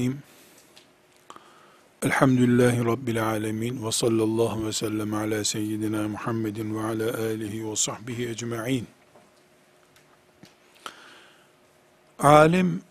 Bismillahirrahmanirrahim. 0.00 0.22
Elhamdülillahi 2.02 2.84
Rabbil 2.84 3.26
alemin 3.26 3.86
ve 3.86 3.92
sallallahu 3.92 4.66
ve 4.66 4.72
sellem 4.72 5.14
ala 5.14 5.44
seyyidina 5.44 6.08
Muhammedin 6.08 6.74
ve 6.74 6.80
ala 6.80 7.18
alihi 7.18 7.70
ve 7.70 7.76
sahbihi 7.76 8.28
ecma'in. 8.28 8.86
Alim 12.18 12.82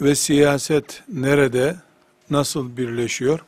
ve 0.00 0.14
siyaset 0.14 1.02
nerede, 1.08 1.76
nasıl 2.30 2.76
birleşiyor? 2.76 3.40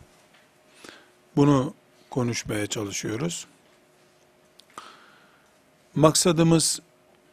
Bunu 1.37 1.75
konuşmaya 2.11 2.67
çalışıyoruz. 2.67 3.47
Maksadımız 5.94 6.81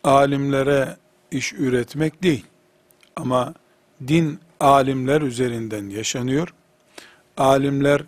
alimlere 0.03 0.97
iş 1.31 1.53
üretmek 1.53 2.23
değil. 2.23 2.45
Ama 3.15 3.53
din 4.07 4.39
alimler 4.59 5.21
üzerinden 5.21 5.89
yaşanıyor. 5.89 6.53
Alimler 7.37 8.03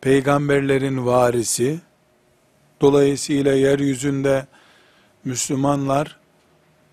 peygamberlerin 0.00 1.06
varisi. 1.06 1.80
Dolayısıyla 2.80 3.52
yeryüzünde 3.52 4.46
Müslümanlar 5.24 6.18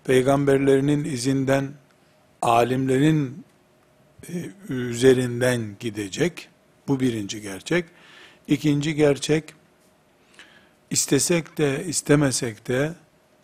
peygamberlerinin 0.04 1.04
izinden 1.04 1.72
alimlerin 2.42 3.44
e, 4.28 4.32
üzerinden 4.68 5.76
gidecek. 5.80 6.48
Bu 6.88 7.00
birinci 7.00 7.40
gerçek. 7.40 7.84
İkinci 8.48 8.94
gerçek, 8.94 9.44
istesek 10.90 11.58
de 11.58 11.84
istemesek 11.84 12.68
de 12.68 12.92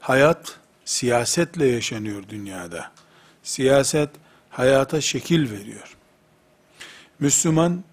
hayat 0.01 0.59
siyasetle 0.85 1.67
yaşanıyor 1.67 2.23
dünyada. 2.29 2.93
Siyaset 3.43 4.11
hayata 4.59 5.01
şekil 5.01 5.51
veriyor. 5.51 5.97
Müslüman 7.21 7.85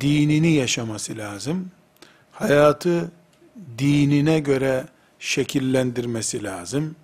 dinini 0.00 0.52
yaşaması 0.52 1.18
lazım. 1.18 1.70
Hayatı 2.32 3.10
dinine 3.78 4.40
göre 4.40 4.86
şekillendirmesi 5.18 6.42
lazım. 6.42 6.96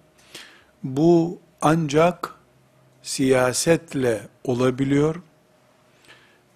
Bu 0.83 1.39
ancak 1.61 2.34
siyasetle 3.03 4.29
olabiliyor. 4.45 5.23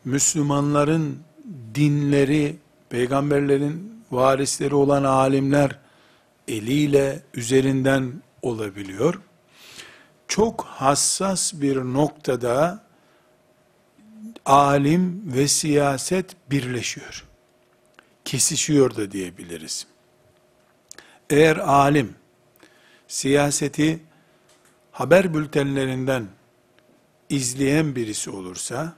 Müslümanların 0.04 1.18
dinleri, 1.74 2.56
peygamberlerin 2.90 4.04
varisleri 4.10 4.74
olan 4.74 5.04
alimler 5.04 5.78
eliyle 6.48 7.22
üzerinden 7.34 8.12
olabiliyor. 8.42 9.20
Çok 10.32 10.64
hassas 10.64 11.54
bir 11.54 11.76
noktada 11.76 12.84
alim 14.46 15.22
ve 15.34 15.48
siyaset 15.48 16.36
birleşiyor. 16.50 17.24
Kesişiyor 18.24 18.96
da 18.96 19.12
diyebiliriz. 19.12 19.86
Eğer 21.30 21.56
alim 21.56 22.14
siyaseti 23.08 24.02
haber 24.92 25.34
bültenlerinden 25.34 26.26
izleyen 27.28 27.96
birisi 27.96 28.30
olursa 28.30 28.92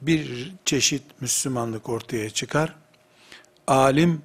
bir 0.00 0.52
çeşit 0.64 1.02
Müslümanlık 1.20 1.88
ortaya 1.88 2.30
çıkar. 2.30 2.76
Alim 3.66 4.22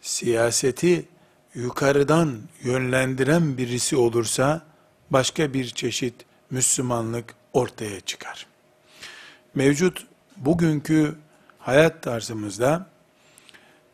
siyaseti 0.00 1.08
yukarıdan 1.54 2.38
yönlendiren 2.62 3.58
birisi 3.58 3.96
olursa 3.96 4.73
başka 5.14 5.54
bir 5.54 5.68
çeşit 5.68 6.14
Müslümanlık 6.50 7.34
ortaya 7.52 8.00
çıkar. 8.00 8.46
Mevcut 9.54 10.06
bugünkü 10.36 11.14
hayat 11.58 12.02
tarzımızda 12.02 12.86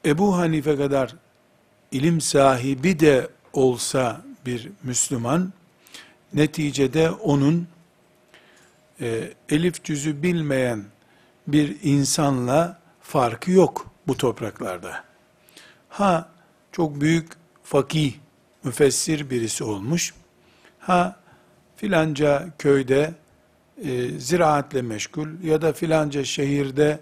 Ebu 0.05 0.37
Hanife 0.37 0.77
kadar 0.77 1.15
ilim 1.93 2.21
sahibi 2.21 3.01
de 3.01 3.29
olsa 3.53 4.23
bir 4.47 4.71
Müslüman, 4.83 5.53
neticede 6.35 7.11
onun 7.11 7.69
e, 9.01 9.33
elif 9.49 9.85
cüzü 9.85 10.23
bilmeyen 10.23 10.85
bir 11.47 11.77
insanla 11.83 12.81
farkı 13.03 13.51
yok 13.51 13.91
bu 14.07 14.17
topraklarda. 14.17 15.05
Ha 15.89 16.29
çok 16.73 17.01
büyük 17.01 17.33
fakih, 17.63 18.15
müfessir 18.65 19.31
birisi 19.31 19.65
olmuş. 19.65 20.15
Ha 20.91 21.17
filanca 21.77 22.49
köyde 22.59 23.15
e, 23.85 24.09
ziraatle 24.09 24.83
meşgul 24.83 25.29
ya 25.43 25.63
da 25.63 25.73
filanca 25.73 26.25
şehirde 26.25 27.01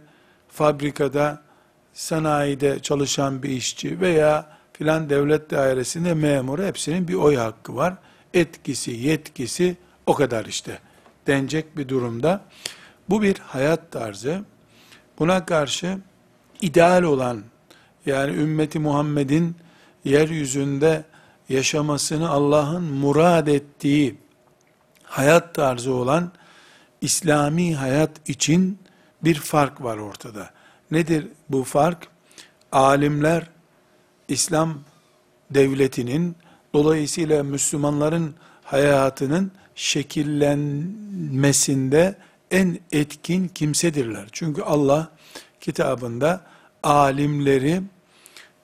fabrikada 0.49 1.43
sanayide 1.93 2.78
çalışan 2.78 3.43
bir 3.43 3.48
işçi 3.48 4.00
veya 4.00 4.56
filan 4.72 5.10
devlet 5.10 5.50
dairesinde 5.50 6.15
memuru 6.15 6.62
hepsinin 6.62 7.09
bir 7.09 7.15
oy 7.15 7.37
hakkı 7.37 7.77
var. 7.77 7.94
Etkisi, 8.34 8.91
yetkisi 8.91 9.77
o 10.06 10.15
kadar 10.15 10.44
işte 10.44 10.78
denecek 11.27 11.77
bir 11.77 11.88
durumda. 11.88 12.44
Bu 13.09 13.22
bir 13.22 13.38
hayat 13.38 13.93
tarzı. 13.93 14.44
Buna 15.19 15.47
karşı 15.47 15.98
ideal 16.60 17.03
olan 17.03 17.43
yani 18.06 18.37
ümmeti 18.37 18.78
Muhammed'in 18.78 19.56
yeryüzünde 20.04 21.04
yaşamasını 21.48 22.28
Allah'ın 22.28 22.82
murad 22.82 23.47
ettiği 23.47 24.19
hayat 25.04 25.54
tarzı 25.54 25.94
olan 25.94 26.32
İslami 27.00 27.76
hayat 27.76 28.28
için 28.28 28.78
bir 29.25 29.34
fark 29.34 29.82
var 29.82 29.97
ortada. 29.97 30.50
Nedir 30.91 31.28
bu 31.48 31.64
fark? 31.64 32.09
Alimler 32.72 33.50
İslam 34.28 34.78
devletinin 35.50 36.36
dolayısıyla 36.75 37.42
Müslümanların 37.42 38.34
hayatının 38.65 39.53
şekillenmesinde 39.75 42.19
en 42.50 42.78
etkin 42.92 43.48
kimsedirler. 43.48 44.28
Çünkü 44.32 44.62
Allah 44.62 45.09
kitabında 45.60 46.41
alimleri 46.82 47.82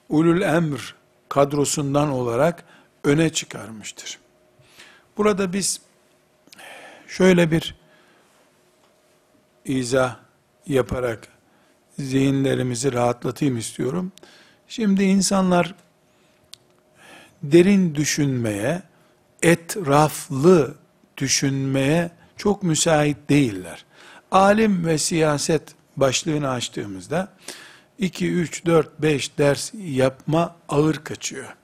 ulul 0.09 0.43
emr 0.43 0.95
kadrosundan 1.29 2.11
olarak 2.11 2.65
öne 3.05 3.31
çıkarmıştır. 3.31 4.19
Burada 5.17 5.53
biz 5.53 5.81
şöyle 7.09 7.51
bir 7.51 7.75
izah 9.65 10.17
yaparak 10.67 11.29
zihinlerimizi 11.99 12.93
rahatlatayım 12.93 13.59
istiyorum. 13.59 14.13
Şimdi 14.69 15.05
insanlar 15.05 15.75
derin 17.43 17.95
düşünmeye, 17.95 18.83
etraflı 19.43 20.75
düşünmeye 21.17 22.11
çok 22.37 22.63
müsait 22.63 23.17
değiller. 23.29 23.85
Alim 24.31 24.87
ve 24.87 24.99
siyaset 24.99 25.63
başlığını 25.97 26.51
açtığımızda 26.51 27.33
2, 27.99 28.33
3, 28.33 28.67
4, 28.67 29.03
5 29.03 29.39
ders 29.39 29.71
yapma 29.75 30.57
ağır 30.69 31.05
kaçıyor. 31.05 31.57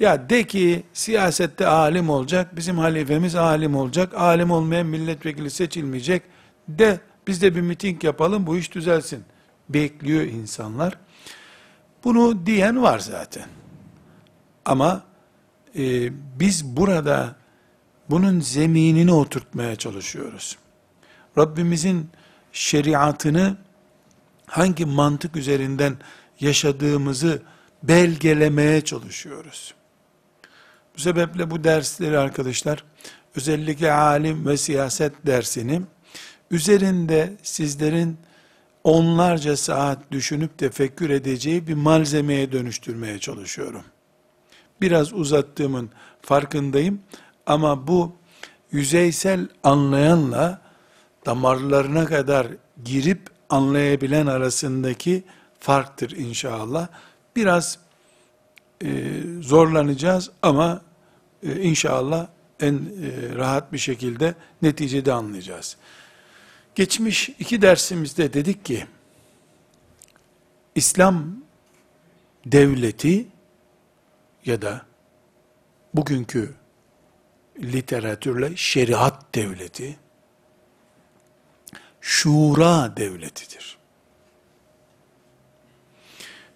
Ya 0.00 0.30
de 0.30 0.46
ki 0.46 0.82
siyasette 0.92 1.66
alim 1.66 2.10
olacak, 2.10 2.56
bizim 2.56 2.78
halifemiz 2.78 3.34
alim 3.34 3.76
olacak, 3.76 4.14
alim 4.14 4.50
olmayan 4.50 4.86
milletvekili 4.86 5.50
seçilmeyecek 5.50 6.22
de 6.68 7.00
biz 7.26 7.42
de 7.42 7.54
bir 7.54 7.60
miting 7.60 8.04
yapalım 8.04 8.46
bu 8.46 8.56
iş 8.56 8.74
düzelsin. 8.74 9.24
Bekliyor 9.68 10.22
insanlar. 10.22 10.98
Bunu 12.04 12.46
diyen 12.46 12.82
var 12.82 12.98
zaten. 12.98 13.46
Ama 14.64 15.02
e, 15.78 16.12
biz 16.40 16.64
burada 16.76 17.36
bunun 18.10 18.40
zeminini 18.40 19.12
oturtmaya 19.12 19.76
çalışıyoruz. 19.76 20.58
Rabbimizin 21.38 22.10
şeriatını 22.52 23.56
hangi 24.46 24.86
mantık 24.86 25.36
üzerinden 25.36 25.96
yaşadığımızı 26.40 27.42
belgelemeye 27.82 28.80
çalışıyoruz. 28.80 29.74
Bu 30.96 31.00
sebeple 31.00 31.50
bu 31.50 31.64
dersleri 31.64 32.18
arkadaşlar, 32.18 32.84
özellikle 33.36 33.92
alim 33.92 34.46
ve 34.46 34.56
siyaset 34.56 35.26
dersini, 35.26 35.82
üzerinde 36.50 37.32
sizlerin 37.42 38.16
onlarca 38.84 39.56
saat 39.56 40.10
düşünüp 40.10 40.58
tefekkür 40.58 41.10
edeceği 41.10 41.66
bir 41.66 41.74
malzemeye 41.74 42.52
dönüştürmeye 42.52 43.18
çalışıyorum. 43.18 43.84
Biraz 44.80 45.12
uzattığımın 45.12 45.90
farkındayım 46.22 47.00
ama 47.46 47.86
bu 47.86 48.16
yüzeysel 48.72 49.48
anlayanla 49.62 50.60
damarlarına 51.26 52.06
kadar 52.06 52.46
girip 52.84 53.20
anlayabilen 53.50 54.26
arasındaki 54.26 55.24
farktır 55.60 56.10
inşallah. 56.10 56.88
Biraz 57.36 57.78
e, 58.84 59.20
zorlanacağız 59.40 60.30
ama 60.42 60.82
e, 61.42 61.62
inşallah 61.62 62.26
en 62.60 62.74
e, 62.74 63.34
rahat 63.34 63.72
bir 63.72 63.78
şekilde 63.78 64.34
neticede 64.62 65.12
anlayacağız. 65.12 65.76
Geçmiş 66.74 67.28
iki 67.28 67.62
dersimizde 67.62 68.32
dedik 68.32 68.64
ki, 68.64 68.86
İslam 70.74 71.36
devleti 72.46 73.26
ya 74.44 74.62
da 74.62 74.82
bugünkü 75.94 76.54
literatürle 77.58 78.56
şeriat 78.56 79.34
devleti, 79.34 79.98
şura 82.00 82.96
devletidir. 82.96 83.78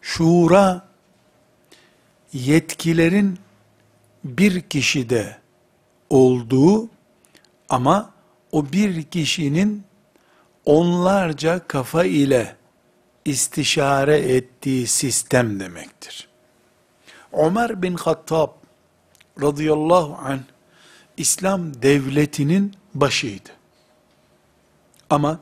Şura, 0.01 0.89
yetkilerin 2.35 3.39
bir 4.25 4.61
kişide 4.61 5.39
olduğu 6.11 6.89
ama 7.69 8.11
o 8.53 8.73
bir 8.73 9.03
kişinin 9.03 9.85
onlarca 10.65 11.69
kafa 11.69 12.05
ile 12.05 12.57
istişare 13.25 14.19
ettiği 14.19 14.87
sistem 14.87 15.61
demektir. 15.61 16.29
Ömer 17.33 17.83
bin 17.83 17.95
Hattab 17.95 18.51
radıyallahu 19.43 20.17
anh 20.25 20.41
İslam 21.17 21.83
devletinin 21.83 22.75
başıydı. 22.95 23.51
Ama 25.11 25.41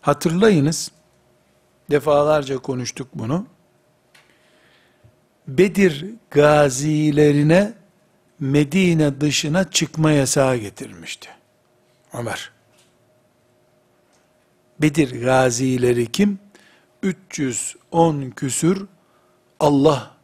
hatırlayınız, 0.00 0.90
defalarca 1.90 2.58
konuştuk 2.58 3.08
bunu. 3.14 3.46
Bedir 5.48 6.06
gazilerine 6.30 7.72
Medine 8.40 9.20
dışına 9.20 9.70
çıkma 9.70 10.12
yasağı 10.12 10.56
getirmişti. 10.56 11.28
Ömer. 12.12 12.50
Bedir 14.82 15.22
gazileri 15.22 16.12
kim? 16.12 16.38
310 17.02 18.30
küsür 18.30 18.86
Allah 19.60 20.16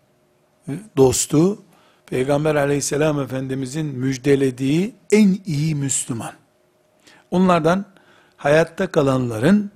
dostu, 0.97 1.63
Peygamber 2.07 2.55
aleyhisselam 2.55 3.21
efendimizin 3.21 3.87
müjdelediği 3.87 4.95
en 5.13 5.39
iyi 5.47 5.75
Müslüman. 5.75 6.33
Onlardan 7.31 7.85
hayatta 8.37 8.87
kalanların 8.87 9.71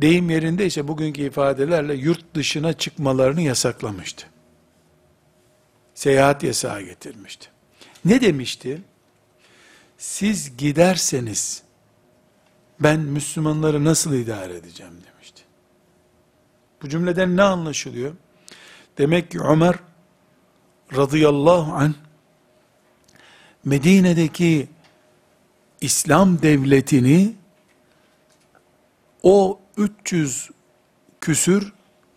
deyim 0.00 0.30
yerinde 0.30 0.66
ise 0.66 0.88
bugünkü 0.88 1.22
ifadelerle 1.22 1.94
yurt 1.94 2.34
dışına 2.34 2.72
çıkmalarını 2.72 3.40
yasaklamıştı. 3.40 4.33
Seyahat 5.94 6.42
yasağı 6.42 6.82
getirmişti. 6.82 7.48
Ne 8.04 8.20
demişti? 8.20 8.82
Siz 9.98 10.56
giderseniz 10.56 11.62
ben 12.80 13.00
Müslümanları 13.00 13.84
nasıl 13.84 14.14
idare 14.14 14.56
edeceğim 14.56 14.92
demişti. 15.12 15.42
Bu 16.82 16.88
cümleden 16.88 17.36
ne 17.36 17.42
anlaşılıyor? 17.42 18.14
Demek 18.98 19.30
ki 19.30 19.40
Ömer 19.40 19.74
radıyallahu 20.96 21.72
an 21.72 21.94
Medine'deki 23.64 24.68
İslam 25.80 26.42
devletini 26.42 27.34
o 29.22 29.60
300 29.76 30.50
küsür 31.20 31.72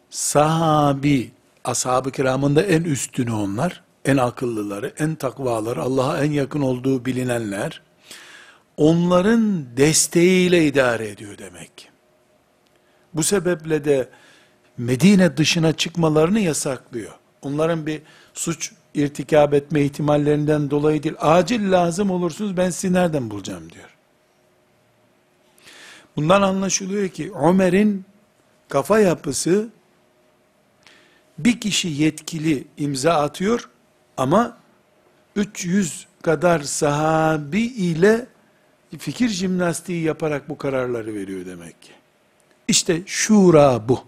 sahabi, 0.09 1.31
ashab-ı 1.67 2.11
kiramın 2.11 2.55
en 2.55 2.83
üstünü 2.83 3.31
onlar, 3.31 3.83
en 4.05 4.17
akıllıları, 4.17 4.93
en 4.99 5.15
takvaları, 5.15 5.81
Allah'a 5.81 6.23
en 6.23 6.31
yakın 6.31 6.61
olduğu 6.61 7.05
bilinenler, 7.05 7.81
onların 8.77 9.65
desteğiyle 9.77 10.65
idare 10.65 11.09
ediyor 11.09 11.37
demek. 11.37 11.89
Bu 13.13 13.23
sebeple 13.23 13.85
de 13.85 14.09
Medine 14.77 15.37
dışına 15.37 15.73
çıkmalarını 15.73 16.39
yasaklıyor. 16.39 17.11
Onların 17.41 17.85
bir 17.85 18.01
suç 18.33 18.71
irtikab 18.93 19.53
etme 19.53 19.81
ihtimallerinden 19.81 20.71
dolayı 20.71 21.03
değil, 21.03 21.15
acil 21.19 21.71
lazım 21.71 22.11
olursunuz 22.11 22.57
ben 22.57 22.69
sizi 22.69 22.93
nereden 22.93 23.29
bulacağım 23.29 23.71
diyor. 23.71 23.97
Bundan 26.15 26.41
anlaşılıyor 26.41 27.09
ki 27.09 27.31
Ömer'in 27.43 28.05
kafa 28.69 28.99
yapısı 28.99 29.69
bir 31.39 31.59
kişi 31.59 31.87
yetkili 31.87 32.63
imza 32.77 33.13
atıyor 33.13 33.69
ama 34.17 34.57
300 35.35 36.07
kadar 36.21 36.59
sahabi 36.59 37.61
ile 37.61 38.27
fikir 38.97 39.29
jimnastiği 39.29 40.03
yaparak 40.03 40.49
bu 40.49 40.57
kararları 40.57 41.13
veriyor 41.13 41.45
demek 41.45 41.81
ki. 41.81 41.91
İşte 42.67 43.01
şura 43.05 43.89
bu. 43.89 44.03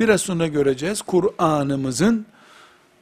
Biraz 0.00 0.20
sonra 0.20 0.46
göreceğiz 0.46 1.02
Kur'an'ımızın 1.02 2.26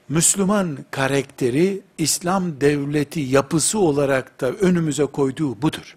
Müslüman 0.08 0.78
karakteri, 0.90 1.81
İslam 1.99 2.61
devleti 2.61 3.20
yapısı 3.20 3.78
olarak 3.78 4.40
da 4.40 4.52
önümüze 4.52 5.06
koyduğu 5.06 5.62
budur. 5.62 5.96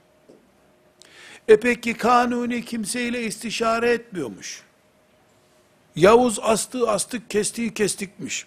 E 1.47 1.59
peki 1.59 1.93
kanuni 1.93 2.65
kimseyle 2.65 3.23
istişare 3.23 3.91
etmiyormuş. 3.91 4.63
Yavuz 5.95 6.39
astığı 6.39 6.89
astık, 6.89 7.29
kestiği 7.29 7.73
kestikmiş. 7.73 8.45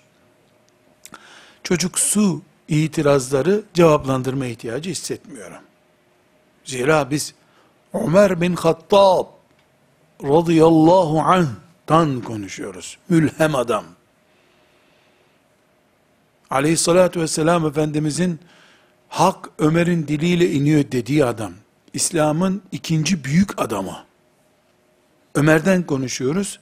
Çocuksu 1.62 2.42
itirazları 2.68 3.62
cevaplandırma 3.74 4.46
ihtiyacı 4.46 4.90
hissetmiyorum. 4.90 5.62
Zira 6.64 7.10
biz 7.10 7.34
Ömer 7.94 8.40
bin 8.40 8.56
Hattab 8.56 9.26
radıyallahu 10.22 11.20
anh'tan 11.20 12.20
konuşuyoruz. 12.20 12.98
Mülhem 13.08 13.54
adam 13.54 13.84
aleyhissalatü 16.50 17.20
vesselam 17.20 17.66
Efendimizin 17.66 18.40
hak 19.08 19.50
Ömer'in 19.58 20.08
diliyle 20.08 20.50
iniyor 20.52 20.84
dediği 20.92 21.24
adam, 21.24 21.52
İslam'ın 21.92 22.62
ikinci 22.72 23.24
büyük 23.24 23.62
adamı. 23.62 24.04
Ömer'den 25.34 25.82
konuşuyoruz. 25.82 26.60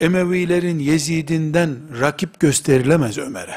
Emevilerin 0.00 0.78
Yezid'inden 0.78 1.76
rakip 2.00 2.40
gösterilemez 2.40 3.18
Ömer'e. 3.18 3.56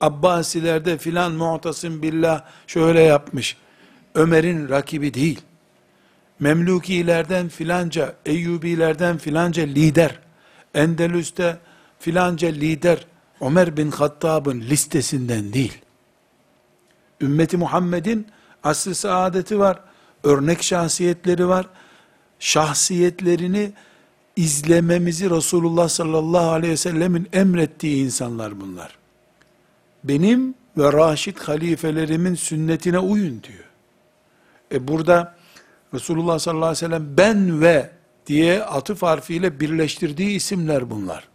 Abbasilerde 0.00 0.98
filan 0.98 1.32
muhtasım 1.32 2.02
billah 2.02 2.44
şöyle 2.66 3.00
yapmış. 3.00 3.56
Ömer'in 4.14 4.68
rakibi 4.68 5.14
değil. 5.14 5.40
Memlukilerden 6.40 7.48
filanca, 7.48 8.14
Eyyubilerden 8.26 9.18
filanca 9.18 9.62
lider, 9.62 10.18
Endelüs'te 10.74 11.58
filanca 11.98 12.48
lider, 12.48 13.06
Ömer 13.40 13.76
bin 13.76 13.90
Hattab'ın 13.90 14.60
listesinden 14.60 15.52
değil. 15.52 15.78
Ümmeti 17.20 17.56
Muhammed'in 17.56 18.26
asr-ı 18.62 18.94
saadeti 18.94 19.58
var, 19.58 19.80
örnek 20.24 20.62
şahsiyetleri 20.62 21.48
var. 21.48 21.66
Şahsiyetlerini 22.38 23.72
izlememizi 24.36 25.30
Resulullah 25.30 25.88
sallallahu 25.88 26.50
aleyhi 26.50 26.72
ve 26.72 26.76
sellemin 26.76 27.28
emrettiği 27.32 28.04
insanlar 28.04 28.60
bunlar. 28.60 28.98
Benim 30.04 30.54
ve 30.78 30.92
Raşid 30.92 31.38
halifelerimin 31.38 32.34
sünnetine 32.34 32.98
uyun 32.98 33.42
diyor. 33.42 33.64
E 34.72 34.88
burada 34.88 35.34
Resulullah 35.94 36.38
sallallahu 36.38 36.64
aleyhi 36.64 36.84
ve 36.84 36.88
sellem 36.88 37.16
ben 37.16 37.60
ve 37.60 37.90
diye 38.26 38.64
atıf 38.64 39.02
harfiyle 39.02 39.60
birleştirdiği 39.60 40.36
isimler 40.36 40.90
bunlar. 40.90 41.28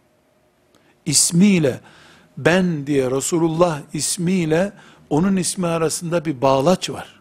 İsmiyle 1.06 1.80
ben 2.36 2.86
diye 2.86 3.10
Resulullah 3.10 3.80
ismiyle 3.92 4.72
onun 5.10 5.36
ismi 5.36 5.66
arasında 5.66 6.24
bir 6.24 6.42
bağlaç 6.42 6.90
var. 6.90 7.20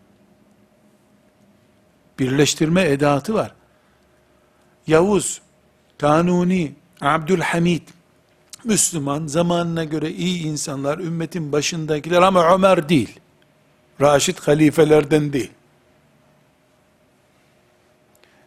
Birleştirme 2.20 2.82
edatı 2.90 3.34
var. 3.34 3.54
Yavuz, 4.88 5.42
Kanuni, 5.98 6.74
Abdülhamid, 7.02 7.82
Müslüman, 8.64 9.28
zamanına 9.28 9.84
göre 9.84 10.12
iyi 10.12 10.44
insanlar, 10.44 11.00
ümmetin 11.00 11.52
başındakiler 11.52 12.22
ama 12.22 12.54
Ömer 12.54 12.90
değil. 12.90 13.20
Raşid 14.02 14.38
halifelerden 14.38 15.34
değil. 15.34 15.52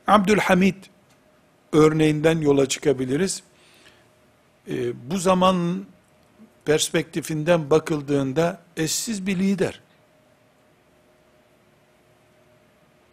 Abdülhamid 0.07 0.75
örneğinden 1.73 2.39
yola 2.41 2.69
çıkabiliriz. 2.69 3.43
Ee, 4.69 5.11
bu 5.11 5.19
zaman 5.19 5.87
perspektifinden 6.65 7.71
bakıldığında 7.71 8.61
eşsiz 8.77 9.27
bir 9.27 9.39
lider. 9.39 9.81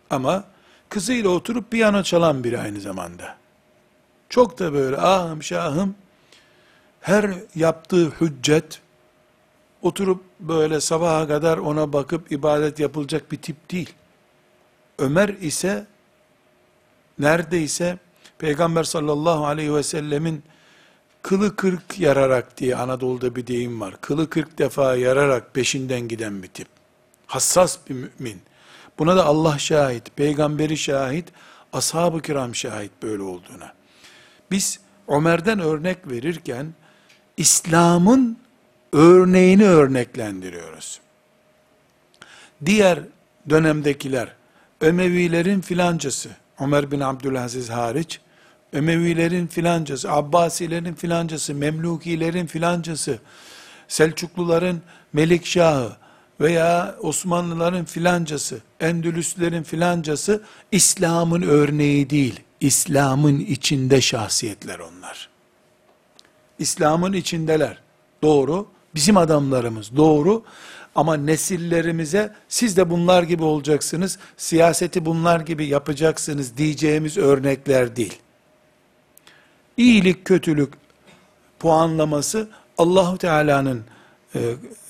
Ama 0.10 0.44
kızıyla 0.90 1.30
oturup 1.30 1.72
piyano 1.72 2.04
çalan 2.04 2.44
biri 2.44 2.60
aynı 2.60 2.82
zamanda. 2.82 3.38
Çok 4.30 4.60
da 4.60 4.74
böyle 4.74 4.98
ahım 4.98 5.44
şahım 5.44 5.96
her 7.02 7.34
yaptığı 7.56 8.10
hüccet 8.10 8.82
oturup 9.82 10.24
böyle 10.40 10.82
sabaha 10.82 11.28
kadar 11.28 11.58
ona 11.58 11.94
bakıp 11.94 12.32
ibadet 12.32 12.80
yapılacak 12.80 13.32
bir 13.32 13.38
tip 13.38 13.72
değil. 13.72 13.94
Ömer 15.00 15.30
ise 15.30 15.86
neredeyse 17.20 17.98
Peygamber 18.40 18.84
sallallahu 18.84 19.46
aleyhi 19.46 19.76
ve 19.76 19.84
sellemin 19.84 20.44
kılı 21.22 21.56
kırk 21.56 22.00
yararak 22.00 22.58
diye 22.58 22.76
Anadolu'da 22.76 23.36
bir 23.36 23.48
deyim 23.48 23.82
var. 23.82 23.96
Kılı 24.02 24.30
kırk 24.30 24.58
defa 24.58 24.96
yararak 24.96 25.54
peşinden 25.54 26.08
giden 26.08 26.44
bir 26.44 26.48
tip. 26.48 26.68
Hassas 27.28 27.78
bir 27.90 27.94
mümin. 27.94 28.42
Buna 29.00 29.18
da 29.18 29.26
Allah 29.26 29.58
şahit, 29.58 30.16
peygamberi 30.16 30.78
şahit, 30.78 31.28
ashab-ı 31.74 32.22
kiram 32.22 32.56
şahit 32.56 32.92
böyle 33.04 33.24
olduğuna. 33.24 33.77
Biz 34.52 34.80
Ömer'den 35.08 35.60
örnek 35.60 36.08
verirken 36.08 36.74
İslam'ın 37.38 38.38
örneğini 38.94 39.66
örneklendiriyoruz. 39.66 41.00
Diğer 42.66 43.00
dönemdekiler 43.50 44.34
Ömevilerin 44.82 45.62
filancası, 45.62 46.30
Ömer 46.60 46.92
bin 46.92 47.00
Abdülaziz 47.00 47.70
hariç, 47.70 48.20
Ömevilerin 48.74 49.48
filancası, 49.48 50.12
Abbasilerin 50.12 50.94
filancası, 50.94 51.54
Memlukilerin 51.54 52.46
filancası, 52.46 53.20
Selçukluların 53.88 54.82
Melikşahı 55.14 55.92
veya 56.42 56.96
Osmanlıların 57.00 57.86
filancası, 57.86 58.62
Endülüslerin 58.80 59.64
filancası 59.64 60.44
İslam'ın 60.72 61.42
örneği 61.42 62.10
değil, 62.10 62.40
İslam'ın 62.62 63.40
içinde 63.40 64.02
şahsiyetler 64.02 64.80
onlar. 64.80 65.30
İslam'ın 66.60 67.14
içindeler. 67.14 67.82
Doğru. 68.22 68.68
Bizim 68.96 69.18
adamlarımız 69.18 69.96
doğru. 69.98 70.44
Ama 70.96 71.18
nesillerimize 71.18 72.34
siz 72.50 72.78
de 72.78 72.90
bunlar 72.90 73.24
gibi 73.24 73.44
olacaksınız, 73.44 74.20
siyaseti 74.38 75.06
bunlar 75.06 75.40
gibi 75.40 75.66
yapacaksınız 75.66 76.58
diyeceğimiz 76.58 77.18
örnekler 77.18 77.96
değil. 77.96 78.20
İyilik, 79.78 80.26
kötülük 80.26 80.74
puanlaması 81.60 82.50
Allahu 82.78 83.18
Teala'nın 83.18 83.84
e, 84.36 84.40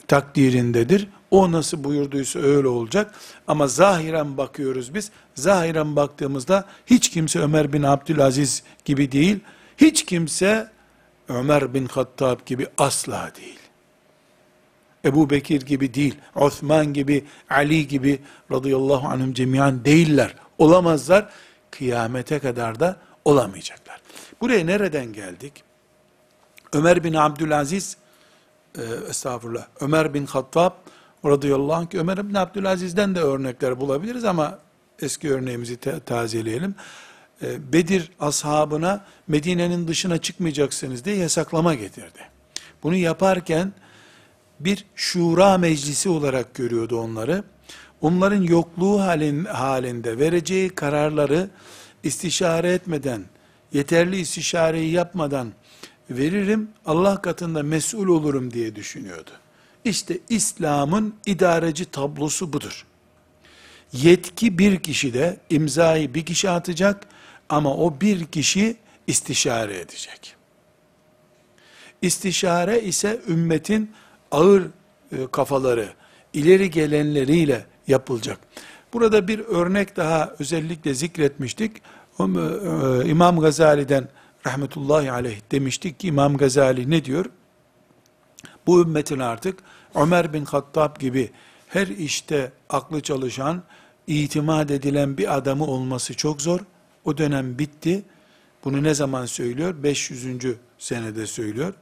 takdirindedir. 0.08 1.08
O 1.32 1.52
nasıl 1.52 1.84
buyurduysa 1.84 2.40
öyle 2.40 2.68
olacak. 2.68 3.16
Ama 3.48 3.68
zahiren 3.68 4.38
bakıyoruz 4.38 4.94
biz. 4.94 5.12
Zahiren 5.36 5.96
baktığımızda 5.96 6.66
hiç 6.86 7.10
kimse 7.10 7.40
Ömer 7.40 7.74
bin 7.74 7.84
Abdülaziz 7.84 8.64
gibi 8.86 9.12
değil. 9.12 9.40
Hiç 9.78 10.06
kimse 10.06 10.72
Ömer 11.30 11.74
bin 11.74 11.86
Hattab 11.86 12.40
gibi 12.46 12.68
asla 12.78 13.32
değil. 13.42 13.60
Ebu 15.06 15.30
Bekir 15.30 15.62
gibi 15.62 15.94
değil, 15.94 16.16
Osman 16.36 16.94
gibi, 16.94 17.26
Ali 17.50 17.88
gibi 17.88 18.20
radıyallahu 18.52 19.08
anhum 19.08 19.34
cemiyan 19.34 19.86
değiller. 19.86 20.36
Olamazlar. 20.58 21.30
Kıyamete 21.72 22.40
kadar 22.40 22.80
da 22.80 22.98
olamayacaklar. 23.26 24.02
Buraya 24.42 24.66
nereden 24.66 25.14
geldik? 25.14 25.64
Ömer 26.74 27.04
bin 27.04 27.14
Abdülaziz, 27.14 27.98
e, 28.78 29.10
estağfurullah, 29.10 29.68
Ömer 29.82 30.14
bin 30.14 30.26
Hattab 30.26 30.72
radıyallahu 31.26 31.74
anh, 31.74 31.96
Ömer 31.96 32.30
bin 32.30 32.34
Abdülaziz'den 32.34 33.16
de 33.16 33.22
örnekler 33.22 33.80
bulabiliriz 33.80 34.26
ama 34.26 34.60
eski 35.02 35.34
örneğimizi 35.34 35.78
te- 35.78 36.00
tazeleyelim. 36.00 36.76
E, 37.42 37.74
Bedir 37.74 38.12
ashabına 38.20 39.06
Medine'nin 39.28 39.88
dışına 39.88 40.18
çıkmayacaksınız 40.18 41.06
diye 41.06 41.16
yasaklama 41.16 41.74
getirdi. 41.74 42.20
Bunu 42.84 42.96
yaparken 42.96 43.74
bir 44.60 44.86
şura 44.96 45.58
meclisi 45.58 46.10
olarak 46.10 46.56
görüyordu 46.56 47.00
onları. 47.00 47.44
Onların 48.02 48.42
yokluğu 48.42 49.02
halin, 49.02 49.46
halinde 49.46 50.20
vereceği 50.20 50.70
kararları 50.70 51.50
istişare 52.04 52.74
etmeden, 52.74 53.26
yeterli 53.74 54.20
istişareyi 54.20 54.92
yapmadan 54.92 55.52
veririm, 56.10 56.70
Allah 56.86 57.22
katında 57.22 57.64
mesul 57.64 58.08
olurum 58.08 58.54
diye 58.54 58.76
düşünüyordu. 58.76 59.32
İşte 59.86 60.20
İslam'ın 60.30 61.14
idareci 61.26 61.86
tablosu 61.86 62.54
budur. 62.54 62.86
Yetki 63.94 64.58
bir 64.58 64.80
kişide, 64.80 65.38
imzayı 65.50 66.14
bir 66.14 66.26
kişi 66.26 66.50
atacak 66.50 67.08
ama 67.50 67.76
o 67.76 68.02
bir 68.02 68.26
kişi 68.26 68.78
istişare 69.08 69.80
edecek. 69.80 70.36
İstişare 72.02 72.82
ise 72.82 73.22
ümmetin 73.28 73.92
ağır 74.32 74.64
e, 75.12 75.28
kafaları, 75.32 75.90
ileri 76.34 76.70
gelenleriyle 76.72 77.66
yapılacak. 77.88 78.40
Burada 78.94 79.28
bir 79.28 79.40
örnek 79.40 79.96
daha 79.98 80.36
özellikle 80.40 80.94
zikretmiştik. 80.94 81.78
E, 82.20 82.24
İmam 83.06 83.40
Gazali'den 83.40 84.08
rahmetullahi 84.48 85.12
aleyh 85.12 85.38
demiştik 85.52 86.00
ki 86.00 86.08
İmam 86.08 86.38
Gazali 86.38 86.90
ne 86.90 87.06
diyor? 87.06 87.26
Bu 88.68 88.82
ümmetin 88.82 89.20
artık 89.20 89.60
Ömer 89.96 90.34
bin 90.34 90.46
Hattab 90.46 91.00
gibi 91.00 91.32
her 91.68 91.88
işte 91.88 92.52
aklı 92.70 93.02
çalışan, 93.02 93.64
itimat 94.08 94.72
edilen 94.72 95.18
bir 95.18 95.38
adamı 95.38 95.66
olması 95.66 96.14
çok 96.14 96.42
zor. 96.42 96.60
O 97.06 97.18
dönem 97.18 97.60
bitti. 97.60 98.04
Bunu 98.64 98.84
ne 98.84 98.94
zaman 98.94 99.26
söylüyor? 99.26 99.84
500. 99.84 100.26
senede 100.80 101.28
söylüyor. 101.28 101.74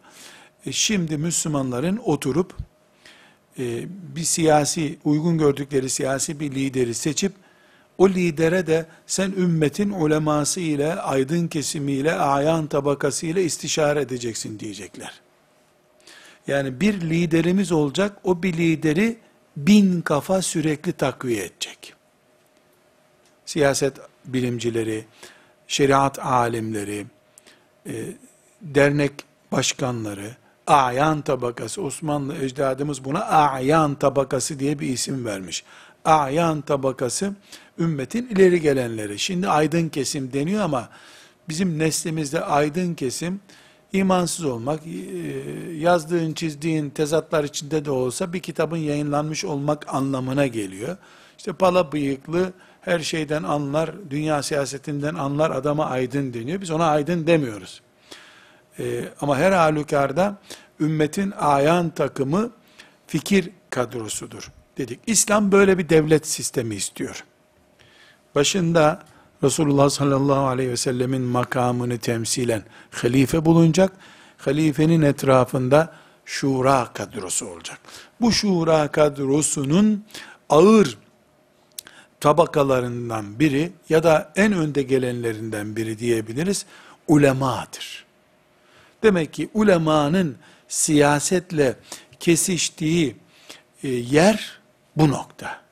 E 0.66 0.72
şimdi 0.72 1.18
Müslümanların 1.18 1.98
oturup 1.98 2.54
e, 3.60 3.86
bir 4.16 4.24
siyasi, 4.24 5.00
uygun 5.04 5.38
gördükleri 5.38 5.90
siyasi 5.90 6.40
bir 6.40 6.52
lideri 6.56 6.94
seçip 6.94 7.34
o 7.98 8.10
lidere 8.10 8.68
de 8.68 8.86
sen 9.08 9.32
ümmetin 9.32 9.90
uleması 9.90 10.60
ile, 10.60 10.94
aydın 10.94 11.48
kesimiyle, 11.48 12.14
ayan 12.14 12.68
tabakası 12.68 13.26
ile 13.26 13.44
istişare 13.44 14.02
edeceksin 14.02 14.60
diyecekler. 14.60 15.22
Yani 16.48 16.82
bir 16.82 17.02
liderimiz 17.02 17.72
olacak, 17.72 18.18
o 18.24 18.44
bir 18.44 18.58
lideri 18.58 19.18
bin 19.58 20.02
kafa 20.02 20.42
sürekli 20.42 20.94
takviye 20.94 21.46
edecek. 21.46 21.94
Siyaset 23.46 23.98
bilimcileri, 24.26 25.06
şeriat 25.68 26.20
alimleri, 26.20 27.06
e, 27.88 27.94
dernek 28.62 29.12
başkanları, 29.52 30.36
ayan 30.68 31.22
tabakası, 31.22 31.82
Osmanlı 31.82 32.38
ecdadımız 32.38 33.06
buna 33.06 33.20
ayan 33.26 33.96
tabakası 33.96 34.60
diye 34.60 34.80
bir 34.80 34.90
isim 34.90 35.26
vermiş. 35.26 35.64
Ayan 36.06 36.62
tabakası, 36.62 37.34
ümmetin 37.80 38.28
ileri 38.28 38.62
gelenleri. 38.62 39.20
Şimdi 39.20 39.48
aydın 39.48 39.90
kesim 39.90 40.34
deniyor 40.34 40.64
ama 40.64 40.90
bizim 41.50 41.80
neslimizde 41.80 42.42
aydın 42.42 42.94
kesim, 42.94 43.40
imansız 43.94 44.46
olmak, 44.46 44.88
e, 44.88 44.92
yazdığın, 45.74 46.34
çizdiğin 46.34 46.90
tezatlar 46.90 47.44
içinde 47.44 47.86
de 47.86 47.92
olsa 47.92 48.34
bir 48.34 48.40
kitabın 48.40 48.78
yayınlanmış 48.78 49.46
olmak 49.46 49.94
anlamına 49.94 50.48
geliyor. 50.48 50.98
İşte 51.38 51.54
pala 51.54 51.92
bıyıklı, 51.92 52.54
her 52.82 53.00
şeyden 53.00 53.44
anlar, 53.44 53.92
dünya 54.10 54.44
siyasetinden 54.44 55.16
anlar 55.16 55.52
adama 55.52 55.86
aydın 55.86 56.34
deniyor. 56.34 56.62
Biz 56.62 56.72
ona 56.72 56.88
aydın 56.88 57.28
demiyoruz. 57.28 57.82
Ee, 58.80 59.06
ama 59.22 59.38
her 59.38 59.52
halükarda 59.52 60.36
ümmetin 60.80 61.32
ayan 61.32 61.90
takımı 61.90 62.52
fikir 63.08 63.50
kadrosudur 63.70 64.52
dedik. 64.78 65.00
İslam 65.08 65.52
böyle 65.52 65.78
bir 65.78 65.90
devlet 65.90 66.28
sistemi 66.28 66.76
istiyor. 66.76 67.24
Başında 68.36 69.04
Resulullah 69.44 69.90
sallallahu 69.90 70.48
aleyhi 70.48 70.70
ve 70.70 70.78
sellemin 70.78 71.22
makamını 71.22 71.98
temsilen 71.98 72.64
halife 72.92 73.46
bulunacak. 73.46 73.92
Halifenin 74.38 75.02
etrafında 75.02 75.94
şura 76.26 76.90
kadrosu 76.94 77.48
olacak. 77.48 77.80
Bu 78.22 78.32
şura 78.32 78.88
kadrosunun 78.88 80.06
ağır 80.50 80.98
tabakalarından 82.20 83.40
biri 83.40 83.72
ya 83.90 84.04
da 84.04 84.34
en 84.36 84.54
önde 84.54 84.84
gelenlerinden 84.84 85.76
biri 85.76 86.00
diyebiliriz, 86.00 86.66
ulemadır. 87.08 88.06
Demek 89.04 89.34
ki 89.34 89.50
ulemanın 89.54 90.38
siyasetle 90.68 91.76
kesiştiği 92.20 93.16
e, 93.84 93.88
yer 93.88 94.60
bu 94.98 95.10
nokta. 95.10 95.66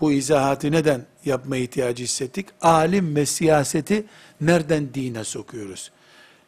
Bu 0.00 0.12
izahatı 0.12 0.72
neden 0.72 1.06
yapma 1.24 1.56
ihtiyacı 1.56 2.04
hissettik? 2.04 2.46
Alim 2.60 3.16
ve 3.16 3.26
siyaseti 3.26 4.06
nereden 4.40 4.94
dine 4.94 5.24
sokuyoruz? 5.24 5.90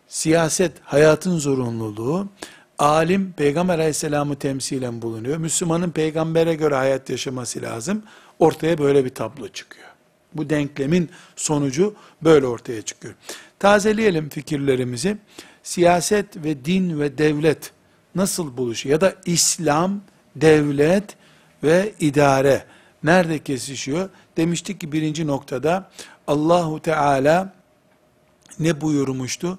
Siyaset 0.09 0.73
hayatın 0.83 1.39
zorunluluğu, 1.39 2.29
alim 2.79 3.33
peygamber 3.33 3.79
aleyhisselamı 3.79 4.37
temsilen 4.37 5.03
bulunuyor. 5.03 5.37
Müslümanın 5.37 5.91
peygambere 5.91 6.55
göre 6.55 6.75
hayat 6.75 7.11
yaşaması 7.11 7.63
lazım. 7.63 8.03
Ortaya 8.39 8.79
böyle 8.79 9.05
bir 9.05 9.15
tablo 9.15 9.49
çıkıyor. 9.49 9.89
Bu 10.35 10.51
denklemin 10.51 11.11
sonucu 11.37 11.95
böyle 12.23 12.47
ortaya 12.47 12.83
çıkıyor. 12.83 13.15
Tazeleyelim 13.59 14.29
fikirlerimizi. 14.29 15.17
Siyaset 15.63 16.37
ve 16.37 16.65
din 16.65 17.01
ve 17.01 17.19
devlet 17.19 17.73
nasıl 18.15 18.57
buluşuyor? 18.57 18.93
Ya 18.93 19.01
da 19.01 19.15
İslam, 19.27 20.01
devlet 20.37 21.17
ve 21.63 21.93
idare 22.01 22.65
nerede 23.05 23.39
kesişiyor? 23.39 24.11
Demiştik 24.37 24.81
ki 24.81 24.93
birinci 24.93 25.27
noktada 25.27 25.91
Allahu 26.27 26.83
Teala 26.83 27.53
ne 28.59 28.81
buyurmuştu? 28.81 29.59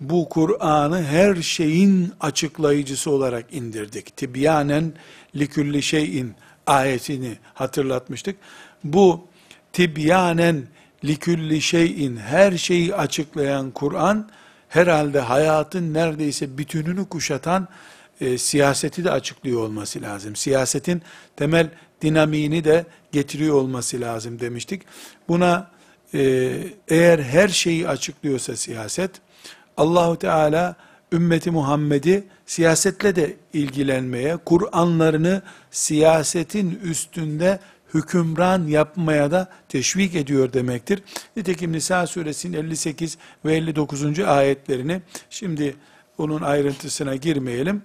Bu 0.00 0.28
Kur'an'ı 0.28 1.02
her 1.02 1.34
şeyin 1.42 2.12
açıklayıcısı 2.20 3.10
olarak 3.10 3.54
indirdik. 3.54 4.16
Tibyanen 4.16 4.92
likülli 5.36 5.82
şeyin 5.82 6.34
ayetini 6.66 7.38
hatırlatmıştık. 7.54 8.36
Bu 8.84 9.26
tibyanen 9.72 10.66
likülli 11.04 11.62
şeyin 11.62 12.16
her 12.16 12.58
şeyi 12.58 12.94
açıklayan 12.94 13.70
Kur'an 13.70 14.28
herhalde 14.68 15.20
hayatın 15.20 15.94
neredeyse 15.94 16.58
bütününü 16.58 17.08
kuşatan 17.08 17.68
e, 18.20 18.38
siyaseti 18.38 19.04
de 19.04 19.10
açıklıyor 19.10 19.60
olması 19.60 20.02
lazım. 20.02 20.36
Siyasetin 20.36 21.02
temel 21.36 21.70
dinamiğini 22.02 22.64
de 22.64 22.86
getiriyor 23.12 23.54
olması 23.54 24.00
lazım 24.00 24.40
demiştik. 24.40 24.82
Buna 25.28 25.70
e, 26.14 26.52
eğer 26.88 27.18
her 27.18 27.48
şeyi 27.48 27.88
açıklıyorsa 27.88 28.56
siyaset, 28.56 29.10
Allahu 29.76 30.18
Teala 30.18 30.76
ümmeti 31.12 31.50
Muhammed'i 31.50 32.24
siyasetle 32.46 33.16
de 33.16 33.36
ilgilenmeye, 33.52 34.36
Kur'anlarını 34.36 35.42
siyasetin 35.70 36.80
üstünde 36.84 37.58
hükümran 37.94 38.66
yapmaya 38.66 39.30
da 39.30 39.48
teşvik 39.68 40.14
ediyor 40.14 40.52
demektir. 40.52 41.02
Nitekim 41.36 41.72
Nisa 41.72 42.06
suresinin 42.06 42.56
58 42.56 43.18
ve 43.44 43.56
59. 43.56 44.18
ayetlerini 44.20 45.02
şimdi 45.30 45.76
onun 46.18 46.42
ayrıntısına 46.42 47.16
girmeyelim. 47.16 47.82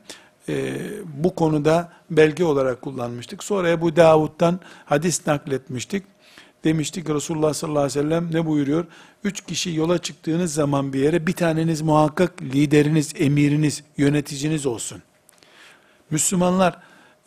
Ee, 0.49 0.73
bu 1.05 1.35
konuda 1.35 1.91
belge 2.09 2.43
olarak 2.43 2.81
kullanmıştık. 2.81 3.43
Sonra 3.43 3.81
bu 3.81 3.95
Davud'dan 3.95 4.59
hadis 4.85 5.27
nakletmiştik. 5.27 6.03
Demiştik 6.63 7.09
Resulullah 7.09 7.53
sallallahu 7.53 7.83
aleyhi 7.83 7.99
ve 7.99 8.03
sellem 8.03 8.29
ne 8.33 8.45
buyuruyor? 8.45 8.85
Üç 9.23 9.41
kişi 9.45 9.75
yola 9.75 9.97
çıktığınız 9.97 10.53
zaman 10.53 10.93
bir 10.93 10.99
yere 10.99 11.27
bir 11.27 11.33
taneniz 11.33 11.81
muhakkak 11.81 12.41
lideriniz, 12.41 13.13
emiriniz, 13.17 13.83
yöneticiniz 13.97 14.65
olsun. 14.65 15.01
Müslümanlar 16.11 16.77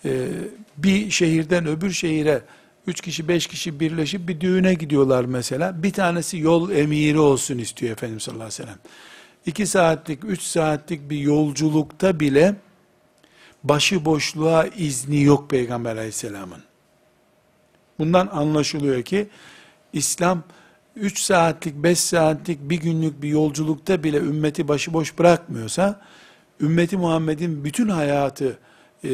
e, 0.04 0.28
bir 0.76 1.10
şehirden 1.10 1.66
öbür 1.66 1.90
şehire 1.90 2.42
üç 2.86 3.00
kişi, 3.00 3.28
beş 3.28 3.46
kişi 3.46 3.80
birleşip 3.80 4.28
bir 4.28 4.40
düğüne 4.40 4.74
gidiyorlar 4.74 5.24
mesela. 5.24 5.82
Bir 5.82 5.92
tanesi 5.92 6.38
yol 6.38 6.70
emiri 6.70 7.18
olsun 7.18 7.58
istiyor 7.58 7.92
Efendimiz 7.92 8.22
sallallahu 8.22 8.44
aleyhi 8.44 8.62
ve 8.62 8.66
sellem. 8.66 8.78
İki 9.46 9.66
saatlik, 9.66 10.24
üç 10.24 10.42
saatlik 10.42 11.10
bir 11.10 11.18
yolculukta 11.18 12.20
bile 12.20 12.54
başıboşluğa 13.64 14.66
izni 14.66 15.22
yok 15.22 15.50
Peygamber 15.50 15.96
aleyhisselamın. 15.96 16.62
Bundan 17.98 18.26
anlaşılıyor 18.26 19.02
ki 19.02 19.28
İslam 19.92 20.42
3 20.96 21.18
saatlik, 21.18 21.74
5 21.74 21.98
saatlik 21.98 22.58
bir 22.70 22.80
günlük 22.80 23.22
bir 23.22 23.28
yolculukta 23.28 24.04
bile 24.04 24.16
ümmeti 24.16 24.68
başıboş 24.68 25.18
bırakmıyorsa, 25.18 26.00
ümmeti 26.60 26.96
Muhammed'in 26.96 27.64
bütün 27.64 27.88
hayatı, 27.88 28.58
e, 29.04 29.08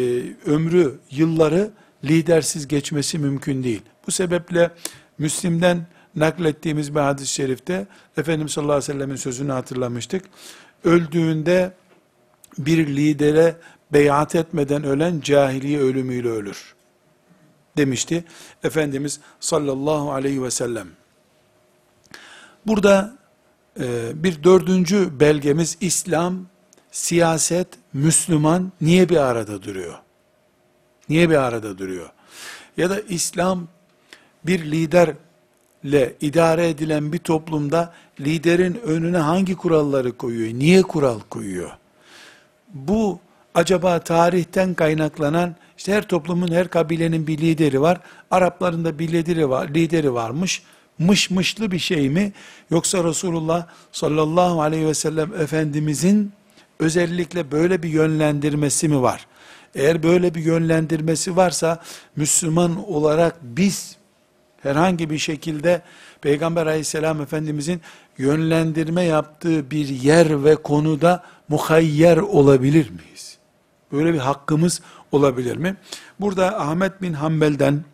ömrü, 0.47 0.99
yılları 1.11 1.71
lidersiz 2.05 2.69
geçmesi 2.69 3.19
mümkün 3.19 3.65
değil. 3.65 3.83
Bu 4.07 4.11
sebeple 4.11 4.71
Müslim'den 5.19 5.87
naklettiğimiz 6.17 6.95
bir 6.95 7.01
hadis-i 7.01 7.35
şerifte 7.35 7.87
Efendimiz 8.17 8.53
sallallahu 8.53 8.73
aleyhi 8.73 8.91
ve 8.91 8.95
sellemin 8.95 9.17
sözünü 9.17 9.53
hatırlamıştık. 9.53 10.25
Öldüğünde 10.85 11.73
bir 12.59 12.87
lidere 12.87 13.57
beyat 13.93 14.35
etmeden 14.35 14.85
ölen 14.85 15.21
cahiliye 15.21 15.81
ölümüyle 15.81 16.29
ölür. 16.29 16.75
Demişti 17.77 18.25
Efendimiz 18.65 19.21
sallallahu 19.41 20.13
aleyhi 20.13 20.43
ve 20.43 20.51
sellem. 20.51 20.89
Burada 22.67 23.19
e, 23.81 24.11
bir 24.23 24.43
dördüncü 24.43 25.21
belgemiz 25.21 25.77
İslam, 25.81 26.47
siyaset, 26.91 27.69
Müslüman 27.93 28.73
niye 28.81 29.09
bir 29.09 29.17
arada 29.17 29.63
duruyor? 29.63 29.99
Niye 31.09 31.31
bir 31.31 31.37
arada 31.37 31.79
duruyor? 31.79 32.11
Ya 32.77 32.91
da 32.91 33.01
İslam 33.01 33.69
bir 34.47 34.71
liderle 35.85 36.15
idare 36.21 36.69
edilen 36.69 37.13
bir 37.13 37.19
toplumda 37.19 37.93
liderin 38.21 38.81
önüne 38.85 39.19
hangi 39.19 39.55
kuralları 39.55 40.17
koyuyor? 40.17 40.59
Niye 40.59 40.83
kural 40.83 41.21
koyuyor? 41.31 41.71
Bu 42.75 43.19
acaba 43.55 43.99
tarihten 43.99 44.75
kaynaklanan 44.75 45.57
işte 45.79 45.93
her 45.93 46.09
toplumun 46.09 46.53
her 46.53 46.69
kabilenin 46.69 47.27
bir 47.27 47.39
lideri 47.39 47.81
var. 47.81 48.01
Arapların 48.31 48.85
da 48.85 48.99
bir 48.99 49.13
lideri 49.13 49.49
var, 49.49 49.69
lideri 49.69 50.15
varmış. 50.15 50.63
Mış 50.99 51.31
mışlı 51.31 51.71
bir 51.71 51.79
şey 51.79 52.11
mi? 52.11 52.33
Yoksa 52.71 53.05
Resulullah 53.05 53.67
sallallahu 53.93 54.63
aleyhi 54.63 54.87
ve 54.87 54.95
sellem 54.95 55.35
Efendimizin 55.35 56.33
özellikle 56.79 57.51
böyle 57.51 57.83
bir 57.83 57.89
yönlendirmesi 57.89 58.89
mi 58.89 59.03
var? 59.03 59.27
Eğer 59.75 60.03
böyle 60.03 60.35
bir 60.35 60.45
yönlendirmesi 60.45 61.37
varsa 61.37 61.83
Müslüman 62.17 62.89
olarak 62.89 63.37
biz 63.43 63.97
herhangi 64.63 65.11
bir 65.11 65.19
şekilde 65.19 65.83
Peygamber 66.21 66.67
aleyhisselam 66.67 67.21
Efendimizin 67.21 67.81
yönlendirme 68.19 69.03
yaptığı 69.03 69.71
bir 69.71 69.89
yer 69.89 70.45
ve 70.45 70.57
konuda 70.57 71.25
muhayyer 71.49 72.17
olabilir 72.17 72.91
miyiz? 72.91 73.39
Böyle 73.93 74.15
bir 74.15 74.19
hakkımız 74.19 74.81
olabilir 75.13 75.57
mi? 75.57 75.77
Burada 76.21 76.61
Ahmet 76.61 77.03
bin 77.03 77.13
Hanbel'den 77.13 77.85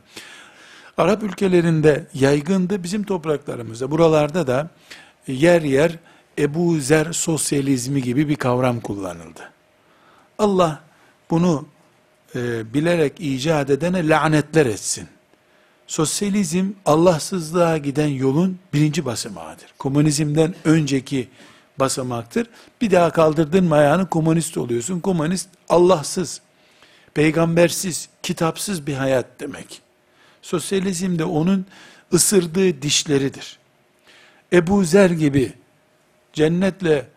Arap 0.98 1.24
ülkelerinde 1.24 2.08
yaygındı. 2.14 2.84
Bizim 2.84 3.04
topraklarımızda, 3.04 3.92
buralarda 3.92 4.48
da 4.48 4.70
yer 5.28 5.62
yer 5.62 5.92
Ebu 6.40 6.80
Zer 6.80 7.14
sosyalizmi 7.14 8.02
gibi 8.02 8.30
bir 8.30 8.36
kavram 8.36 8.80
kullanıldı. 8.80 9.52
Allah 10.40 10.84
bunu 11.30 11.66
e, 12.36 12.74
bilerek 12.74 13.20
icat 13.20 13.70
edene 13.70 14.08
lanetler 14.08 14.66
etsin. 14.66 15.08
Sosyalizm 15.88 16.72
Allahsızlığa 16.86 17.78
giden 17.78 18.08
yolun 18.08 18.60
birinci 18.74 19.06
basamağıdır. 19.06 19.74
Komünizmden 19.78 20.56
önceki 20.66 21.30
basamaktır. 21.80 22.48
Bir 22.82 22.92
daha 22.92 23.10
kaldırdın 23.10 23.66
mı 23.66 23.76
ayağını 23.76 24.10
komünist 24.10 24.58
oluyorsun. 24.58 25.00
Komünist 25.00 25.50
Allahsız, 25.70 26.42
peygambersiz, 27.14 28.10
kitapsız 28.24 28.88
bir 28.88 28.94
hayat 28.94 29.26
demek. 29.40 29.82
Sosyalizm 30.42 31.20
de 31.20 31.26
onun 31.26 31.66
ısırdığı 32.14 32.82
dişleridir. 32.82 33.60
Ebu 34.54 34.84
Zer 34.84 35.10
gibi 35.10 35.54
cennetle 36.34 37.08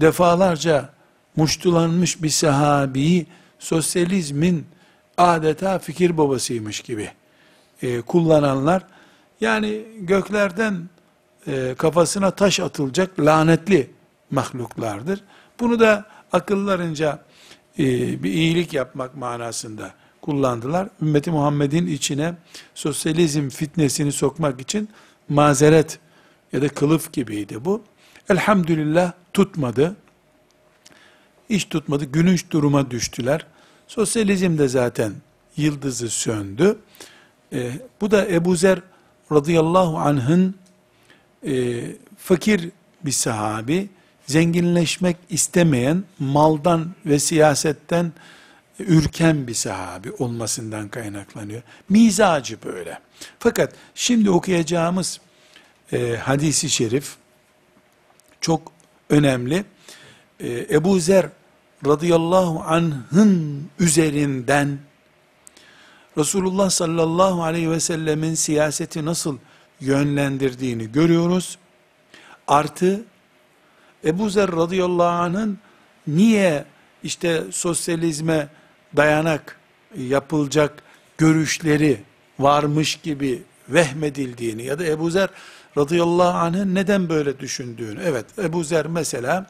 defalarca 0.00 0.88
muştulanmış 1.36 2.22
bir 2.22 2.28
sahabiyi 2.28 3.26
sosyalizmin 3.58 4.66
adeta 5.18 5.78
fikir 5.78 6.18
babasıymış 6.18 6.80
gibi 6.80 7.10
e, 7.82 8.00
kullananlar, 8.00 8.82
yani 9.40 9.82
göklerden 10.00 10.88
e, 11.46 11.74
kafasına 11.78 12.30
taş 12.30 12.60
atılacak 12.60 13.20
lanetli 13.20 13.90
mahluklardır. 14.30 15.20
Bunu 15.60 15.80
da 15.80 16.04
akıllarınca 16.32 17.18
e, 17.78 17.84
bir 18.22 18.32
iyilik 18.32 18.72
yapmak 18.72 19.16
manasında 19.16 19.90
kullandılar. 20.22 20.88
Ümmeti 21.02 21.30
Muhammed'in 21.30 21.86
içine 21.86 22.34
sosyalizm 22.74 23.48
fitnesini 23.48 24.12
sokmak 24.12 24.60
için 24.60 24.88
mazeret 25.28 25.98
ya 26.52 26.62
da 26.62 26.68
kılıf 26.68 27.12
gibiydi 27.12 27.64
bu. 27.64 27.82
Elhamdülillah 28.28 29.12
tutmadı. 29.32 29.96
İş 31.48 31.64
tutmadı. 31.64 32.04
Günüş 32.04 32.50
duruma 32.50 32.90
düştüler. 32.90 33.46
Sosyalizm 33.86 34.58
de 34.58 34.68
zaten 34.68 35.12
yıldızı 35.56 36.10
söndü. 36.10 36.78
E, 37.52 37.70
bu 38.00 38.10
da 38.10 38.28
Ebu 38.28 38.56
Zer 38.56 38.80
radıyallahu 39.32 39.98
anh'ın 39.98 40.54
e, 41.46 41.82
fakir 42.18 42.70
bir 43.04 43.12
sahabi, 43.12 43.88
zenginleşmek 44.26 45.16
istemeyen, 45.30 46.04
maldan 46.18 46.94
ve 47.06 47.18
siyasetten 47.18 48.12
ürken 48.78 49.46
bir 49.46 49.54
sahabi 49.54 50.12
olmasından 50.12 50.88
kaynaklanıyor. 50.88 51.62
Mizacı 51.88 52.58
böyle. 52.64 52.98
Fakat 53.38 53.74
şimdi 53.94 54.30
okuyacağımız 54.30 55.20
e, 55.92 56.16
hadisi 56.16 56.70
şerif 56.70 57.16
çok 58.40 58.72
önemli. 59.10 59.64
E, 60.40 60.66
Ebu 60.70 61.00
Zer 61.00 61.26
radıyallahu 61.86 62.62
anh'ın 62.62 63.64
üzerinden 63.80 64.78
Resulullah 66.18 66.70
sallallahu 66.70 67.42
aleyhi 67.42 67.70
ve 67.70 67.80
sellemin 67.80 68.34
siyaseti 68.34 69.04
nasıl 69.04 69.38
yönlendirdiğini 69.80 70.92
görüyoruz. 70.92 71.58
Artı 72.48 73.04
Ebu 74.04 74.30
Zer 74.30 74.52
radıyallahu 74.52 75.22
anh'ın 75.22 75.58
niye 76.06 76.64
işte 77.02 77.42
sosyalizme 77.50 78.48
dayanak 78.96 79.60
yapılacak 79.98 80.82
görüşleri 81.18 82.00
varmış 82.38 82.96
gibi 82.96 83.42
vehmedildiğini 83.68 84.62
ya 84.62 84.78
da 84.78 84.86
Ebu 84.86 85.10
Zer 85.10 85.28
radıyallahu 85.78 86.38
anh'ın 86.38 86.74
neden 86.74 87.08
böyle 87.08 87.40
düşündüğünü. 87.40 88.00
Evet 88.04 88.26
Ebu 88.38 88.64
Zer 88.64 88.86
mesela 88.86 89.46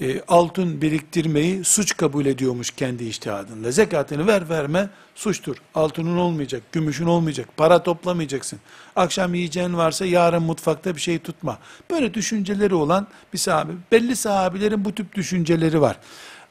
e, 0.00 0.22
altın 0.28 0.82
biriktirmeyi 0.82 1.64
suç 1.64 1.96
kabul 1.96 2.26
ediyormuş 2.26 2.70
kendi 2.70 3.04
iştihadında. 3.04 3.70
Zekatını 3.70 4.26
ver 4.26 4.48
verme 4.48 4.88
suçtur. 5.14 5.56
Altının 5.74 6.16
olmayacak, 6.16 6.62
gümüşün 6.72 7.06
olmayacak, 7.06 7.48
para 7.56 7.82
toplamayacaksın. 7.82 8.58
Akşam 8.96 9.34
yiyeceğin 9.34 9.76
varsa 9.76 10.06
yarın 10.06 10.42
mutfakta 10.42 10.96
bir 10.96 11.00
şey 11.00 11.18
tutma. 11.18 11.58
Böyle 11.90 12.14
düşünceleri 12.14 12.74
olan 12.74 13.06
bir 13.32 13.38
sahabe. 13.38 13.72
Belli 13.92 14.16
sahabilerin 14.16 14.84
bu 14.84 14.94
tip 14.94 15.14
düşünceleri 15.14 15.80
var. 15.80 15.96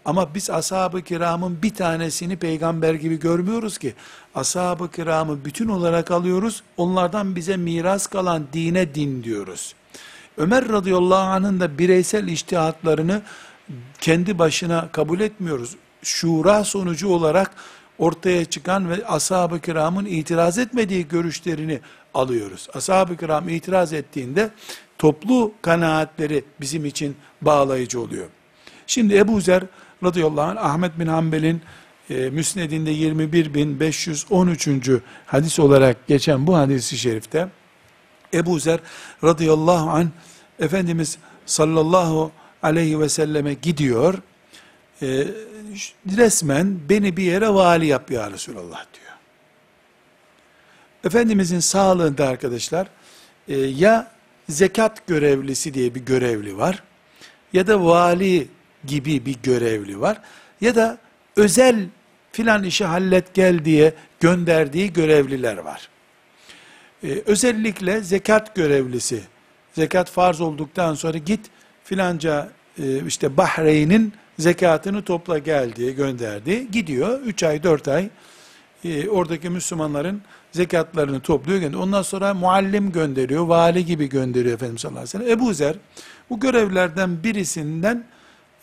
Ama 0.05 0.35
biz 0.35 0.49
ashab-ı 0.49 1.01
kiramın 1.01 1.61
bir 1.63 1.73
tanesini 1.73 2.37
peygamber 2.37 2.93
gibi 2.93 3.19
görmüyoruz 3.19 3.77
ki. 3.77 3.93
Ashab-ı 4.35 4.91
kiramı 4.91 5.45
bütün 5.45 5.67
olarak 5.67 6.11
alıyoruz. 6.11 6.63
Onlardan 6.77 7.35
bize 7.35 7.57
miras 7.57 8.07
kalan 8.07 8.47
dine 8.53 8.95
din 8.95 9.23
diyoruz. 9.23 9.75
Ömer 10.37 10.69
radıyallahu 10.69 11.29
anh'ın 11.29 11.59
da 11.59 11.77
bireysel 11.77 12.27
iştihatlarını 12.27 13.21
kendi 13.99 14.39
başına 14.39 14.89
kabul 14.91 15.19
etmiyoruz. 15.19 15.75
Şura 16.03 16.63
sonucu 16.63 17.07
olarak 17.07 17.51
ortaya 17.97 18.45
çıkan 18.45 18.89
ve 18.89 19.05
ashab-ı 19.05 19.59
kiramın 19.59 20.05
itiraz 20.05 20.57
etmediği 20.57 21.07
görüşlerini 21.07 21.79
alıyoruz. 22.13 22.67
Ashab-ı 22.73 23.17
kiram 23.17 23.49
itiraz 23.49 23.93
ettiğinde 23.93 24.49
toplu 24.97 25.53
kanaatleri 25.61 26.43
bizim 26.61 26.85
için 26.85 27.15
bağlayıcı 27.41 28.01
oluyor. 28.01 28.27
Şimdi 28.87 29.17
Ebu 29.17 29.41
Zer 29.41 29.63
radıyallahu 30.03 30.51
anh 30.51 30.65
Ahmet 30.65 30.99
bin 30.99 31.07
Hanbel'in 31.07 31.61
e, 32.09 32.29
Müsned'inde 32.29 32.93
21.513. 32.93 34.99
hadis 35.25 35.59
olarak 35.59 36.07
geçen 36.07 36.47
bu 36.47 36.57
hadisi 36.57 36.97
şerifte 36.97 37.47
Ebu 38.33 38.59
Zer 38.59 38.79
radıyallahu 39.23 39.89
anh 39.89 40.07
Efendimiz 40.59 41.17
sallallahu 41.45 42.31
aleyhi 42.63 42.99
ve 42.99 43.09
selleme 43.09 43.53
gidiyor. 43.53 44.13
E, 45.01 45.27
resmen 46.17 46.79
beni 46.89 47.17
bir 47.17 47.23
yere 47.23 47.49
vali 47.49 47.85
yap 47.85 48.11
ya 48.11 48.31
Resulallah 48.31 48.85
diyor. 48.93 49.11
Efendimizin 51.03 51.59
sağlığında 51.59 52.27
arkadaşlar 52.27 52.87
e, 53.47 53.57
ya 53.57 54.11
zekat 54.49 55.07
görevlisi 55.07 55.73
diye 55.73 55.95
bir 55.95 55.99
görevli 55.99 56.57
var 56.57 56.83
ya 57.53 57.67
da 57.67 57.85
vali 57.85 58.47
gibi 58.87 59.25
bir 59.25 59.35
görevli 59.43 60.01
var 60.01 60.21
ya 60.61 60.75
da 60.75 60.97
özel 61.35 61.85
filan 62.31 62.63
işi 62.63 62.85
hallet 62.85 63.33
gel 63.33 63.65
diye 63.65 63.93
gönderdiği 64.19 64.93
görevliler 64.93 65.57
var. 65.57 65.89
Ee, 67.03 67.21
özellikle 67.25 68.01
zekat 68.01 68.55
görevlisi, 68.55 69.21
zekat 69.73 70.09
farz 70.09 70.41
olduktan 70.41 70.95
sonra 70.95 71.17
git 71.17 71.39
filanca 71.83 72.49
e, 72.79 73.05
işte 73.07 73.37
Bahreyn'in 73.37 74.13
zekatını 74.39 75.01
topla 75.03 75.37
gel 75.37 75.75
diye 75.75 75.91
gönderdi. 75.91 76.71
Gidiyor 76.71 77.19
3 77.21 77.43
ay 77.43 77.63
4 77.63 77.87
ay 77.87 78.09
e, 78.85 79.09
oradaki 79.09 79.49
Müslümanların 79.49 80.21
zekatlarını 80.51 81.19
topluyor. 81.19 81.73
Ondan 81.73 82.01
sonra 82.01 82.33
muallim 82.33 82.91
gönderiyor, 82.91 83.47
vali 83.47 83.85
gibi 83.85 84.09
gönderiyor 84.09 84.55
Efendimiz 84.55 84.81
sallallahu 84.81 84.99
aleyhi 84.99 85.19
ve 85.19 85.25
sellem. 85.25 85.39
Ebu 85.39 85.53
Zer 85.53 85.75
bu 86.29 86.39
görevlerden 86.39 87.23
birisinden 87.23 88.03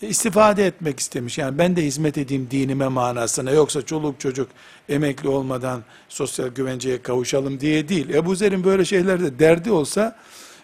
istifade 0.03 0.67
etmek 0.67 1.01
istemiş. 1.01 1.39
Yani 1.39 1.59
ben 1.59 1.77
de 1.77 1.85
hizmet 1.85 2.19
edeyim 2.19 2.49
dinime 2.51 2.89
manasına. 2.89 3.51
Yoksa 3.51 3.83
çoluk 3.83 4.21
çocuk 4.21 4.49
emekli 4.89 5.29
olmadan 5.29 5.83
sosyal 6.09 6.49
güvenceye 6.49 7.03
kavuşalım 7.03 7.61
diye 7.61 7.89
değil. 7.89 8.09
Ebu 8.09 8.35
Zer'in 8.35 8.65
böyle 8.65 8.85
şeylerde 8.85 9.39
derdi 9.39 9.71
olsa 9.71 10.17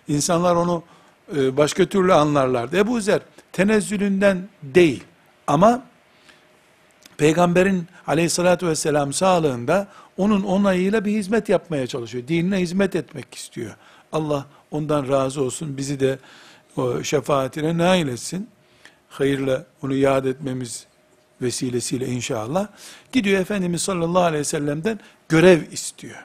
insanlar 0.09 0.57
onu 0.57 0.83
e, 1.37 1.57
başka 1.57 1.85
türlü 1.87 2.13
anlarlardı. 2.15 2.77
Ebu 2.77 3.01
Zer 3.01 3.21
tenezzülünden 3.53 4.49
değil 4.63 5.05
ama 5.47 5.83
peygamberin 7.17 7.87
aleyhissalatü 8.07 8.67
vesselam 8.67 9.13
sağlığında 9.13 9.89
onun 10.17 10.43
onayıyla 10.43 11.05
bir 11.05 11.13
hizmet 11.13 11.49
yapmaya 11.49 11.87
çalışıyor. 11.87 12.29
Dinine 12.29 12.59
hizmet 12.59 12.97
etmek 12.97 13.35
istiyor. 13.35 13.77
Allah 14.13 14.47
ondan 14.71 15.09
razı 15.09 15.43
olsun. 15.43 15.77
Bizi 15.77 16.01
de 16.01 16.19
o 16.77 17.03
şefaatine 17.03 17.79
nail 17.79 18.09
etsin 18.09 18.49
hayırla 19.19 19.65
onu 19.83 19.95
yad 19.95 20.25
etmemiz 20.25 20.87
vesilesiyle 21.43 22.07
inşallah 22.07 22.69
gidiyor 23.13 23.41
Efendimiz 23.41 23.83
sallallahu 23.83 24.23
aleyhi 24.23 24.41
ve 24.41 24.45
sellem'den 24.45 25.01
görev 25.29 25.73
istiyor. 25.73 26.25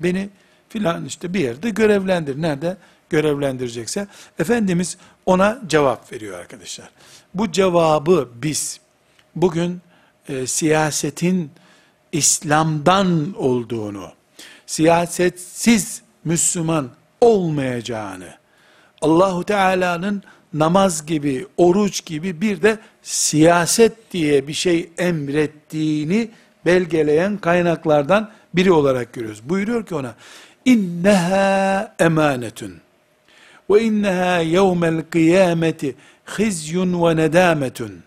Beni 0.00 0.28
filan 0.68 1.04
işte 1.04 1.34
bir 1.34 1.40
yerde 1.40 1.70
görevlendir. 1.70 2.42
Nerede 2.42 2.76
görevlendirecekse 3.10 4.06
Efendimiz 4.38 4.96
ona 5.26 5.60
cevap 5.66 6.12
veriyor 6.12 6.38
arkadaşlar. 6.38 6.90
Bu 7.34 7.52
cevabı 7.52 8.28
biz 8.34 8.80
bugün 9.36 9.80
e, 10.28 10.46
siyasetin 10.46 11.50
İslam'dan 12.12 13.34
olduğunu, 13.36 14.12
siyasetsiz 14.66 16.02
Müslüman 16.24 16.90
olmayacağını, 17.20 18.34
Allahu 19.00 19.44
Teala'nın 19.44 20.22
namaz 20.54 21.06
gibi, 21.06 21.46
oruç 21.56 22.06
gibi 22.06 22.40
bir 22.40 22.62
de 22.62 22.78
siyaset 23.02 24.12
diye 24.12 24.48
bir 24.48 24.52
şey 24.52 24.90
emrettiğini 24.98 26.30
belgeleyen 26.66 27.36
kaynaklardan 27.36 28.30
biri 28.54 28.72
olarak 28.72 29.12
görüyoruz. 29.12 29.48
Buyuruyor 29.48 29.86
ki 29.86 29.94
ona, 29.94 30.14
inneha 30.64 31.94
emanetun 31.98 32.74
ve 33.70 33.82
inneha 33.82 34.38
yevmel 34.38 35.02
kıyameti 35.10 35.94
khizyun 36.26 37.04
ve 37.04 37.16
nedametun 37.16 38.02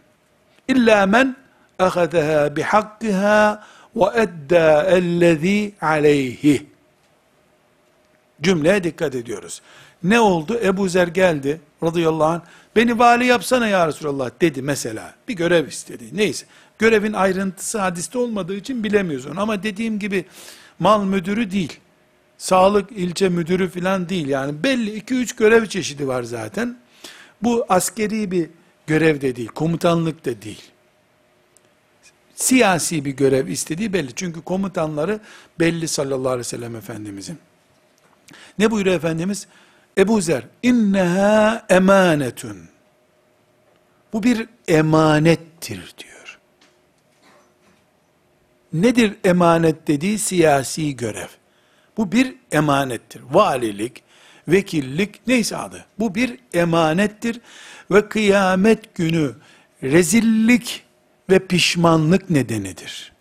illa 0.67 1.05
men 1.05 1.35
ahadeha 1.79 2.55
bihakkiha 2.55 3.63
ve 3.95 4.05
edda 4.15 4.83
ellezî 4.83 5.73
aleyhi 5.81 6.65
Cümleye 8.41 8.83
dikkat 8.83 9.15
ediyoruz. 9.15 9.61
Ne 10.05 10.19
oldu? 10.19 10.59
Ebu 10.63 10.89
Zer 10.89 11.07
geldi 11.07 11.61
radıyallahu 11.83 12.27
anh. 12.27 12.41
Beni 12.75 12.99
vali 12.99 13.25
yapsana 13.25 13.67
ya 13.67 13.87
Resulallah 13.87 14.29
dedi 14.41 14.61
mesela. 14.61 15.13
Bir 15.27 15.33
görev 15.33 15.67
istedi. 15.67 16.03
Neyse. 16.11 16.45
Görevin 16.79 17.13
ayrıntısı 17.13 17.79
hadiste 17.79 18.17
olmadığı 18.17 18.55
için 18.55 18.83
bilemiyoruz 18.83 19.25
onu. 19.25 19.41
Ama 19.41 19.63
dediğim 19.63 19.99
gibi 19.99 20.25
mal 20.79 21.03
müdürü 21.03 21.51
değil. 21.51 21.79
Sağlık 22.37 22.91
ilçe 22.91 23.29
müdürü 23.29 23.69
falan 23.69 24.09
değil. 24.09 24.27
Yani 24.27 24.63
belli 24.63 24.99
2-3 24.99 25.37
görev 25.37 25.65
çeşidi 25.65 26.07
var 26.07 26.23
zaten. 26.23 26.77
Bu 27.43 27.65
askeri 27.69 28.31
bir 28.31 28.49
görev 28.87 29.21
de 29.21 29.35
değil. 29.35 29.47
Komutanlık 29.47 30.25
da 30.25 30.41
değil. 30.41 30.63
Siyasi 32.35 33.05
bir 33.05 33.11
görev 33.11 33.47
istediği 33.47 33.93
belli. 33.93 34.15
Çünkü 34.15 34.41
komutanları 34.41 35.19
belli 35.59 35.87
sallallahu 35.87 36.29
aleyhi 36.29 36.39
ve 36.39 36.43
sellem 36.43 36.75
Efendimizin. 36.75 37.37
Ne 38.59 38.71
buyuruyor 38.71 38.95
Efendimiz? 38.95 39.47
Ebu 39.97 40.21
Zer, 40.21 40.43
inneha 40.63 41.65
emanetun. 41.69 42.57
Bu 44.13 44.23
bir 44.23 44.47
emanettir 44.67 45.93
diyor. 45.97 46.39
Nedir 48.73 49.15
emanet 49.23 49.87
dediği 49.87 50.19
siyasi 50.19 50.95
görev. 50.95 51.27
Bu 51.97 52.11
bir 52.11 52.35
emanettir. 52.51 53.21
Valilik, 53.31 54.03
vekillik 54.47 55.27
neyse 55.27 55.57
adı. 55.57 55.85
Bu 55.99 56.15
bir 56.15 56.39
emanettir 56.53 57.41
ve 57.91 58.09
kıyamet 58.09 58.95
günü 58.95 59.35
rezillik 59.83 60.83
ve 61.29 61.47
pişmanlık 61.47 62.29
nedenidir. 62.29 63.13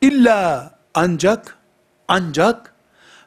İlla 0.00 0.70
ancak 0.94 1.58
ancak 2.08 2.69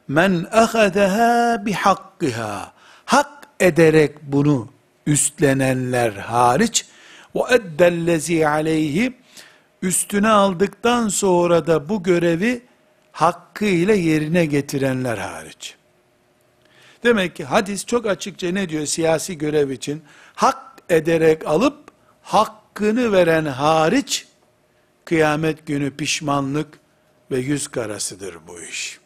men 0.08 0.48
ahadeha 0.52 1.66
bi 1.66 1.74
hakkiha 1.74 2.74
hak 3.06 3.48
ederek 3.60 4.18
bunu 4.22 4.70
üstlenenler 5.08 6.12
hariç 6.12 6.86
ve 7.36 7.40
eddellezi 7.50 8.48
aleyhi 8.48 9.14
üstüne 9.82 10.30
aldıktan 10.30 11.08
sonra 11.08 11.68
da 11.68 11.90
bu 11.90 12.04
görevi 12.04 12.62
hakkıyla 13.12 13.94
yerine 13.94 14.46
getirenler 14.46 15.18
hariç. 15.18 15.76
Demek 17.04 17.36
ki 17.36 17.46
hadis 17.46 17.86
çok 17.86 18.06
açıkça 18.06 18.52
ne 18.52 18.70
diyor 18.70 18.86
siyasi 18.86 19.38
görev 19.38 19.70
için? 19.70 20.04
Hak 20.36 20.58
ederek 20.90 21.48
alıp 21.48 21.78
hakkını 22.22 23.12
veren 23.12 23.46
hariç 23.46 24.28
kıyamet 25.06 25.66
günü 25.66 25.92
pişmanlık 25.92 26.80
ve 27.32 27.38
yüz 27.38 27.68
karasıdır 27.68 28.36
bu 28.48 28.62
iş. 28.62 29.03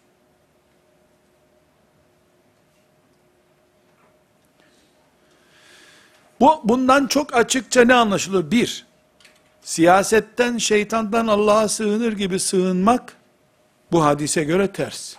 Bu, 6.40 6.62
bundan 6.64 7.08
çok 7.08 7.36
açıkça 7.36 7.84
ne 7.84 7.94
anlaşılır? 7.94 8.52
Bir, 8.52 8.86
siyasetten, 9.62 10.58
şeytandan 10.58 11.28
Allah'a 11.28 11.68
sığınır 11.68 12.14
gibi 12.14 12.40
sığınmak, 12.40 13.14
bu 13.92 14.06
hadise 14.06 14.44
göre 14.44 14.72
ters. 14.72 15.16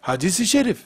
Hadisi 0.00 0.46
şerif. 0.46 0.78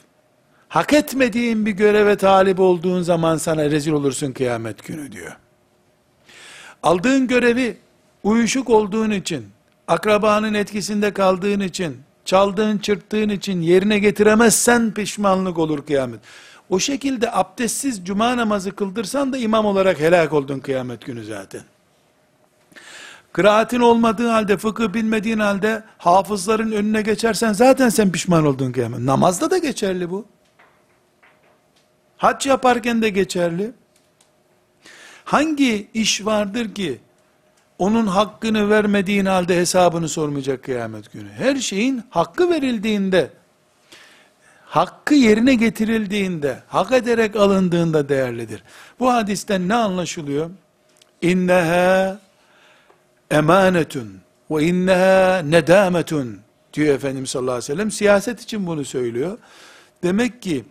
Hak 0.69 0.93
etmediğin 0.93 1.65
bir 1.65 1.71
göreve 1.71 2.17
talip 2.17 2.59
olduğun 2.59 3.01
zaman 3.01 3.37
sana 3.37 3.65
rezil 3.65 3.91
olursun 3.91 4.31
kıyamet 4.31 4.83
günü 4.83 5.11
diyor. 5.11 5.37
Aldığın 6.83 7.27
görevi 7.27 7.77
uyuşuk 8.23 8.69
olduğun 8.69 9.11
için, 9.11 9.45
akrabanın 9.87 10.53
etkisinde 10.53 11.13
kaldığın 11.13 11.59
için, 11.59 11.97
çaldığın 12.25 12.77
çırptığın 12.77 13.29
için 13.29 13.61
yerine 13.61 13.99
getiremezsen 13.99 14.93
pişmanlık 14.93 15.57
olur 15.57 15.85
kıyamet. 15.85 16.19
O 16.69 16.79
şekilde 16.79 17.31
abdestsiz 17.31 18.05
cuma 18.05 18.37
namazı 18.37 18.75
kıldırsan 18.75 19.33
da 19.33 19.37
imam 19.37 19.65
olarak 19.65 19.99
helak 19.99 20.33
oldun 20.33 20.59
kıyamet 20.59 21.05
günü 21.05 21.23
zaten. 21.23 21.61
Kıraatin 23.33 23.79
olmadığı 23.79 24.27
halde, 24.27 24.57
fıkıh 24.57 24.93
bilmediğin 24.93 25.39
halde 25.39 25.83
hafızların 25.97 26.71
önüne 26.71 27.01
geçersen 27.01 27.53
zaten 27.53 27.89
sen 27.89 28.11
pişman 28.11 28.45
oldun 28.45 28.71
kıyamet. 28.71 28.99
Namazda 28.99 29.51
da 29.51 29.57
geçerli 29.57 30.09
bu. 30.09 30.25
Hac 32.17 32.45
yaparken 32.45 33.01
de 33.01 33.09
geçerli. 33.09 33.71
Hangi 35.25 35.87
iş 35.93 36.25
vardır 36.25 36.73
ki 36.73 36.99
onun 37.79 38.07
hakkını 38.07 38.69
vermediğin 38.69 39.25
halde 39.25 39.57
hesabını 39.57 40.09
sormayacak 40.09 40.63
kıyamet 40.63 41.13
günü? 41.13 41.29
Her 41.29 41.55
şeyin 41.55 42.03
hakkı 42.09 42.49
verildiğinde, 42.49 43.29
hakkı 44.65 45.13
yerine 45.13 45.55
getirildiğinde, 45.55 46.59
hak 46.67 46.91
ederek 46.91 47.35
alındığında 47.35 48.09
değerlidir. 48.09 48.63
Bu 48.99 49.13
hadisten 49.13 49.69
ne 49.69 49.75
anlaşılıyor? 49.75 50.49
İnneha 51.21 52.19
emanetun 53.31 54.19
ve 54.51 54.63
inneha 54.63 55.39
nedametun 55.39 56.39
diyor 56.73 56.95
Efendimiz 56.95 57.29
sallallahu 57.29 57.51
aleyhi 57.51 57.71
ve 57.71 57.75
sellem. 57.75 57.91
Siyaset 57.91 58.41
için 58.41 58.67
bunu 58.67 58.85
söylüyor. 58.85 59.37
Demek 60.03 60.41
ki 60.41 60.65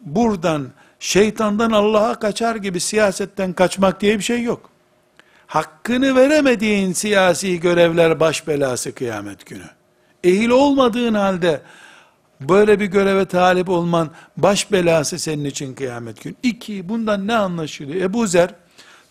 buradan 0.00 0.68
şeytandan 0.98 1.70
Allah'a 1.70 2.18
kaçar 2.18 2.56
gibi 2.56 2.80
siyasetten 2.80 3.52
kaçmak 3.52 4.00
diye 4.00 4.18
bir 4.18 4.24
şey 4.24 4.42
yok. 4.42 4.70
Hakkını 5.46 6.16
veremediğin 6.16 6.92
siyasi 6.92 7.60
görevler 7.60 8.20
baş 8.20 8.48
belası 8.48 8.94
kıyamet 8.94 9.46
günü. 9.46 9.64
Ehil 10.24 10.48
olmadığın 10.48 11.14
halde 11.14 11.60
böyle 12.40 12.80
bir 12.80 12.86
göreve 12.86 13.24
talip 13.24 13.68
olman 13.68 14.10
baş 14.36 14.72
belası 14.72 15.18
senin 15.18 15.44
için 15.44 15.74
kıyamet 15.74 16.22
günü. 16.22 16.34
İki, 16.42 16.88
bundan 16.88 17.26
ne 17.26 17.36
anlaşılıyor? 17.36 18.02
Ebu 18.02 18.26
Zer, 18.26 18.54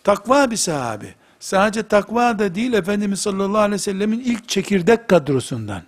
takva 0.04 0.50
bir 0.50 0.56
sahabi. 0.56 1.14
Sadece 1.40 1.82
takva 1.82 2.38
da 2.38 2.54
değil, 2.54 2.72
Efendimiz 2.72 3.20
sallallahu 3.20 3.58
aleyhi 3.58 3.74
ve 3.74 3.78
sellemin 3.78 4.20
ilk 4.20 4.48
çekirdek 4.48 5.08
kadrosundan. 5.08 5.82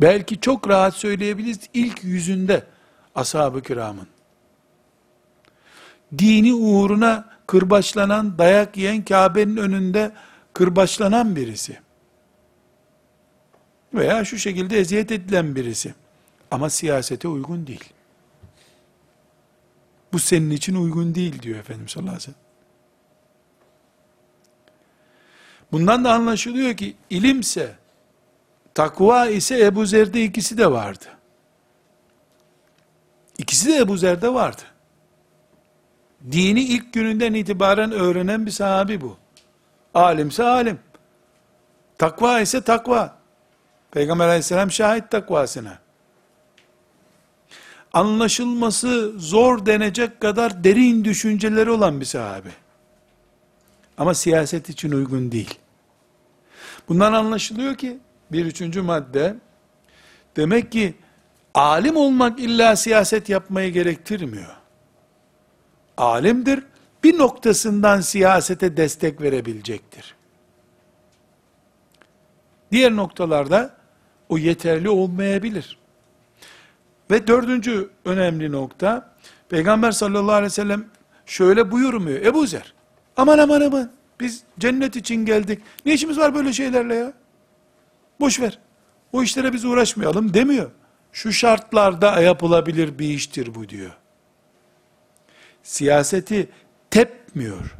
Belki 0.00 0.40
çok 0.40 0.68
rahat 0.68 0.94
söyleyebiliriz, 0.94 1.60
ilk 1.74 2.04
yüzünde 2.04 2.62
ashab-ı 3.14 3.62
kiramın. 3.62 4.06
Dini 6.18 6.54
uğruna 6.54 7.24
kırbaçlanan, 7.46 8.38
dayak 8.38 8.76
yiyen, 8.76 9.04
Kabe'nin 9.04 9.56
önünde 9.56 10.12
kırbaçlanan 10.52 11.36
birisi. 11.36 11.78
Veya 13.94 14.24
şu 14.24 14.38
şekilde 14.38 14.78
eziyet 14.78 15.12
edilen 15.12 15.54
birisi. 15.56 15.94
Ama 16.50 16.70
siyasete 16.70 17.28
uygun 17.28 17.66
değil. 17.66 17.92
Bu 20.12 20.18
senin 20.18 20.50
için 20.50 20.74
uygun 20.74 21.14
değil 21.14 21.42
diyor 21.42 21.58
Efendimiz 21.58 21.90
sallallahu 21.90 22.10
aleyhi 22.10 22.28
ve 22.28 22.32
sellem. 22.32 22.48
Bundan 25.72 26.04
da 26.04 26.12
anlaşılıyor 26.12 26.76
ki 26.76 26.96
ilimse, 27.10 27.74
takva 28.74 29.26
ise 29.26 29.64
Ebu 29.64 29.86
Zer'de 29.86 30.24
ikisi 30.24 30.58
de 30.58 30.70
vardı. 30.70 31.04
İkisi 33.38 33.68
de 33.68 33.76
Ebu 33.76 33.96
Zer'de 33.96 34.34
vardı. 34.34 34.62
Dini 36.32 36.60
ilk 36.60 36.92
gününden 36.92 37.34
itibaren 37.34 37.92
öğrenen 37.92 38.46
bir 38.46 38.50
sahabi 38.50 39.00
bu. 39.00 39.16
Alimse 39.94 40.44
alim. 40.44 40.78
Takva 41.98 42.40
ise 42.40 42.60
takva. 42.60 43.17
Peygamber 43.90 44.26
aleyhisselam 44.28 44.70
şahit 44.70 45.10
takvasına. 45.10 45.78
Anlaşılması 47.92 49.12
zor 49.18 49.66
denecek 49.66 50.20
kadar 50.20 50.64
derin 50.64 51.04
düşünceleri 51.04 51.70
olan 51.70 52.00
bir 52.00 52.04
sahabi. 52.04 52.48
Ama 53.98 54.14
siyaset 54.14 54.68
için 54.68 54.92
uygun 54.92 55.32
değil. 55.32 55.58
Bundan 56.88 57.12
anlaşılıyor 57.12 57.74
ki 57.74 57.98
bir 58.32 58.46
üçüncü 58.46 58.82
madde 58.82 59.36
demek 60.36 60.72
ki 60.72 60.94
alim 61.54 61.96
olmak 61.96 62.40
illa 62.40 62.76
siyaset 62.76 63.28
yapmayı 63.28 63.72
gerektirmiyor. 63.72 64.56
Alimdir, 65.96 66.64
bir 67.04 67.18
noktasından 67.18 68.00
siyasete 68.00 68.76
destek 68.76 69.20
verebilecektir. 69.20 70.14
Diğer 72.72 72.96
noktalarda 72.96 73.77
o 74.28 74.38
yeterli 74.38 74.88
olmayabilir. 74.88 75.78
Ve 77.10 77.26
dördüncü 77.26 77.90
önemli 78.04 78.52
nokta, 78.52 79.14
Peygamber 79.48 79.92
sallallahu 79.92 80.32
aleyhi 80.32 80.44
ve 80.44 80.50
sellem 80.50 80.84
şöyle 81.26 81.70
buyurmuyor. 81.70 82.20
Ebu 82.20 82.46
Zer, 82.46 82.74
aman 83.16 83.38
aman 83.38 83.60
aman, 83.60 83.90
biz 84.20 84.42
cennet 84.58 84.96
için 84.96 85.16
geldik. 85.26 85.62
Ne 85.86 85.94
işimiz 85.94 86.18
var 86.18 86.34
böyle 86.34 86.52
şeylerle 86.52 86.94
ya? 86.94 87.12
Boş 88.20 88.40
ver. 88.40 88.58
O 89.12 89.22
işlere 89.22 89.52
biz 89.52 89.64
uğraşmayalım 89.64 90.34
demiyor. 90.34 90.70
Şu 91.12 91.32
şartlarda 91.32 92.20
yapılabilir 92.20 92.98
bir 92.98 93.08
iştir 93.08 93.54
bu 93.54 93.68
diyor. 93.68 93.96
Siyaseti 95.62 96.48
tepmiyor, 96.90 97.76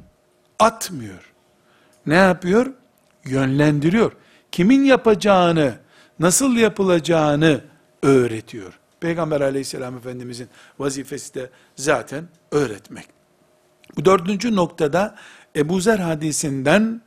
atmıyor. 0.59 1.33
Ne 2.07 2.15
yapıyor? 2.15 2.73
Yönlendiriyor. 3.25 4.13
Kimin 4.53 4.85
yapacağını 4.85 5.75
nasıl 6.21 6.57
yapılacağını 6.57 7.65
öğretiyor. 8.03 8.79
Peygamber 9.01 9.41
aleyhisselam 9.41 9.97
efendimizin 9.97 10.49
vazifesi 10.79 11.35
de 11.35 11.51
zaten 11.77 12.29
öğretmek. 12.51 13.07
Bu 13.97 14.05
dördüncü 14.05 14.57
noktada 14.57 15.17
Ebu 15.57 15.81
Zer 15.81 15.99
hadisinden 15.99 17.03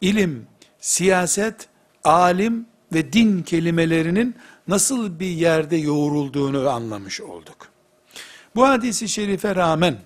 ilim, 0.00 0.46
siyaset, 0.80 1.68
alim 2.04 2.66
ve 2.92 3.12
din 3.12 3.42
kelimelerinin 3.42 4.34
nasıl 4.68 5.20
bir 5.20 5.26
yerde 5.26 5.76
yoğrulduğunu 5.76 6.68
anlamış 6.68 7.20
olduk. 7.20 7.68
Bu 8.56 8.68
hadisi 8.68 9.08
şerife 9.08 9.56
rağmen 9.56 9.98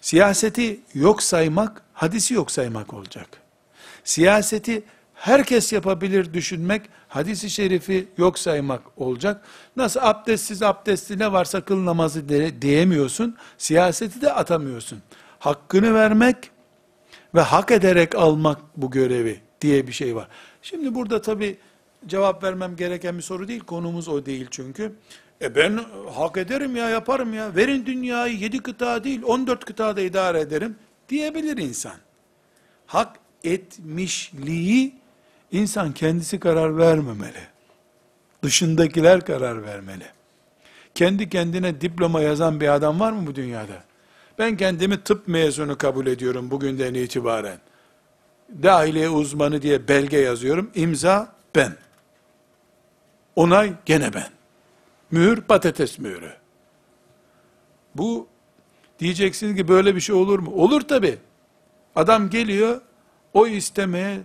siyaseti 0.00 0.80
yok 0.94 1.22
saymak, 1.22 1.82
hadisi 1.92 2.34
yok 2.34 2.50
saymak 2.50 2.94
olacak. 2.94 3.28
Siyaseti 4.04 4.84
herkes 5.26 5.72
yapabilir 5.72 6.34
düşünmek, 6.34 6.82
hadisi 7.08 7.50
şerifi 7.50 8.08
yok 8.18 8.38
saymak 8.38 8.82
olacak. 8.96 9.44
Nasıl 9.76 10.00
abdestsiz 10.02 10.62
abdestli 10.62 11.18
ne 11.18 11.32
varsa 11.32 11.60
kıl 11.60 11.84
namazı 11.84 12.28
de, 12.28 12.62
diyemiyorsun, 12.62 13.36
siyaseti 13.58 14.20
de 14.20 14.32
atamıyorsun. 14.32 15.02
Hakkını 15.38 15.94
vermek 15.94 16.36
ve 17.34 17.40
hak 17.40 17.70
ederek 17.70 18.14
almak 18.14 18.60
bu 18.76 18.90
görevi 18.90 19.40
diye 19.60 19.86
bir 19.86 19.92
şey 19.92 20.16
var. 20.16 20.28
Şimdi 20.62 20.94
burada 20.94 21.22
tabi 21.22 21.58
cevap 22.06 22.42
vermem 22.42 22.76
gereken 22.76 23.16
bir 23.16 23.22
soru 23.22 23.48
değil, 23.48 23.60
konumuz 23.60 24.08
o 24.08 24.26
değil 24.26 24.46
çünkü. 24.50 24.92
E 25.42 25.54
ben 25.54 25.80
hak 26.14 26.36
ederim 26.36 26.76
ya 26.76 26.88
yaparım 26.88 27.34
ya, 27.34 27.56
verin 27.56 27.86
dünyayı 27.86 28.38
yedi 28.38 28.58
kıta 28.58 29.04
değil, 29.04 29.22
on 29.24 29.46
dört 29.46 29.64
kıtada 29.64 30.00
idare 30.00 30.40
ederim 30.40 30.76
diyebilir 31.08 31.56
insan. 31.56 31.96
Hak 32.86 33.16
etmişliği 33.44 35.05
insan 35.52 35.92
kendisi 35.92 36.40
karar 36.40 36.76
vermemeli. 36.78 37.46
Dışındakiler 38.42 39.26
karar 39.26 39.62
vermeli. 39.62 40.06
Kendi 40.94 41.28
kendine 41.28 41.80
diploma 41.80 42.20
yazan 42.20 42.60
bir 42.60 42.68
adam 42.68 43.00
var 43.00 43.12
mı 43.12 43.26
bu 43.26 43.34
dünyada? 43.34 43.84
Ben 44.38 44.56
kendimi 44.56 45.02
tıp 45.02 45.28
mezunu 45.28 45.78
kabul 45.78 46.06
ediyorum 46.06 46.50
bugünden 46.50 46.94
itibaren. 46.94 47.58
Dahiliye 48.62 49.08
uzmanı 49.08 49.62
diye 49.62 49.88
belge 49.88 50.18
yazıyorum. 50.18 50.70
İmza 50.74 51.32
ben. 51.56 51.72
Onay 53.36 53.72
gene 53.86 54.14
ben. 54.14 54.28
Mühür 55.10 55.40
patates 55.40 55.98
mühürü. 55.98 56.32
Bu 57.94 58.28
diyeceksiniz 58.98 59.56
ki 59.56 59.68
böyle 59.68 59.96
bir 59.96 60.00
şey 60.00 60.14
olur 60.14 60.38
mu? 60.38 60.50
Olur 60.50 60.80
tabi. 60.80 61.18
Adam 61.96 62.30
geliyor 62.30 62.80
o 63.34 63.46
istemeye 63.46 64.18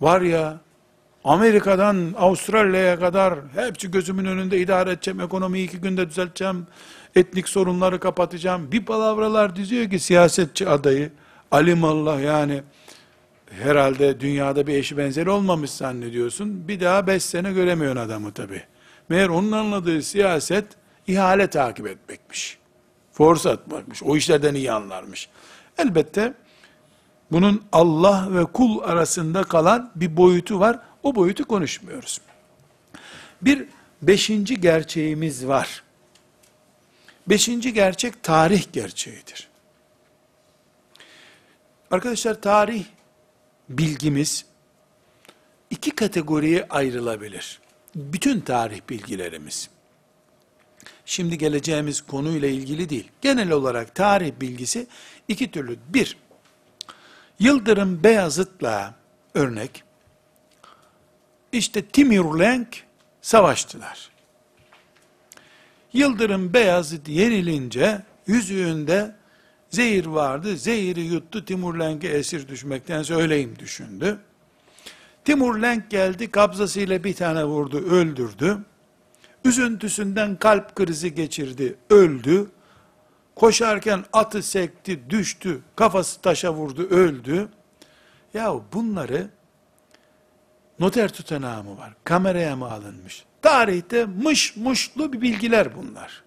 var 0.00 0.20
ya 0.20 0.60
Amerika'dan 1.24 2.14
Avustralya'ya 2.18 2.98
kadar 2.98 3.34
hepsi 3.54 3.90
gözümün 3.90 4.24
önünde 4.24 4.58
idare 4.58 4.90
edeceğim, 4.90 5.20
ekonomiyi 5.20 5.66
iki 5.66 5.80
günde 5.80 6.08
düzelteceğim, 6.08 6.66
etnik 7.16 7.48
sorunları 7.48 8.00
kapatacağım. 8.00 8.72
Bir 8.72 8.84
palavralar 8.84 9.56
diziyor 9.56 9.90
ki 9.90 9.98
siyasetçi 9.98 10.68
adayı, 10.68 11.12
alimallah 11.50 12.22
yani 12.22 12.62
herhalde 13.50 14.20
dünyada 14.20 14.66
bir 14.66 14.74
eşi 14.74 14.96
benzeri 14.96 15.30
olmamış 15.30 15.70
zannediyorsun. 15.70 16.68
Bir 16.68 16.80
daha 16.80 17.06
beş 17.06 17.22
sene 17.22 17.52
göremiyorsun 17.52 18.00
adamı 18.00 18.32
tabi. 18.32 18.62
Meğer 19.08 19.28
onun 19.28 19.52
anladığı 19.52 20.02
siyaset 20.02 20.66
ihale 21.06 21.46
takip 21.46 21.86
etmekmiş. 21.86 22.58
Force 23.12 23.50
atmakmış. 23.50 24.02
O 24.02 24.16
işlerden 24.16 24.54
iyi 24.54 24.72
anlarmış. 24.72 25.28
Elbette 25.78 26.34
bunun 27.32 27.62
Allah 27.72 28.28
ve 28.30 28.44
kul 28.44 28.82
arasında 28.82 29.42
kalan 29.42 29.90
bir 29.96 30.16
boyutu 30.16 30.60
var. 30.60 30.78
O 31.04 31.14
boyutu 31.14 31.44
konuşmuyoruz. 31.44 32.20
Bir 33.42 33.64
beşinci 34.02 34.60
gerçeğimiz 34.60 35.46
var. 35.46 35.82
Beşinci 37.26 37.72
gerçek 37.72 38.22
tarih 38.22 38.72
gerçeğidir. 38.72 39.48
Arkadaşlar 41.90 42.42
tarih 42.42 42.84
bilgimiz 43.68 44.44
iki 45.70 45.90
kategoriye 45.90 46.66
ayrılabilir. 46.70 47.60
Bütün 47.94 48.40
tarih 48.40 48.80
bilgilerimiz. 48.90 49.70
Şimdi 51.06 51.38
geleceğimiz 51.38 52.02
konuyla 52.02 52.48
ilgili 52.48 52.88
değil. 52.88 53.10
Genel 53.20 53.50
olarak 53.50 53.94
tarih 53.94 54.32
bilgisi 54.40 54.86
iki 55.28 55.50
türlü. 55.50 55.78
Bir, 55.88 56.16
Yıldırım 57.38 58.04
Beyazıt'la 58.04 58.94
örnek, 59.34 59.83
işte 61.54 61.82
Timurlenk 61.82 62.84
savaştılar. 63.22 64.10
Yıldırım 65.92 66.54
Beyazıt 66.54 67.08
yenilince 67.08 68.02
yüzüğünde 68.26 69.14
zehir 69.70 70.06
vardı. 70.06 70.56
Zehiri 70.56 71.00
yuttu 71.00 71.44
Timurlenk'e 71.44 72.08
esir 72.08 72.48
düşmekten 72.48 73.02
söyleyeyim 73.02 73.56
düşündü. 73.58 74.18
Timurlenk 75.24 75.90
geldi 75.90 76.30
kabzasıyla 76.30 77.04
bir 77.04 77.14
tane 77.14 77.44
vurdu 77.44 77.78
öldürdü. 77.78 78.58
Üzüntüsünden 79.44 80.36
kalp 80.36 80.76
krizi 80.76 81.14
geçirdi 81.14 81.76
öldü. 81.90 82.50
Koşarken 83.34 84.04
atı 84.12 84.42
sekti 84.42 85.10
düştü 85.10 85.60
kafası 85.76 86.20
taşa 86.20 86.54
vurdu 86.54 86.82
öldü. 86.82 87.48
Ya 88.34 88.54
bunları 88.72 89.28
noter 90.78 91.12
tutanağı 91.12 91.64
mı 91.64 91.78
var? 91.78 91.94
Kameraya 92.04 92.56
mı 92.56 92.70
alınmış? 92.70 93.24
Tarihte 93.42 94.04
mış 94.04 94.56
mışlı 94.56 95.12
bir 95.12 95.20
bilgiler 95.20 95.76
bunlar. 95.76 96.22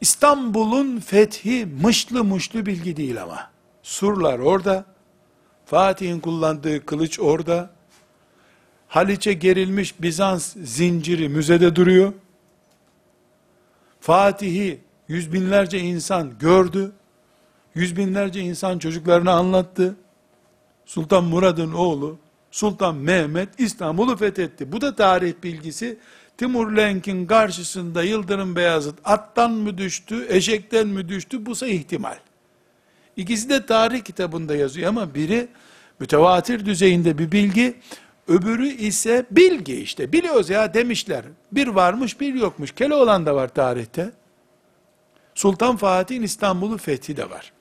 İstanbul'un 0.00 1.00
fethi 1.00 1.66
mışlı 1.66 2.24
mışlı 2.24 2.66
bilgi 2.66 2.96
değil 2.96 3.22
ama. 3.22 3.50
Surlar 3.82 4.38
orada, 4.38 4.84
Fatih'in 5.66 6.20
kullandığı 6.20 6.86
kılıç 6.86 7.20
orada, 7.20 7.70
Haliç'e 8.88 9.32
gerilmiş 9.32 10.02
Bizans 10.02 10.56
zinciri 10.56 11.28
müzede 11.28 11.76
duruyor. 11.76 12.12
Fatih'i 14.00 14.80
yüz 15.08 15.32
binlerce 15.32 15.78
insan 15.78 16.38
gördü. 16.38 16.92
Yüz 17.74 17.96
binlerce 17.96 18.40
insan 18.40 18.78
çocuklarına 18.78 19.32
anlattı. 19.32 19.96
Sultan 20.86 21.24
Murad'ın 21.24 21.72
oğlu 21.72 22.18
Sultan 22.54 22.94
Mehmet 22.94 23.48
İstanbul'u 23.58 24.16
fethetti. 24.16 24.72
Bu 24.72 24.80
da 24.80 24.96
tarih 24.96 25.34
bilgisi. 25.42 25.98
Timur 26.36 26.76
Lenk'in 26.76 27.26
karşısında 27.26 28.02
Yıldırım 28.02 28.56
Beyazıt 28.56 28.98
attan 29.04 29.50
mı 29.50 29.78
düştü, 29.78 30.26
eşekten 30.28 30.86
mi 30.86 31.08
düştü? 31.08 31.46
Busa 31.46 31.66
ihtimal. 31.66 32.16
İkisi 33.16 33.48
de 33.48 33.66
tarih 33.66 34.02
kitabında 34.04 34.56
yazıyor 34.56 34.88
ama 34.88 35.14
biri 35.14 35.48
mütevatir 36.00 36.66
düzeyinde 36.66 37.18
bir 37.18 37.32
bilgi, 37.32 37.74
öbürü 38.28 38.68
ise 38.68 39.26
bilgi 39.30 39.80
işte. 39.80 40.12
Biliyoruz 40.12 40.50
ya 40.50 40.74
demişler. 40.74 41.24
Bir 41.52 41.68
varmış 41.68 42.20
bir 42.20 42.34
yokmuş. 42.34 42.72
Keloğlan 42.72 43.26
da 43.26 43.34
var 43.34 43.48
tarihte. 43.48 44.12
Sultan 45.34 45.76
Fatih'in 45.76 46.22
İstanbul'u 46.22 46.78
fethi 46.78 47.16
de 47.16 47.30
var. 47.30 47.52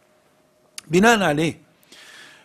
Binaenaleyh, 0.87 1.53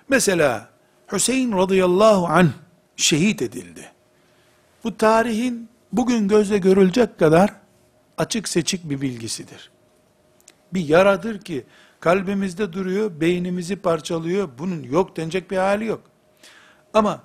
mesela 0.08 0.77
Hüseyin 1.12 1.52
radıyallahu 1.52 2.26
anh 2.26 2.50
şehit 2.96 3.42
edildi. 3.42 3.92
Bu 4.84 4.96
tarihin 4.96 5.68
bugün 5.92 6.28
gözle 6.28 6.58
görülecek 6.58 7.18
kadar 7.18 7.54
açık 8.18 8.48
seçik 8.48 8.90
bir 8.90 9.00
bilgisidir. 9.00 9.70
Bir 10.74 10.88
yaradır 10.88 11.40
ki 11.40 11.66
kalbimizde 12.00 12.72
duruyor, 12.72 13.20
beynimizi 13.20 13.76
parçalıyor, 13.76 14.48
bunun 14.58 14.82
yok 14.82 15.16
denecek 15.16 15.50
bir 15.50 15.56
hali 15.56 15.84
yok. 15.84 16.00
Ama 16.94 17.22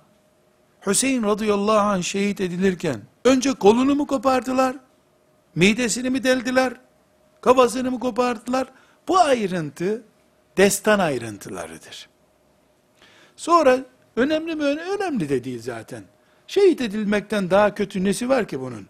Hüseyin 0.88 1.24
radıyallahu 1.24 1.80
anh 1.80 2.04
şehit 2.04 2.42
edilirken 2.42 3.02
önce 3.26 3.54
kolunu 3.54 3.96
mu 3.96 4.08
kopardılar, 4.08 4.76
midesini 5.56 6.10
mi 6.10 6.24
deldiler, 6.24 6.74
kafasını 7.42 7.92
mı 7.92 8.00
kopardılar? 8.00 8.68
Bu 9.08 9.20
ayrıntı 9.20 10.04
destan 10.58 11.00
ayrıntılarıdır. 11.00 12.13
Sonra 13.36 13.80
önemli 14.16 14.56
mi? 14.56 14.64
Önemli 14.64 15.30
de 15.30 15.44
değil 15.44 15.62
zaten. 15.62 16.04
Şehit 16.48 16.82
edilmekten 16.82 17.50
daha 17.50 17.76
kötü 17.76 18.04
nesi 18.04 18.30
var 18.30 18.48
ki 18.48 18.60
bunun? 18.60 18.88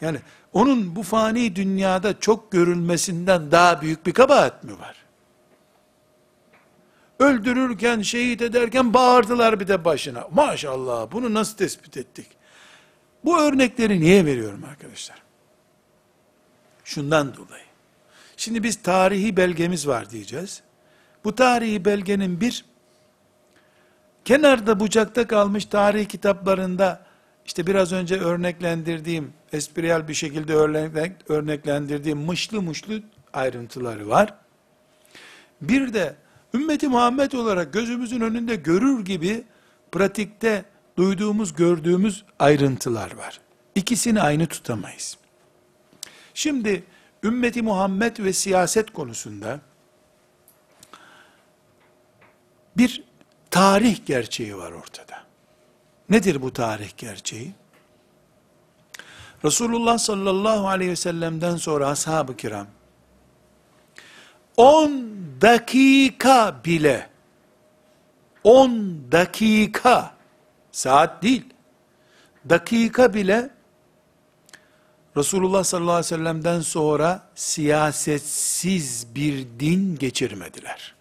Yani 0.00 0.18
onun 0.52 0.96
bu 0.96 1.02
fani 1.02 1.56
dünyada 1.56 2.20
çok 2.20 2.52
görülmesinden 2.52 3.50
daha 3.50 3.82
büyük 3.82 4.06
bir 4.06 4.12
kabahat 4.12 4.64
mi 4.64 4.72
var? 4.78 4.96
Öldürürken, 7.18 8.02
şehit 8.02 8.42
ederken 8.42 8.94
bağırdılar 8.94 9.60
bir 9.60 9.68
de 9.68 9.84
başına. 9.84 10.28
Maşallah 10.30 11.12
bunu 11.12 11.34
nasıl 11.34 11.56
tespit 11.56 11.96
ettik? 11.96 12.26
Bu 13.24 13.40
örnekleri 13.40 14.00
niye 14.00 14.26
veriyorum 14.26 14.64
arkadaşlar? 14.64 15.22
Şundan 16.84 17.36
dolayı. 17.36 17.64
Şimdi 18.36 18.62
biz 18.62 18.82
tarihi 18.82 19.36
belgemiz 19.36 19.88
var 19.88 20.10
diyeceğiz. 20.10 20.62
Bu 21.24 21.34
tarihi 21.34 21.84
belgenin 21.84 22.40
bir 22.40 22.64
kenarda 24.28 24.80
bucakta 24.80 25.26
kalmış 25.26 25.64
tarih 25.64 26.06
kitaplarında 26.06 27.00
işte 27.46 27.66
biraz 27.66 27.92
önce 27.92 28.20
örneklendirdiğim, 28.20 29.32
espriyel 29.52 30.08
bir 30.08 30.14
şekilde 30.14 30.54
örneklendirdiğim 31.28 32.18
mışlı 32.18 32.62
mışlı 32.62 33.02
ayrıntıları 33.32 34.08
var. 34.08 34.34
Bir 35.60 35.94
de 35.94 36.16
ümmeti 36.54 36.88
Muhammed 36.88 37.32
olarak 37.32 37.72
gözümüzün 37.72 38.20
önünde 38.20 38.56
görür 38.56 39.04
gibi 39.04 39.44
pratikte 39.92 40.64
duyduğumuz, 40.96 41.54
gördüğümüz 41.54 42.24
ayrıntılar 42.38 43.16
var. 43.16 43.40
İkisini 43.74 44.22
aynı 44.22 44.46
tutamayız. 44.46 45.18
Şimdi 46.34 46.84
ümmeti 47.22 47.62
Muhammed 47.62 48.18
ve 48.18 48.32
siyaset 48.32 48.92
konusunda 48.92 49.60
bir 52.76 53.07
tarih 53.50 54.06
gerçeği 54.06 54.56
var 54.56 54.72
ortada. 54.72 55.22
Nedir 56.10 56.42
bu 56.42 56.52
tarih 56.52 56.96
gerçeği? 56.96 57.52
Resulullah 59.44 59.98
sallallahu 59.98 60.68
aleyhi 60.68 60.90
ve 60.90 60.96
sellem'den 60.96 61.56
sonra 61.56 61.88
ashab-ı 61.88 62.36
kiram 62.36 62.66
10 64.56 64.90
dakika 65.40 66.60
bile 66.64 67.10
10 68.44 69.12
dakika 69.12 70.14
saat 70.72 71.22
değil 71.22 71.44
dakika 72.48 73.14
bile 73.14 73.50
Resulullah 75.16 75.64
sallallahu 75.64 75.92
aleyhi 75.92 76.12
ve 76.12 76.16
sellem'den 76.16 76.60
sonra 76.60 77.28
siyasetsiz 77.34 79.14
bir 79.14 79.46
din 79.60 79.96
geçirmediler. 79.96 80.94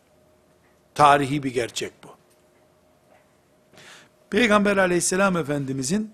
Tarihi 0.96 1.44
bir 1.44 1.54
gerçek. 1.54 1.97
Peygamber 4.30 4.78
aleyhisselam 4.78 5.38
efendimizin 5.38 6.12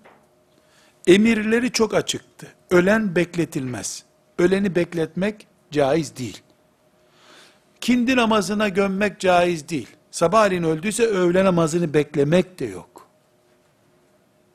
emirleri 1.06 1.72
çok 1.72 1.94
açıktı. 1.94 2.46
Ölen 2.70 3.16
bekletilmez. 3.16 4.04
Öleni 4.38 4.74
bekletmek 4.74 5.46
caiz 5.70 6.16
değil. 6.16 6.42
Kindi 7.80 8.16
namazına 8.16 8.68
gömmek 8.68 9.20
caiz 9.20 9.68
değil. 9.68 9.88
Sabahleyin 10.10 10.62
öldüyse 10.62 11.06
öğle 11.06 11.44
namazını 11.44 11.94
beklemek 11.94 12.58
de 12.58 12.64
yok. 12.64 13.08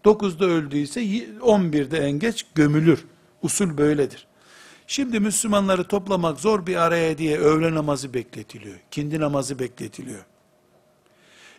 9'da 0.05 0.45
öldüyse 0.45 1.01
11'de 1.01 1.97
en 1.97 2.11
geç 2.11 2.45
gömülür. 2.55 3.05
Usul 3.41 3.77
böyledir. 3.77 4.27
Şimdi 4.87 5.19
Müslümanları 5.19 5.83
toplamak 5.83 6.39
zor 6.39 6.65
bir 6.67 6.75
araya 6.75 7.17
diye 7.17 7.39
öğle 7.39 7.75
namazı 7.75 8.13
bekletiliyor. 8.13 8.79
Kindi 8.91 9.19
namazı 9.19 9.59
bekletiliyor. 9.59 10.25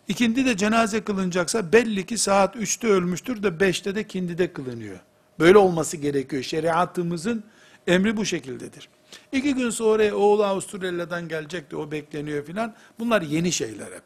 İkindi 0.09 0.47
de 0.47 0.57
cenaze 0.57 1.05
kılınacaksa 1.05 1.73
belli 1.73 2.07
ki 2.07 2.19
saat 2.19 2.57
3'te 2.57 2.87
ölmüştür 2.89 3.43
de 3.43 3.49
5'te 3.49 3.95
de 3.95 4.07
kindide 4.07 4.53
kılınıyor. 4.53 4.99
Böyle 5.39 5.59
olması 5.59 5.97
gerekiyor. 5.97 6.43
Şeriatımızın 6.43 7.45
emri 7.87 8.17
bu 8.17 8.25
şekildedir. 8.25 8.89
İki 9.33 9.55
gün 9.55 9.71
sonra 9.71 10.15
oğlu 10.15 10.45
Avustralya'dan 10.45 11.29
gelecek 11.29 11.71
de 11.71 11.77
o 11.77 11.91
bekleniyor 11.91 12.45
filan. 12.45 12.75
Bunlar 12.99 13.23
yeni 13.23 13.53
şeyler 13.53 13.87
hep. 13.87 14.05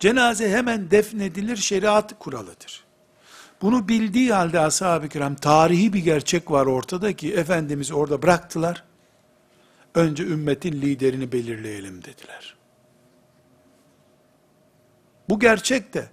Cenaze 0.00 0.50
hemen 0.50 0.90
defnedilir 0.90 1.56
şeriat 1.56 2.18
kuralıdır. 2.18 2.84
Bunu 3.62 3.88
bildiği 3.88 4.32
halde 4.32 4.60
ashab-ı 4.60 5.08
kiram 5.08 5.34
tarihi 5.34 5.92
bir 5.92 6.04
gerçek 6.04 6.50
var 6.50 6.66
ortada 6.66 7.12
ki 7.12 7.34
Efendimiz 7.34 7.92
orada 7.92 8.22
bıraktılar. 8.22 8.84
Önce 9.94 10.24
ümmetin 10.24 10.72
liderini 10.72 11.32
belirleyelim 11.32 12.04
dediler. 12.04 12.54
Bu 15.28 15.40
gerçek 15.40 15.94
de 15.94 16.08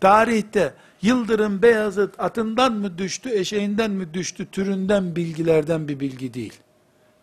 tarihte 0.00 0.74
Yıldırım 1.02 1.62
Beyazıt 1.62 2.20
atından 2.20 2.72
mı 2.72 2.98
düştü, 2.98 3.30
eşeğinden 3.30 3.90
mi 3.90 4.14
düştü 4.14 4.50
türünden 4.50 5.16
bilgilerden 5.16 5.88
bir 5.88 6.00
bilgi 6.00 6.34
değil. 6.34 6.60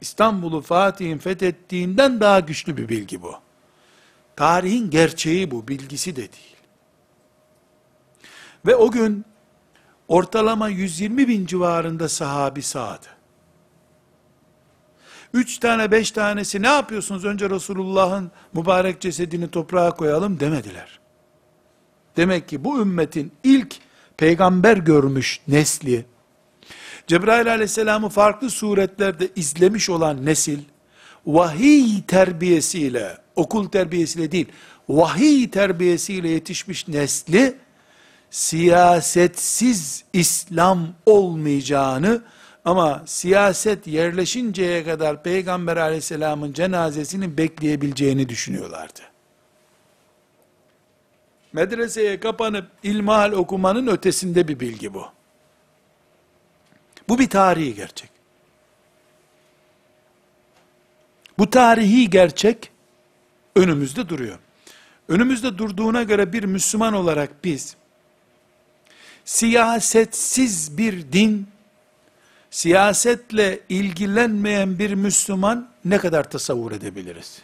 İstanbul'u 0.02 0.62
Fatih'in 0.62 1.18
fethettiğinden 1.18 2.20
daha 2.20 2.40
güçlü 2.40 2.78
bir 2.78 2.90
bilgi 2.90 3.22
bu. 3.22 3.36
Tarihin 4.36 4.90
gerçeği 4.90 5.52
bu, 5.52 5.68
bilgisi 5.68 6.16
de 6.16 6.22
değil. 6.22 6.56
Ve 8.66 8.76
o 8.76 8.92
gün 8.92 9.26
ortalama 10.08 10.70
120 10.70 11.28
bin 11.28 11.46
civarında 11.46 12.10
sahabi 12.10 12.62
sağdı. 12.62 13.08
Üç 15.34 15.58
tane 15.58 15.92
beş 15.92 16.12
tanesi 16.12 16.62
ne 16.62 16.68
yapıyorsunuz 16.68 17.26
önce 17.26 17.50
Resulullah'ın 17.50 18.32
mübarek 18.54 19.02
cesedini 19.02 19.52
toprağa 19.52 19.92
koyalım 19.92 20.40
demediler. 20.40 20.99
Demek 22.20 22.50
ki 22.50 22.64
bu 22.64 22.82
ümmetin 22.82 23.32
ilk 23.44 23.76
peygamber 24.18 24.78
görmüş 24.78 25.40
nesli, 25.48 26.06
Cebrail 27.08 27.52
aleyhisselamı 27.52 28.10
farklı 28.10 28.50
suretlerde 28.50 29.30
izlemiş 29.36 29.90
olan 29.90 30.26
nesil, 30.26 30.60
vahiy 31.26 32.02
terbiyesiyle, 32.08 33.18
okul 33.36 33.70
terbiyesiyle 33.70 34.32
değil, 34.32 34.48
vahiy 34.90 35.50
terbiyesiyle 35.50 36.30
yetişmiş 36.30 36.88
nesli, 36.88 37.56
siyasetsiz 38.30 40.04
İslam 40.14 40.88
olmayacağını, 41.06 42.24
ama 42.66 43.04
siyaset 43.06 43.88
yerleşinceye 43.88 44.84
kadar 44.84 45.24
Peygamber 45.24 45.78
aleyhisselamın 45.78 46.54
cenazesini 46.54 47.38
bekleyebileceğini 47.38 48.30
düşünüyorlardı 48.30 49.09
medreseye 51.54 52.20
kapanıp 52.20 52.68
ilmihal 52.84 53.32
okumanın 53.32 53.88
ötesinde 53.88 54.48
bir 54.48 54.60
bilgi 54.60 54.94
bu. 54.94 55.06
Bu 57.10 57.20
bir 57.20 57.30
tarihi 57.30 57.76
gerçek. 57.76 58.10
Bu 61.38 61.50
tarihi 61.50 62.10
gerçek 62.10 62.72
önümüzde 63.56 64.10
duruyor. 64.10 64.40
Önümüzde 65.08 65.58
durduğuna 65.58 66.04
göre 66.04 66.34
bir 66.34 66.44
Müslüman 66.44 66.94
olarak 66.94 67.44
biz 67.44 67.76
siyasetsiz 69.26 70.78
bir 70.78 71.12
din, 71.12 71.48
siyasetle 72.52 73.60
ilgilenmeyen 73.70 74.80
bir 74.80 74.94
Müslüman 74.94 75.70
ne 75.86 75.98
kadar 75.98 76.30
tasavvur 76.30 76.72
edebiliriz? 76.72 77.42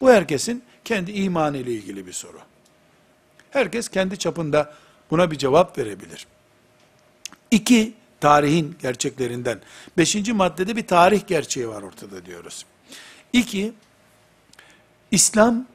Bu 0.00 0.10
herkesin 0.10 0.62
kendi 0.84 1.12
imanı 1.12 1.56
ile 1.56 1.72
ilgili 1.72 2.06
bir 2.06 2.12
soru. 2.12 2.40
Herkes 3.50 3.88
kendi 3.88 4.18
çapında 4.18 4.74
buna 5.10 5.30
bir 5.30 5.38
cevap 5.38 5.78
verebilir. 5.78 6.26
İki, 7.50 7.94
tarihin 8.20 8.76
gerçeklerinden. 8.82 9.60
Beşinci 9.96 10.32
maddede 10.32 10.76
bir 10.76 10.86
tarih 10.86 11.26
gerçeği 11.26 11.68
var 11.68 11.82
ortada 11.82 12.26
diyoruz. 12.26 12.66
İki, 13.32 13.72
İslam 15.10 15.66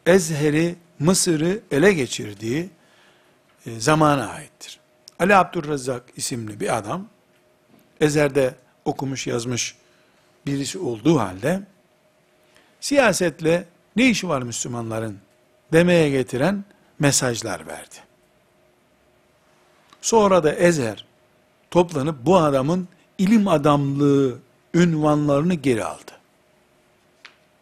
Ezher'i, 0.07 0.77
Mısır'ı 0.99 1.61
ele 1.71 1.93
geçirdiği 1.93 2.71
e, 3.67 3.81
zamana 3.81 4.29
aittir. 4.29 4.81
Ali 5.19 5.37
Abdurrazzak 5.37 6.03
isimli 6.17 6.61
bir 6.61 6.77
adam, 6.77 7.07
Ezher'de 8.01 8.55
okumuş 8.85 9.27
yazmış 9.27 9.77
birisi 10.47 10.79
olduğu 10.79 11.19
halde, 11.19 11.63
siyasetle 12.81 13.65
ne 13.97 14.11
işi 14.11 14.29
var 14.29 14.43
Müslümanların 14.43 15.19
demeye 15.73 16.11
getiren 16.11 16.65
mesajlar 16.99 17.67
verdi. 17.67 17.97
Sonra 20.01 20.45
da 20.45 20.53
Ezher 20.55 21.05
toplanıp 21.71 22.27
bu 22.27 22.37
adamın 22.37 22.89
ilim 23.19 23.49
adamlığı 23.49 24.39
ünvanlarını 24.75 25.55
geri 25.55 25.85
aldı. 25.85 26.13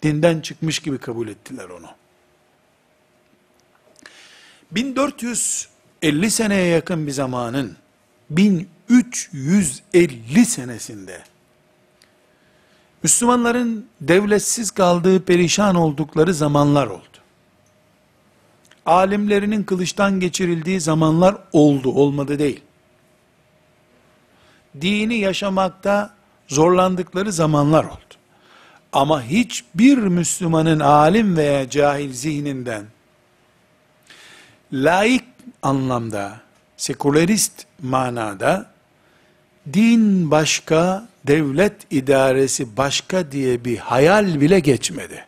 Dinden 0.02 0.40
çıkmış 0.40 0.78
gibi 0.78 0.98
kabul 0.98 1.28
ettiler 1.28 1.68
onu. 1.68 1.88
1450 4.72 6.30
seneye 6.30 6.66
yakın 6.66 7.06
bir 7.06 7.12
zamanın 7.12 7.76
1350 8.30 10.46
senesinde 10.46 11.22
Müslümanların 13.02 13.86
devletsiz 14.00 14.70
kaldığı, 14.70 15.24
perişan 15.24 15.74
oldukları 15.74 16.34
zamanlar 16.34 16.86
oldu. 16.86 17.02
Alimlerinin 18.86 19.62
kılıçtan 19.62 20.20
geçirildiği 20.20 20.80
zamanlar 20.80 21.36
oldu, 21.52 21.90
olmadı 21.90 22.38
değil. 22.38 22.60
Dini 24.80 25.18
yaşamakta 25.18 26.15
zorlandıkları 26.48 27.32
zamanlar 27.32 27.84
oldu. 27.84 28.14
Ama 28.92 29.22
hiçbir 29.22 29.98
Müslümanın 29.98 30.80
alim 30.80 31.36
veya 31.36 31.70
cahil 31.70 32.12
zihninden 32.12 32.86
laik 34.72 35.24
anlamda, 35.62 36.40
sekülerist 36.76 37.66
manada 37.82 38.70
din 39.72 40.30
başka, 40.30 41.08
devlet 41.26 41.92
idaresi 41.92 42.76
başka 42.76 43.32
diye 43.32 43.64
bir 43.64 43.78
hayal 43.78 44.40
bile 44.40 44.60
geçmedi. 44.60 45.26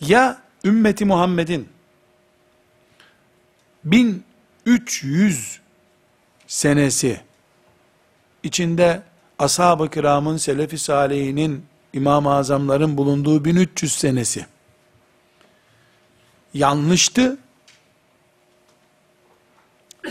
Ya 0.00 0.42
ümmeti 0.64 1.04
Muhammed'in 1.04 1.68
1300 3.84 5.60
senesi 6.46 7.20
içinde 8.42 9.02
ashab-ı 9.38 9.90
kiramın, 9.90 10.36
selefi 10.36 10.78
salihinin, 10.78 11.64
İmam-ı 11.92 12.34
Azamların 12.34 12.96
bulunduğu 12.96 13.44
1300 13.44 13.92
senesi 13.92 14.46
yanlıştı 16.54 17.38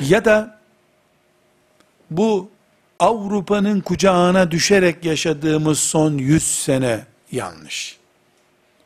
ya 0.01 0.25
da 0.25 0.59
bu 2.11 2.49
Avrupa'nın 2.99 3.81
kucağına 3.81 4.51
düşerek 4.51 5.05
yaşadığımız 5.05 5.79
son 5.79 6.17
100 6.17 6.43
sene 6.43 7.05
yanlış. 7.31 7.97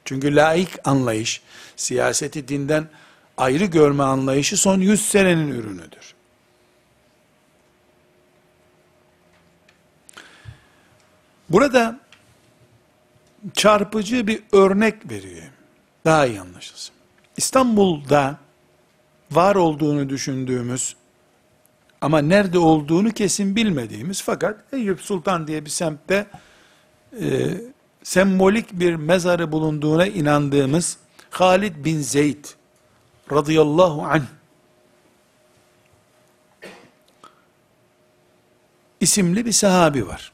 Çünkü 0.06 0.36
laik 0.36 0.88
anlayış, 0.88 1.41
siyaseti 1.76 2.47
dinden 2.47 2.88
ayrı 3.38 3.66
görme 3.66 4.04
anlayışı 4.04 4.58
son 4.58 4.80
100 4.80 5.10
senenin 5.10 5.47
ürünüdür. 5.47 6.14
Burada 11.50 12.00
çarpıcı 13.54 14.28
bir 14.28 14.43
örnek 14.52 15.12
veriyor. 15.12 15.47
Daha 16.06 16.26
iyi 16.26 16.41
anlaşılsın. 16.41 16.95
İstanbul'da 17.38 18.38
var 19.32 19.56
olduğunu 19.56 20.10
düşündüğümüz 20.10 20.95
ama 22.02 22.20
nerede 22.22 22.60
olduğunu 22.60 23.12
kesin 23.12 23.56
bilmediğimiz 23.56 24.22
fakat 24.22 24.74
Eyüp 24.74 25.02
Sultan 25.02 25.47
diye 25.47 25.66
bir 25.66 25.70
semtte 25.70 26.28
e, 27.22 27.47
sembolik 28.04 28.80
bir 28.80 28.95
mezarı 28.95 29.52
bulunduğuna 29.52 30.06
inandığımız 30.06 30.97
Halid 31.30 31.86
bin 31.86 32.02
Zeyd 32.02 32.45
radıyallahu 33.32 34.04
anh 34.06 34.24
isimli 39.00 39.45
bir 39.45 39.52
sahabi 39.52 40.08
var. 40.08 40.32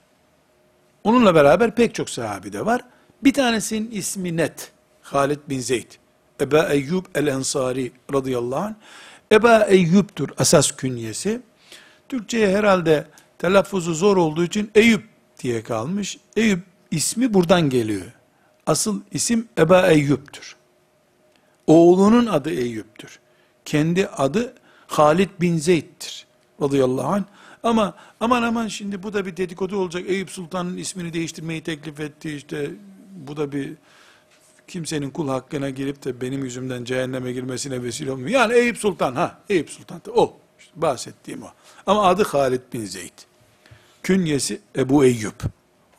Onunla 1.06 1.36
beraber 1.36 1.76
pek 1.76 1.96
çok 1.96 2.10
sahabi 2.10 2.54
de 2.54 2.66
var. 2.66 2.82
Bir 3.24 3.34
tanesinin 3.34 3.92
ismi 3.92 4.38
net. 4.38 4.72
Halid 5.02 5.40
bin 5.50 5.60
Zeyd. 5.60 5.92
Eba 6.42 6.70
Eyyub 6.70 7.06
el-Ensari 7.16 7.92
radıyallahu 8.14 8.60
anh. 8.60 8.74
Eba 9.32 9.64
Eyyub'tur 9.64 10.30
asas 10.38 10.72
künyesi. 10.72 11.42
Türkçe'ye 12.10 12.58
herhalde 12.58 13.08
telaffuzu 13.38 13.94
zor 13.94 14.18
olduğu 14.18 14.44
için 14.44 14.72
Eyüp 14.76 15.04
diye 15.40 15.64
kalmış. 15.64 16.18
Eyüp 16.36 16.64
ismi 16.92 17.34
buradan 17.34 17.70
geliyor. 17.70 18.12
Asıl 18.68 19.02
isim 19.12 19.48
Eba 19.58 19.88
Eyyub'tur. 19.88 20.56
Oğlunun 21.68 22.26
adı 22.26 22.50
Eyüp'tür. 22.50 23.20
Kendi 23.66 24.08
adı 24.08 24.54
Halid 24.88 25.30
bin 25.42 25.58
Zeyd'tir. 25.58 26.26
Radıyallahu 26.62 27.08
anh. 27.08 27.24
Ama 27.66 27.94
aman 28.20 28.44
aman 28.44 28.68
şimdi 28.68 29.04
bu 29.04 29.14
da 29.14 29.26
bir 29.26 29.38
dedikodu 29.38 29.78
olacak. 29.78 30.04
Eyüp 30.08 30.30
Sultan'ın 30.32 30.78
ismini 30.78 31.14
değiştirmeyi 31.14 31.64
teklif 31.64 32.00
etti. 32.00 32.36
İşte 32.36 32.72
bu 33.28 33.38
da 33.38 33.52
bir 33.52 33.74
kimsenin 34.68 35.10
kul 35.10 35.30
hakkına 35.30 35.70
girip 35.70 36.06
de 36.06 36.22
benim 36.22 36.44
yüzümden 36.44 36.84
cehenneme 36.84 37.32
girmesine 37.32 37.84
vesile 37.84 38.12
olmuyor. 38.12 38.30
Yani 38.30 38.54
Eyüp 38.54 38.78
Sultan 38.78 39.16
ha 39.16 39.40
Eyüp 39.50 39.70
Sultan 39.70 40.02
o 40.16 40.38
işte 40.60 40.72
bahsettiğim 40.76 41.44
o. 41.44 41.48
Ama 41.86 42.08
adı 42.08 42.24
Halid 42.24 42.62
bin 42.74 42.86
Zeyd. 42.86 43.20
Künyesi 44.04 44.62
Ebu 44.76 45.06
Eyyub. 45.06 45.42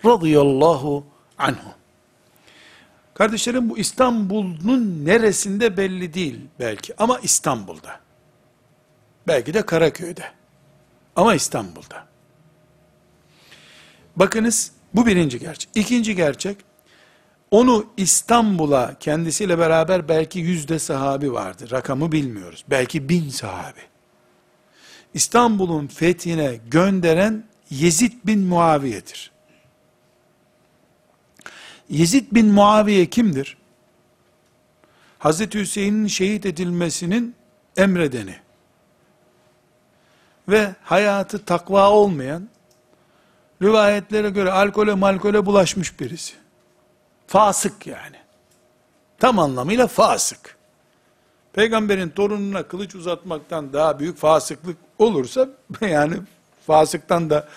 Radıyallahu 0.04 1.06
anhu. 1.38 1.70
Kardeşlerim 3.14 3.70
bu 3.70 3.78
İstanbul'un 3.78 5.04
neresinde 5.04 5.76
belli 5.76 6.14
değil 6.14 6.40
belki 6.60 6.94
ama 6.98 7.18
İstanbul'da. 7.18 8.00
Belki 9.28 9.54
de 9.54 9.66
Karaköy'de. 9.66 10.24
Ama 11.16 11.34
İstanbul'da. 11.34 12.06
Bakınız 14.16 14.72
bu 14.94 15.06
birinci 15.06 15.38
gerçek. 15.38 15.70
İkinci 15.74 16.16
gerçek 16.16 16.56
onu 17.50 17.86
İstanbul'a 17.96 18.98
kendisiyle 18.98 19.58
beraber 19.58 20.08
belki 20.08 20.38
yüzde 20.38 20.78
sahabi 20.78 21.32
vardı. 21.32 21.70
Rakamı 21.70 22.12
bilmiyoruz. 22.12 22.64
Belki 22.70 23.08
bin 23.08 23.28
sahabi. 23.28 23.80
İstanbul'un 25.14 25.86
fethine 25.86 26.60
gönderen 26.70 27.44
Yezid 27.70 28.12
bin 28.24 28.40
Muaviye'dir. 28.40 29.30
Yezid 31.88 32.26
bin 32.32 32.46
Muaviye 32.46 33.06
kimdir? 33.06 33.56
Hazreti 35.18 35.60
Hüseyin'in 35.60 36.06
şehit 36.06 36.46
edilmesinin 36.46 37.34
emredeni 37.76 38.45
ve 40.48 40.74
hayatı 40.82 41.44
takva 41.44 41.90
olmayan, 41.90 42.48
rivayetlere 43.62 44.30
göre 44.30 44.50
alkole 44.50 44.94
malkole 44.94 45.46
bulaşmış 45.46 46.00
birisi. 46.00 46.34
Fasık 47.26 47.86
yani. 47.86 48.16
Tam 49.18 49.38
anlamıyla 49.38 49.86
fasık. 49.86 50.56
Peygamberin 51.52 52.08
torununa 52.08 52.62
kılıç 52.62 52.94
uzatmaktan 52.94 53.72
daha 53.72 53.98
büyük 53.98 54.18
fasıklık 54.18 54.76
olursa 54.98 55.48
yani 55.80 56.16
fasıktan 56.66 57.30
da 57.30 57.48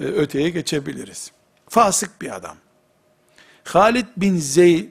e, 0.00 0.04
öteye 0.04 0.50
geçebiliriz. 0.50 1.32
Fasık 1.68 2.22
bir 2.22 2.36
adam. 2.36 2.56
Halid 3.64 4.06
bin 4.16 4.36
Zeyd 4.36 4.88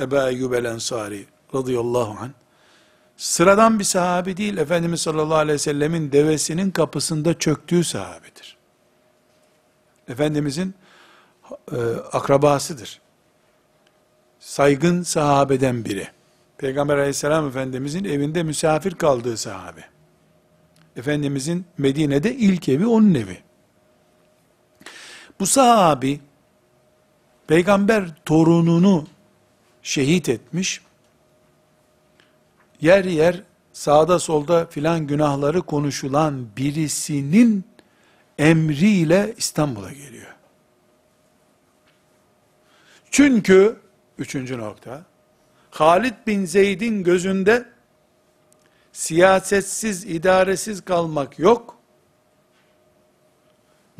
Ebu 0.00 0.16
Eyyub 0.16 0.52
el 0.52 0.64
Ensari 0.64 1.26
radıyallahu 1.54 2.16
anh 2.20 2.39
sıradan 3.20 3.78
bir 3.78 3.84
sahabi 3.84 4.36
değil, 4.36 4.56
Efendimiz 4.56 5.00
sallallahu 5.00 5.36
aleyhi 5.36 5.54
ve 5.54 5.58
sellemin 5.58 6.12
devesinin 6.12 6.70
kapısında 6.70 7.38
çöktüğü 7.38 7.84
sahabidir. 7.84 8.56
Efendimizin 10.08 10.74
e, 11.72 11.76
akrabasıdır. 12.12 13.00
Saygın 14.38 15.02
sahabeden 15.02 15.84
biri. 15.84 16.08
Peygamber 16.58 16.96
aleyhisselam 16.96 17.48
efendimizin 17.48 18.04
evinde 18.04 18.42
misafir 18.42 18.94
kaldığı 18.94 19.36
sahabe. 19.36 19.84
Efendimizin 20.96 21.64
Medine'de 21.78 22.34
ilk 22.34 22.68
evi 22.68 22.86
onun 22.86 23.14
evi. 23.14 23.38
Bu 25.40 25.46
sahabi, 25.46 26.20
peygamber 27.46 28.14
torununu 28.24 29.06
şehit 29.82 30.28
etmiş, 30.28 30.80
yer 32.80 33.04
yer 33.04 33.42
sağda 33.72 34.18
solda 34.18 34.66
filan 34.66 35.06
günahları 35.06 35.62
konuşulan 35.62 36.46
birisinin 36.56 37.64
emriyle 38.38 39.34
İstanbul'a 39.36 39.92
geliyor. 39.92 40.34
Çünkü, 43.10 43.80
üçüncü 44.18 44.58
nokta, 44.58 45.04
Halid 45.70 46.14
bin 46.26 46.44
Zeyd'in 46.44 47.04
gözünde 47.04 47.68
siyasetsiz, 48.92 50.04
idaresiz 50.04 50.84
kalmak 50.84 51.38
yok. 51.38 51.76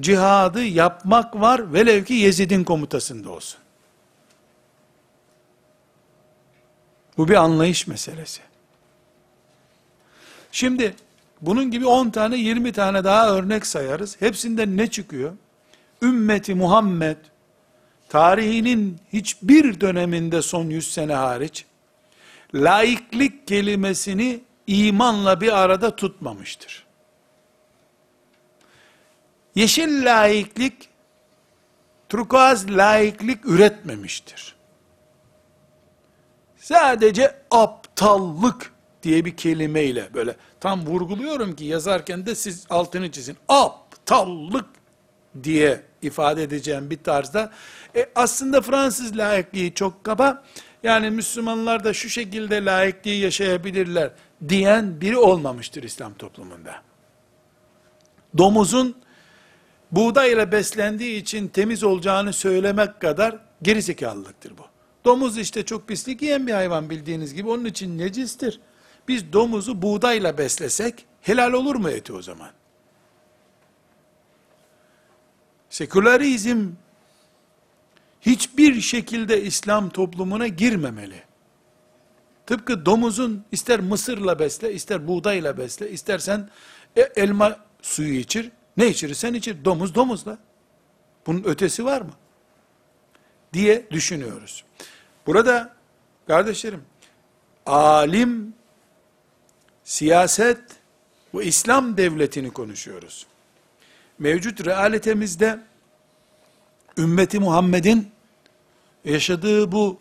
Cihadı 0.01 0.64
yapmak 0.64 1.41
var, 1.41 1.72
velev 1.72 2.05
ki 2.05 2.14
Yezid'in 2.14 2.64
komutasında 2.64 3.31
olsun. 3.31 3.61
Bu 7.16 7.28
bir 7.28 7.35
anlayış 7.35 7.87
meselesi. 7.87 8.49
Şimdi 10.53 10.94
bunun 11.40 11.70
gibi 11.70 11.86
10 11.86 12.11
tane 12.11 12.36
20 12.36 12.72
tane 12.72 13.05
daha 13.05 13.36
örnek 13.36 13.66
sayarız. 13.66 14.16
Hepsinden 14.20 14.76
ne 14.76 14.90
çıkıyor? 14.90 15.32
Ümmeti 16.03 16.55
Muhammed 16.55 17.16
tarihinin 18.09 18.98
hiçbir 19.12 19.80
döneminde 19.80 20.42
son 20.42 20.70
100 20.70 20.92
sene 20.92 21.14
hariç, 21.14 21.64
laiklik 22.55 23.46
kelimesini 23.48 24.40
imanla 24.66 25.40
bir 25.40 25.62
arada 25.62 25.96
tutmamıştır. 25.96 26.86
Yeşil 29.55 30.05
laiklik, 30.05 30.88
turkuaz 32.09 32.70
laiklik 32.70 33.46
üretmemiştir. 33.46 34.57
Sadece 36.57 37.42
aptallık 37.51 38.72
diye 39.03 39.24
bir 39.24 39.36
kelimeyle 39.36 40.09
böyle 40.14 40.36
tam 40.61 40.86
vurguluyorum 40.86 41.57
ki 41.57 41.64
yazarken 41.64 42.26
de 42.26 42.34
siz 42.34 42.66
altını 42.70 43.11
çizin. 43.11 43.36
Aptallık 43.48 44.66
diye 45.42 45.82
ifade 46.03 46.42
edeceğim 46.42 46.90
bir 46.90 47.03
tarzda. 47.03 47.53
E, 47.96 48.09
aslında 48.14 48.61
Fransız 48.61 49.16
laikliği 49.16 49.74
çok 49.74 50.05
kaba. 50.05 50.44
Yani 50.82 51.11
Müslümanlar 51.11 51.84
da 51.84 51.92
şu 51.92 52.09
şekilde 52.09 52.64
laikliği 52.64 53.20
yaşayabilirler 53.20 54.11
diyen 54.48 55.01
biri 55.01 55.18
olmamıştır 55.18 55.82
İslam 55.82 56.14
toplumunda. 56.14 56.82
Domuzun 58.38 58.96
buğday 59.92 60.32
ile 60.32 60.53
beslendiği 60.53 61.22
için 61.22 61.48
temiz 61.48 61.84
olacağını 61.84 62.32
söylemek 62.32 63.01
kadar 63.01 63.38
gerizekalılıktır 63.62 64.59
bu. 64.59 64.62
Domuz 65.05 65.38
işte 65.38 65.64
çok 65.64 65.88
pislik 65.88 66.22
yiyen 66.22 66.46
bir 66.46 66.53
hayvan 66.53 66.90
bildiğiniz 66.90 67.34
gibi 67.34 67.48
onun 67.48 67.64
için 67.64 67.98
necistir. 67.98 68.61
Biz 69.09 69.32
domuzu 69.32 69.82
buğdayla 69.82 70.38
beslesek 70.38 71.07
helal 71.22 71.53
olur 71.53 71.74
mu 71.74 71.90
eti 71.90 72.12
o 72.12 72.22
zaman? 72.22 72.51
Sekülerizm 75.70 76.68
hiçbir 78.20 78.80
şekilde 78.80 79.42
İslam 79.42 79.90
toplumuna 79.90 80.46
girmemeli. 80.46 81.22
Tıpkı 82.46 82.86
domuzun 82.86 83.44
ister 83.53 83.80
mısırla 83.80 84.38
besle, 84.38 84.72
ister 84.72 85.09
buğdayla 85.09 85.59
besle, 85.59 85.90
istersen 85.90 86.48
e, 86.96 87.01
elma 87.01 87.57
suyu 87.82 88.14
içir. 88.14 88.51
Ne 88.76 88.88
içirirsen 88.88 89.34
içir. 89.34 89.64
Domuz 89.64 89.94
domuzla. 89.94 90.38
Bunun 91.26 91.44
ötesi 91.44 91.84
var 91.84 92.01
mı? 92.01 92.12
Diye 93.53 93.90
düşünüyoruz. 93.90 94.64
Burada 95.26 95.74
kardeşlerim, 96.26 96.82
alim, 97.66 98.55
siyaset 99.91 100.61
ve 101.34 101.45
İslam 101.45 101.97
devletini 101.97 102.51
konuşuyoruz. 102.51 103.26
Mevcut 104.18 104.66
realitemizde 104.66 105.61
ümmeti 106.99 107.38
Muhammed'in 107.38 108.11
yaşadığı 109.05 109.72
bu 109.72 110.01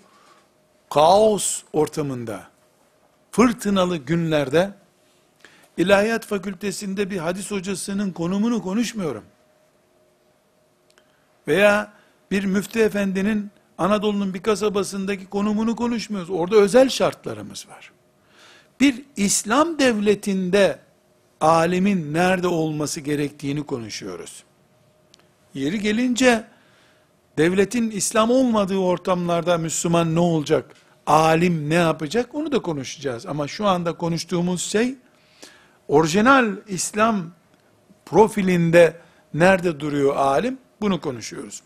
kaos 0.89 1.63
ortamında, 1.73 2.47
fırtınalı 3.31 3.97
günlerde, 3.97 4.71
İlahiyat 5.77 6.25
Fakültesinde 6.25 7.09
bir 7.09 7.17
hadis 7.17 7.51
hocasının 7.51 8.11
konumunu 8.11 8.61
konuşmuyorum. 8.61 9.23
Veya 11.47 11.93
bir 12.31 12.45
müftü 12.45 12.79
efendinin 12.79 13.51
Anadolu'nun 13.77 14.33
bir 14.33 14.43
kasabasındaki 14.43 15.25
konumunu 15.25 15.75
konuşmuyoruz. 15.75 16.29
Orada 16.29 16.55
özel 16.55 16.89
şartlarımız 16.89 17.67
var. 17.67 17.91
Bir 18.79 19.05
İslam 19.15 19.79
devletinde 19.79 20.79
alimin 21.41 22.13
nerede 22.13 22.47
olması 22.47 22.99
gerektiğini 23.01 23.63
konuşuyoruz. 23.65 24.43
Yeri 25.53 25.79
gelince 25.79 26.43
devletin 27.37 27.91
İslam 27.91 28.31
olmadığı 28.31 28.77
ortamlarda 28.77 29.57
Müslüman 29.57 30.15
ne 30.15 30.19
olacak? 30.19 30.75
Alim 31.05 31.69
ne 31.69 31.75
yapacak? 31.75 32.35
Onu 32.35 32.51
da 32.51 32.61
konuşacağız. 32.61 33.25
Ama 33.25 33.47
şu 33.47 33.67
anda 33.67 33.93
konuştuğumuz 33.93 34.61
şey 34.61 34.95
orijinal 35.87 36.55
İslam 36.67 37.31
profilinde 38.05 38.97
nerede 39.33 39.79
duruyor 39.79 40.15
alim? 40.15 40.57
Bunu 40.81 41.01
konuşuyoruz. 41.01 41.63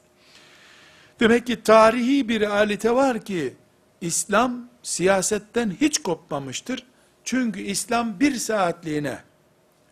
Demek 1.20 1.48
ki 1.48 1.64
tarihi 1.64 2.30
bir 2.30 2.40
realite 2.40 2.96
var 2.96 3.26
ki 3.26 3.54
İslam 4.02 4.70
siyasetten 4.84 5.76
hiç 5.82 6.04
kopmamıştır. 6.04 6.84
Çünkü 7.24 7.62
İslam 7.62 8.20
bir 8.20 8.36
saatliğine 8.36 9.20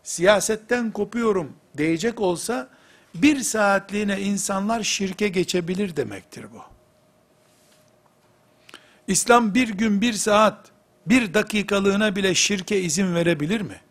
siyasetten 0.03 0.91
kopuyorum 0.91 1.53
diyecek 1.77 2.21
olsa 2.21 2.69
bir 3.15 3.39
saatliğine 3.39 4.21
insanlar 4.21 4.83
şirke 4.83 5.27
geçebilir 5.27 5.95
demektir 5.95 6.45
bu. 6.53 6.61
İslam 9.07 9.55
bir 9.55 9.69
gün 9.69 10.01
bir 10.01 10.13
saat 10.13 10.71
bir 11.05 11.33
dakikalığına 11.33 12.15
bile 12.15 12.35
şirke 12.35 12.81
izin 12.81 13.15
verebilir 13.15 13.61
mi? 13.61 13.81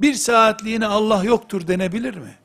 Bir 0.00 0.14
saatliğine 0.14 0.86
Allah 0.86 1.24
yoktur 1.24 1.66
denebilir 1.66 2.14
mi? 2.14 2.38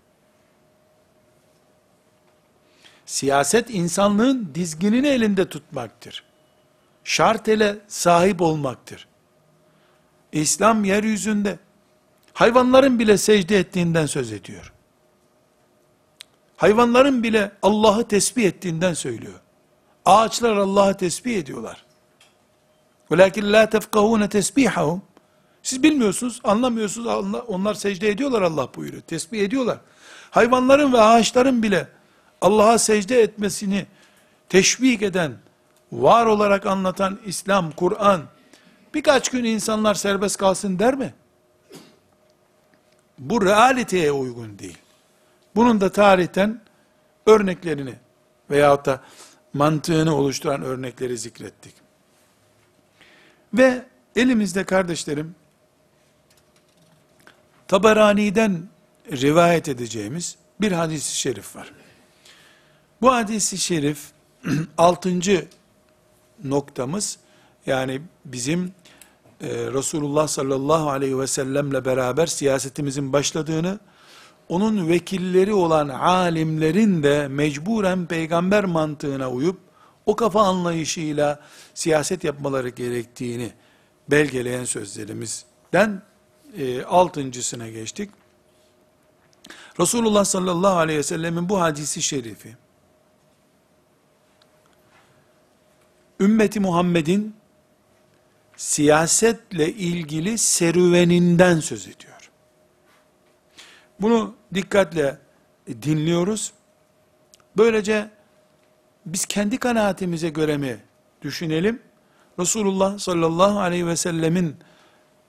Siyaset 3.06 3.70
insanlığın 3.70 4.52
dizginini 4.56 5.08
elinde 5.08 5.50
tutmaktır 5.50 6.29
şartele 7.04 7.78
sahip 7.88 8.42
olmaktır. 8.42 9.08
İslam 10.32 10.84
yeryüzünde 10.84 11.60
hayvanların 12.34 13.00
bile 13.00 13.18
secde 13.18 13.60
ettiğinden 13.60 14.06
söz 14.06 14.32
ediyor. 14.32 14.74
Hayvanların 16.58 17.24
bile 17.24 17.52
Allah'ı 17.62 18.08
tesbih 18.08 18.44
ettiğinden 18.44 18.94
söylüyor. 18.94 19.40
Ağaçlar 20.06 20.56
Allah'ı 20.56 20.98
tesbih 20.98 21.38
ediyorlar. 21.38 21.86
Velakin 23.12 23.54
la 23.54 23.70
tefkahune 23.70 24.30
tesbihahum. 24.30 25.02
Siz 25.64 25.84
bilmiyorsunuz, 25.84 26.42
anlamıyorsunuz. 26.44 27.36
Onlar 27.48 27.74
secde 27.74 28.10
ediyorlar 28.10 28.42
Allah 28.42 28.70
buyuruyor. 28.76 29.02
Tesbih 29.02 29.42
ediyorlar. 29.42 29.78
Hayvanların 30.32 30.94
ve 30.94 31.02
ağaçların 31.02 31.64
bile 31.64 31.88
Allah'a 32.42 32.78
secde 32.78 33.22
etmesini 33.22 33.86
teşvik 34.50 35.02
eden 35.02 35.38
var 35.92 36.26
olarak 36.26 36.66
anlatan 36.66 37.20
İslam, 37.26 37.72
Kur'an, 37.72 38.22
birkaç 38.94 39.30
gün 39.30 39.44
insanlar 39.44 39.94
serbest 39.94 40.38
kalsın 40.38 40.80
der 40.80 40.96
mi? 40.96 41.14
Bu 43.20 43.46
realiteye 43.46 44.12
uygun 44.12 44.60
değil. 44.60 44.78
Bunun 45.56 45.82
da 45.82 45.92
tarihten 45.92 46.62
örneklerini 47.26 47.96
veyahut 48.50 48.86
da 48.86 49.02
mantığını 49.54 50.16
oluşturan 50.16 50.62
örnekleri 50.62 51.18
zikrettik. 51.18 51.74
Ve 53.54 53.86
elimizde 54.16 54.64
kardeşlerim, 54.64 55.36
Tabarani'den 57.68 58.70
rivayet 59.12 59.70
edeceğimiz 59.70 60.36
bir 60.62 60.72
hadis-i 60.72 61.18
şerif 61.18 61.56
var. 61.56 61.72
Bu 63.02 63.14
hadisi 63.14 63.58
şerif 63.58 64.12
altıncı 64.78 65.48
noktamız 66.44 67.18
yani 67.66 68.02
bizim 68.26 68.74
e, 69.42 69.48
Resulullah 69.50 70.28
sallallahu 70.28 70.90
aleyhi 70.90 71.20
ve 71.20 71.28
sellemle 71.28 71.86
beraber 71.86 72.28
siyasetimizin 72.28 73.14
başladığını 73.14 73.80
onun 74.50 74.90
vekilleri 74.90 75.54
olan 75.54 75.90
alimlerin 75.90 77.04
de 77.04 77.28
mecburen 77.28 78.06
peygamber 78.06 78.66
mantığına 78.66 79.32
uyup 79.32 79.58
o 80.06 80.16
kafa 80.16 80.42
anlayışıyla 80.42 81.40
siyaset 81.74 82.24
yapmaları 82.24 82.70
gerektiğini 82.70 83.52
belgeleyen 84.12 84.66
sözlerimizden 84.66 86.02
e, 86.58 86.84
altıncısına 86.84 87.70
geçtik. 87.70 88.12
Resulullah 89.80 90.26
sallallahu 90.26 90.78
aleyhi 90.78 91.00
ve 91.00 91.04
sellemin 91.04 91.50
bu 91.50 91.62
hadisi 91.62 92.02
şerifi 92.02 92.58
ümmeti 96.20 96.60
Muhammed'in 96.60 97.36
siyasetle 98.58 99.74
ilgili 99.74 100.38
serüveninden 100.38 101.60
söz 101.60 101.88
ediyor. 101.88 102.32
Bunu 104.02 104.36
dikkatle 104.54 105.18
dinliyoruz. 105.68 106.54
Böylece 107.58 108.10
biz 109.06 109.26
kendi 109.26 109.58
kanaatimize 109.58 110.30
göre 110.30 110.58
mi 110.58 110.80
düşünelim? 111.22 111.82
Resulullah 112.40 112.98
sallallahu 112.98 113.60
aleyhi 113.60 113.88
ve 113.88 113.96
sellemin 113.96 114.56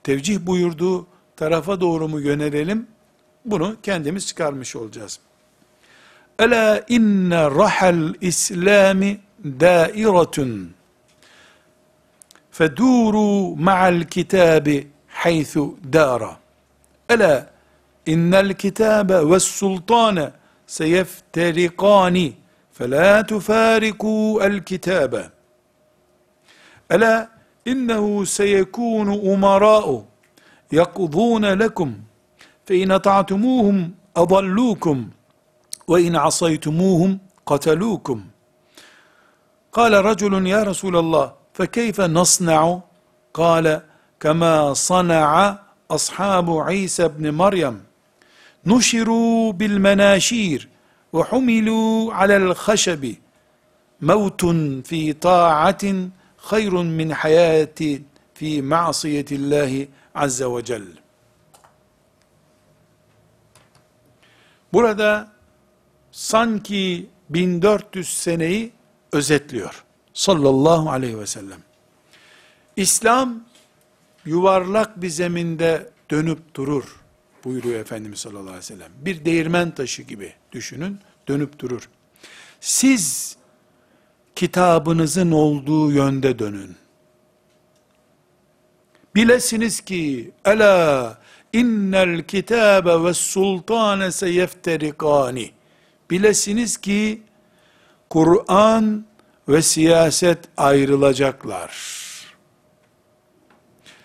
tevcih 0.03 0.41
buyurduğu 0.41 1.07
tarafa 1.36 1.80
doğru 1.80 2.09
mu 2.09 2.20
yönelelim? 2.20 2.86
Bunu 3.45 3.76
kendimiz 3.82 4.26
çıkarmış 4.26 4.76
olacağız. 4.76 5.20
Ela 6.38 6.84
inne 6.88 7.45
rahal 7.45 8.14
islami 8.20 9.20
dairetun 9.45 10.74
فدوروا 12.61 13.56
مع 13.56 13.88
الكتاب 13.88 14.86
حيث 15.08 15.58
دار. 15.84 16.36
ألا 17.11 17.48
إن 18.08 18.34
الكتاب 18.34 19.11
والسلطان 19.12 20.32
سيفترقان 20.66 22.32
فَلَا 22.72 23.22
تُفَارِقُوا 23.22 24.46
الْكِتَابَ. 24.46 25.30
أَلَا 26.92 27.28
إِنَّهُ 27.68 28.24
سَيَكُونُ 28.24 29.08
أُمَرَاءُ 29.32 30.04
يَقْضُونَ 30.72 31.44
لَكُمْ 31.44 31.90
فَإِنْ 32.66 32.90
أَطَعْتُمُوهُمْ 32.90 33.90
أَضَلُّوكُمْ 34.16 35.08
وَإِنْ 35.88 36.16
عَصَيْتُمُوهُمْ 36.16 37.18
قَتَلُوكُمْ. 37.46 38.24
قال 39.72 39.92
رجل 40.04 40.46
يا 40.46 40.62
رسول 40.62 40.96
الله 40.96 41.39
فكيف 41.53 42.01
نصنع 42.01 42.80
قال 43.34 43.82
كما 44.20 44.74
صنع 44.74 45.59
أصحاب 45.91 46.57
عيسى 46.57 47.07
بن 47.07 47.34
مريم 47.34 47.84
نشروا 48.66 49.53
بالمناشير 49.53 50.68
وحملوا 51.13 52.13
على 52.13 52.38
الخشب 52.38 53.16
موت 54.01 54.45
في 54.89 55.13
طاعة 55.13 56.09
خير 56.38 56.74
من 56.84 57.13
حياة 57.13 57.76
في 58.36 58.61
معصية 58.61 59.26
الله 59.32 59.88
عز 60.16 60.43
وجل 60.43 60.88
Burada 64.74 65.28
sanki 66.11 67.05
1400 67.30 68.03
seneyi 68.03 68.72
özetliyor. 69.11 69.84
Sallallahu 70.14 70.90
aleyhi 70.90 71.18
ve 71.18 71.26
sellem. 71.26 71.61
İslam 72.76 73.44
yuvarlak 74.24 75.02
bir 75.02 75.08
zeminde 75.08 75.90
dönüp 76.11 76.54
durur 76.54 77.00
buyuruyor 77.44 77.80
Efendimiz 77.80 78.18
sallallahu 78.18 78.42
aleyhi 78.42 78.58
ve 78.58 78.62
sellem. 78.62 78.92
Bir 79.00 79.24
değirmen 79.24 79.70
taşı 79.70 80.02
gibi 80.02 80.32
düşünün, 80.52 80.98
dönüp 81.28 81.58
durur. 81.58 81.88
Siz 82.61 83.36
kitabınızın 84.36 85.30
olduğu 85.30 85.92
yönde 85.92 86.38
dönün. 86.38 86.76
Bilesiniz 89.14 89.80
ki 89.80 90.30
ela 90.44 91.18
innel 91.52 92.22
kitabe 92.22 93.04
ve 93.04 93.14
sultane 93.14 94.12
seyefterikani. 94.12 95.50
Bilesiniz 96.11 96.76
ki 96.76 97.22
Kur'an 98.11 99.04
ve 99.51 99.62
siyaset 99.62 100.38
ayrılacaklar. 100.57 102.01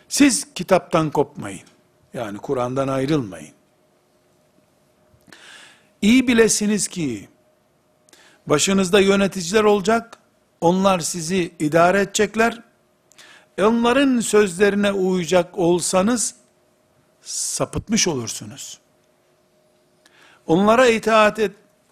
Siz 0.07 0.53
kitaptan 0.53 1.11
kopmayın. 1.11 1.67
Yani 2.13 2.37
Kur'an'dan 2.37 2.87
ayrılmayın. 2.87 3.53
İyi 6.01 6.27
bilesiniz 6.27 6.87
ki 6.87 7.29
başınızda 8.47 8.99
yöneticiler 8.99 9.63
olacak. 9.63 10.17
Onlar 10.61 10.99
sizi 10.99 11.53
idare 11.59 12.01
edecekler. 12.01 12.61
Onların 13.61 14.19
sözlerine 14.19 14.91
uyacak 14.91 15.59
olsanız 15.59 16.35
sapıtmış 17.21 18.07
olursunuz. 18.07 18.79
Onlara 20.47 20.87
itaat 20.87 21.39
et, 21.39 21.51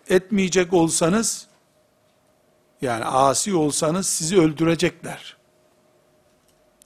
etmeyecek 0.10 0.74
olsanız 0.74 1.48
yani 2.84 3.06
asi 3.06 3.56
olsanız 3.56 4.08
sizi 4.08 4.40
öldürecekler. 4.42 5.38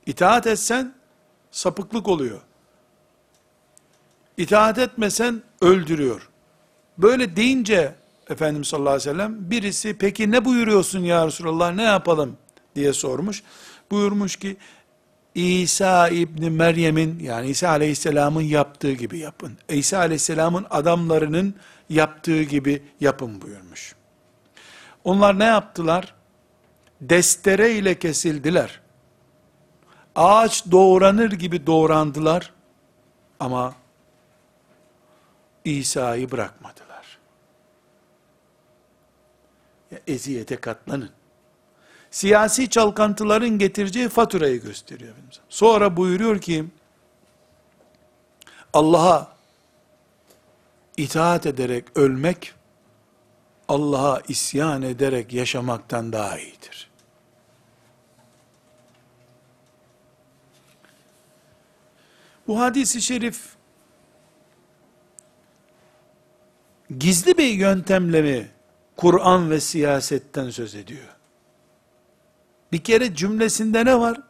İtaat 0.06 0.48
etsen 0.48 0.94
sapıklık 1.52 2.08
oluyor. 2.08 2.42
İtaat 4.38 4.78
etmesen 4.78 5.42
öldürüyor. 5.62 6.30
Böyle 6.98 7.36
deyince 7.36 7.96
Efendimiz 8.30 8.68
sallallahu 8.68 8.94
aleyhi 8.94 9.10
ve 9.10 9.14
sellem 9.14 9.52
birisi 9.52 9.98
peki 9.98 10.32
ne 10.32 10.46
buyuruyorsun 10.46 11.00
ya 11.00 11.28
Resulallah 11.28 11.74
ne 11.74 11.84
yapalım 11.84 12.38
diye 12.76 12.94
sormuş. 12.94 13.44
Buyurmuş 13.92 14.36
ki 14.36 14.58
İsa 15.36 16.10
İbni 16.10 16.50
Meryem'in 16.50 17.20
yani 17.20 17.50
İsa 17.50 17.70
Aleyhisselam'ın 17.70 18.42
yaptığı 18.42 18.92
gibi 18.92 19.20
yapın. 19.20 19.58
İsa 19.70 19.98
Aleyhisselam'ın 19.98 20.66
adamlarının 20.70 21.56
yaptığı 21.90 22.44
gibi 22.44 22.84
yapın 23.00 23.42
buyurmuş. 23.42 23.97
Onlar 25.08 25.40
ne 25.40 25.44
yaptılar? 25.44 26.14
Destere 27.02 27.72
ile 27.72 28.00
kesildiler. 28.00 28.82
Ağaç 30.16 30.72
doğranır 30.72 31.32
gibi 31.32 31.68
doğrandılar. 31.68 32.54
Ama 33.40 33.76
İsa'yı 35.66 36.32
bırakmadılar. 36.32 37.18
Ya 39.92 40.00
eziyete 40.08 40.56
katlanın. 40.56 41.10
Siyasi 42.12 42.70
çalkantıların 42.70 43.60
getireceği 43.60 44.10
faturayı 44.10 44.62
gösteriyor. 44.62 45.14
Sonra 45.50 45.98
buyuruyor 45.98 46.42
ki, 46.42 46.66
Allah'a 48.74 49.28
itaat 50.98 51.46
ederek 51.46 51.86
ölmek, 51.96 52.57
Allah'a 53.68 54.22
isyan 54.28 54.82
ederek 54.82 55.34
yaşamaktan 55.34 56.14
daha 56.14 56.40
iyidir. 56.40 56.90
Bu 62.48 62.60
hadisi 62.60 63.02
şerif 63.02 63.42
gizli 67.00 67.38
bir 67.38 67.50
yöntemle 67.50 68.22
mi 68.22 68.52
Kur'an 68.98 69.50
ve 69.50 69.60
siyasetten 69.60 70.50
söz 70.50 70.76
ediyor? 70.76 71.08
Bir 72.72 72.84
kere 72.84 73.16
cümlesinde 73.16 73.86
ne 73.86 74.00
var? 74.00 74.22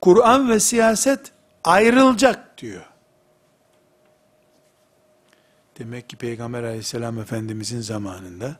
Kur'an 0.00 0.48
ve 0.48 0.60
siyaset 0.60 1.32
ayrılacak 1.64 2.58
diyor. 2.58 2.85
Demek 5.78 6.08
ki 6.08 6.16
Peygamber 6.16 6.62
aleyhisselam 6.62 7.18
efendimizin 7.18 7.80
zamanında 7.80 8.56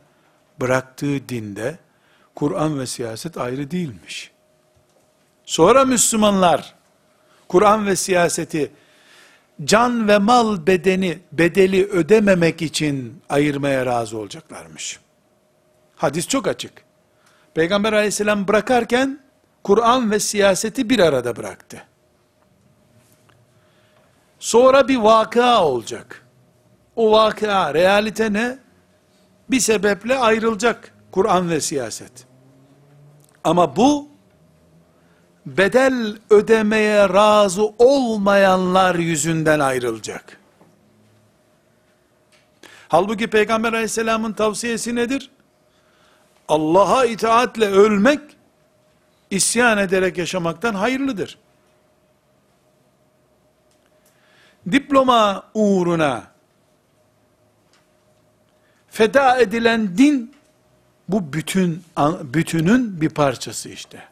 bıraktığı 0.60 1.28
dinde 1.28 1.78
Kur'an 2.34 2.78
ve 2.78 2.86
siyaset 2.86 3.38
ayrı 3.38 3.70
değilmiş. 3.70 4.30
Sonra 5.44 5.84
Müslümanlar 5.84 6.74
Kur'an 7.48 7.86
ve 7.86 7.96
siyaseti 7.96 8.72
can 9.64 10.08
ve 10.08 10.18
mal 10.18 10.66
bedeni 10.66 11.18
bedeli 11.32 11.86
ödememek 11.86 12.62
için 12.62 13.22
ayırmaya 13.28 13.86
razı 13.86 14.18
olacaklarmış. 14.18 15.00
Hadis 15.96 16.28
çok 16.28 16.48
açık. 16.48 16.72
Peygamber 17.54 17.92
aleyhisselam 17.92 18.48
bırakarken 18.48 19.20
Kur'an 19.64 20.10
ve 20.10 20.20
siyaseti 20.20 20.90
bir 20.90 20.98
arada 20.98 21.36
bıraktı. 21.36 21.82
Sonra 24.38 24.88
bir 24.88 24.96
vaka 24.96 25.64
olacak. 25.64 26.25
O 26.96 27.12
vaka, 27.12 27.74
realite 27.74 28.32
ne? 28.32 28.58
Bir 29.50 29.60
sebeple 29.60 30.18
ayrılacak 30.18 30.94
Kur'an 31.10 31.50
ve 31.50 31.60
siyaset. 31.60 32.26
Ama 33.44 33.76
bu, 33.76 34.08
bedel 35.46 36.16
ödemeye 36.30 37.08
razı 37.08 37.66
olmayanlar 37.78 38.94
yüzünden 38.94 39.60
ayrılacak. 39.60 40.40
Halbuki 42.88 43.30
Peygamber 43.30 43.72
aleyhisselamın 43.72 44.32
tavsiyesi 44.32 44.94
nedir? 44.94 45.30
Allah'a 46.48 47.04
itaatle 47.04 47.66
ölmek, 47.66 48.20
isyan 49.30 49.78
ederek 49.78 50.18
yaşamaktan 50.18 50.74
hayırlıdır. 50.74 51.38
Diploma 54.72 55.42
uğruna 55.54 56.35
feda 58.96 59.40
edilen 59.40 59.98
din 59.98 60.34
bu 61.08 61.32
bütün 61.32 61.84
bütünün 62.22 63.00
bir 63.00 63.08
parçası 63.08 63.68
işte. 63.68 64.02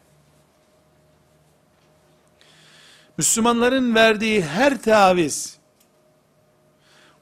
Müslümanların 3.17 3.95
verdiği 3.95 4.43
her 4.43 4.81
taviz 4.81 5.57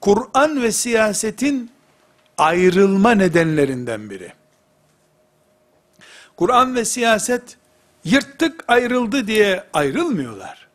Kur'an 0.01 0.61
ve 0.61 0.71
siyasetin 0.71 1.71
ayrılma 2.37 3.11
nedenlerinden 3.11 4.09
biri. 4.09 4.33
Kur'an 6.37 6.75
ve 6.75 6.85
siyaset 6.85 7.57
yırttık 8.03 8.63
ayrıldı 8.67 9.27
diye 9.27 9.63
ayrılmıyorlar. 9.73 10.67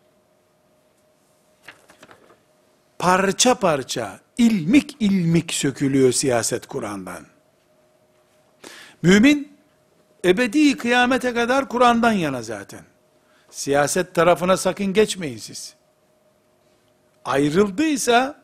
Parça 2.98 3.54
parça, 3.54 4.20
ilmik 4.38 4.96
ilmik 5.00 5.54
sökülüyor 5.54 6.12
siyaset 6.12 6.66
Kur'an'dan. 6.66 7.26
Mümin, 9.02 9.52
ebedi 10.24 10.76
kıyamete 10.76 11.34
kadar 11.34 11.68
Kur'an'dan 11.68 12.12
yana 12.12 12.42
zaten. 12.42 12.80
Siyaset 13.50 14.14
tarafına 14.14 14.56
sakın 14.56 14.92
geçmeyin 14.92 15.38
siz. 15.38 15.74
Ayrıldıysa, 17.24 18.40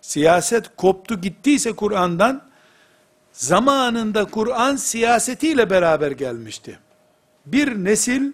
siyaset 0.00 0.76
koptu 0.76 1.20
gittiyse 1.20 1.72
Kur'an'dan, 1.72 2.42
zamanında 3.32 4.24
Kur'an 4.24 4.76
siyasetiyle 4.76 5.70
beraber 5.70 6.10
gelmişti. 6.10 6.78
Bir 7.46 7.84
nesil 7.84 8.32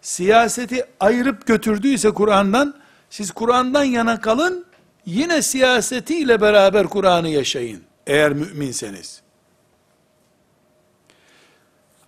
siyaseti 0.00 0.84
ayırıp 1.00 1.46
götürdüyse 1.46 2.10
Kur'an'dan, 2.10 2.74
siz 3.10 3.30
Kur'an'dan 3.30 3.84
yana 3.84 4.20
kalın, 4.20 4.64
yine 5.06 5.42
siyasetiyle 5.42 6.40
beraber 6.40 6.86
Kur'an'ı 6.86 7.28
yaşayın. 7.28 7.82
Eğer 8.06 8.32
müminseniz. 8.32 9.22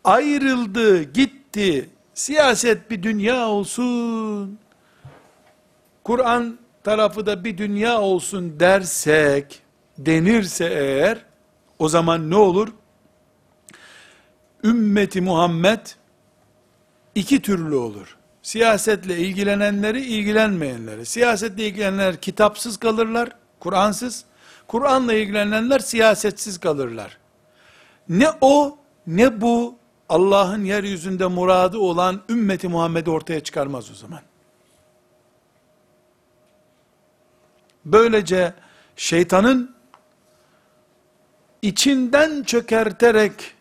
Ayrıldı, 0.05 1.03
gitti, 1.03 1.91
siyaset 2.15 2.91
bir 2.91 3.03
dünya 3.03 3.49
olsun, 3.49 4.59
Kur'an 6.05 6.59
tarafı 6.85 7.27
da 7.27 7.45
bir 7.45 7.59
dünya 7.59 8.01
olsun 8.01 8.61
dersek, 8.61 9.63
denirse 9.99 10.65
eğer, 10.65 11.19
o 11.79 11.89
zaman 11.89 12.31
ne 12.31 12.37
olur? 12.37 12.69
Ümmeti 14.65 15.21
Muhammed, 15.21 15.87
iki 17.15 17.43
türlü 17.43 17.75
olur. 17.75 18.17
Siyasetle 18.45 19.19
ilgilenenleri, 19.19 20.01
ilgilenmeyenleri. 20.01 21.07
Siyasetle 21.07 21.67
ilgilenenler 21.67 22.17
kitapsız 22.21 22.77
kalırlar, 22.77 23.29
Kur'ansız. 23.61 24.25
Kur'an'la 24.69 25.15
ilgilenenler 25.15 25.79
siyasetsiz 25.79 26.59
kalırlar. 26.59 27.19
Ne 28.09 28.29
o, 28.41 28.79
ne 29.07 29.41
bu, 29.41 29.77
Allah'ın 30.09 30.65
yeryüzünde 30.65 31.27
muradı 31.27 31.79
olan 31.79 32.23
ümmeti 32.29 32.69
Muhammed'i 32.69 33.11
ortaya 33.11 33.41
çıkarmaz 33.41 33.91
o 33.91 33.95
zaman. 33.95 34.21
Böylece 37.85 38.55
şeytanın 38.97 39.75
içinden 41.63 42.43
çökerterek 42.43 43.55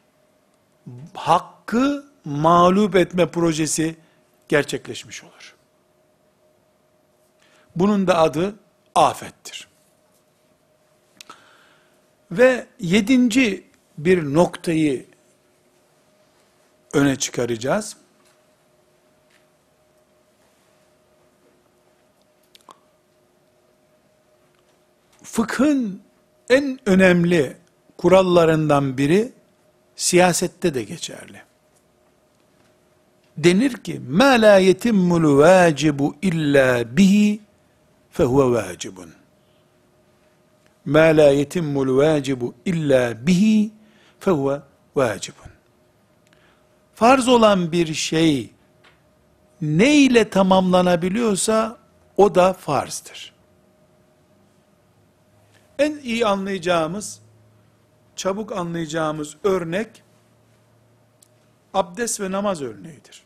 hakkı 1.14 2.06
mağlup 2.26 2.96
etme 2.96 3.32
projesi 3.32 4.03
gerçekleşmiş 4.54 5.24
olur. 5.24 5.56
Bunun 7.76 8.08
da 8.08 8.18
adı 8.18 8.56
afettir. 8.95 9.68
Ve 12.32 12.68
yedinci 12.80 13.68
bir 13.97 14.24
noktayı 14.24 15.06
öne 16.93 17.16
çıkaracağız. 17.16 17.97
Fıkhın 25.24 26.01
en 26.49 26.80
önemli 26.86 27.58
kurallarından 27.97 28.97
biri 28.97 29.32
siyasette 29.95 30.74
de 30.74 30.84
geçerli 30.84 31.53
denir 33.38 33.74
ki 33.74 34.02
ma 34.10 34.42
la 34.42 34.58
yetimmul 34.58 35.38
vacibu 35.38 36.16
illa 36.22 36.98
bihi 36.98 37.40
fehuve 38.12 38.52
vacibun. 38.52 39.10
Ma 40.86 41.18
la 41.18 41.30
yetimmul 41.30 41.98
vacibu 41.98 42.54
illa 42.66 43.28
bihi 43.28 43.72
fehuve 44.20 44.62
vacibun. 44.96 45.52
Farz 46.96 47.28
olan 47.28 47.72
bir 47.72 47.94
şey 47.94 48.50
ne 49.62 49.96
ile 49.96 50.30
tamamlanabiliyorsa 50.30 51.78
o 52.18 52.36
da 52.36 52.54
farzdır. 52.54 53.34
En 55.80 55.98
iyi 56.04 56.26
anlayacağımız, 56.26 57.20
çabuk 58.16 58.52
anlayacağımız 58.52 59.38
örnek 59.44 60.03
abdest 61.74 62.22
ve 62.22 62.32
namaz 62.32 62.62
örneğidir. 62.62 63.24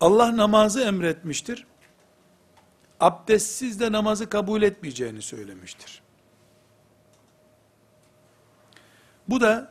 Allah 0.00 0.36
namazı 0.36 0.80
emretmiştir. 0.80 1.66
Abdestsiz 3.00 3.80
de 3.80 3.92
namazı 3.92 4.28
kabul 4.28 4.62
etmeyeceğini 4.62 5.22
söylemiştir. 5.22 6.02
Bu 9.28 9.40
da 9.40 9.70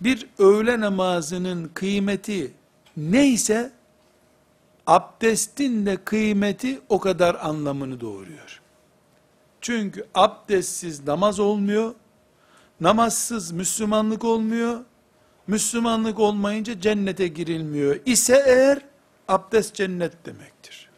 bir 0.00 0.26
öğle 0.38 0.80
namazının 0.80 1.70
kıymeti 1.74 2.52
neyse 2.96 3.72
abdestin 4.86 5.86
de 5.86 6.04
kıymeti 6.04 6.80
o 6.88 7.00
kadar 7.00 7.34
anlamını 7.34 8.00
doğuruyor. 8.00 8.60
Çünkü 9.60 10.06
abdestsiz 10.14 11.06
namaz 11.06 11.40
olmuyor, 11.40 11.94
namazsız 12.80 13.52
Müslümanlık 13.52 14.24
olmuyor, 14.24 14.80
Müslümanlık 15.48 16.18
olmayınca 16.18 16.80
cennete 16.80 17.28
girilmiyor 17.28 18.00
ise 18.06 18.42
eğer 18.46 18.78
abdest 19.28 19.74
cennet 19.74 20.26
demektir. 20.26 20.90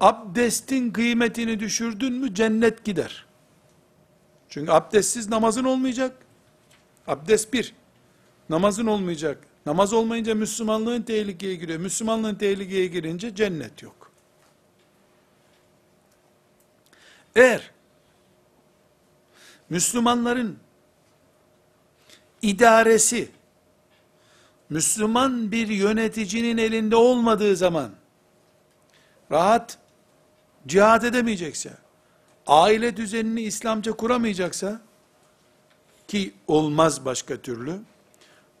Abdestin 0.00 0.90
kıymetini 0.90 1.60
düşürdün 1.60 2.12
mü 2.12 2.34
cennet 2.34 2.84
gider. 2.84 3.26
Çünkü 4.48 4.72
abdestsiz 4.72 5.28
namazın 5.28 5.64
olmayacak. 5.64 6.16
Abdest 7.06 7.52
bir. 7.52 7.74
Namazın 8.48 8.86
olmayacak. 8.86 9.38
Namaz 9.66 9.92
olmayınca 9.92 10.34
Müslümanlığın 10.34 11.02
tehlikeye 11.02 11.54
giriyor. 11.54 11.80
Müslümanlığın 11.80 12.34
tehlikeye 12.34 12.86
girince 12.86 13.34
cennet 13.34 13.82
yok. 13.82 14.12
Eğer 17.36 17.70
Müslümanların 19.72 20.58
idaresi 22.42 23.30
Müslüman 24.70 25.52
bir 25.52 25.68
yöneticinin 25.68 26.58
elinde 26.58 26.96
olmadığı 26.96 27.56
zaman 27.56 27.90
rahat 29.30 29.78
cihad 30.66 31.02
edemeyecekse, 31.02 31.72
aile 32.46 32.96
düzenini 32.96 33.40
İslamca 33.40 33.92
kuramayacaksa 33.92 34.80
ki 36.08 36.34
olmaz 36.48 37.04
başka 37.04 37.36
türlü 37.36 37.80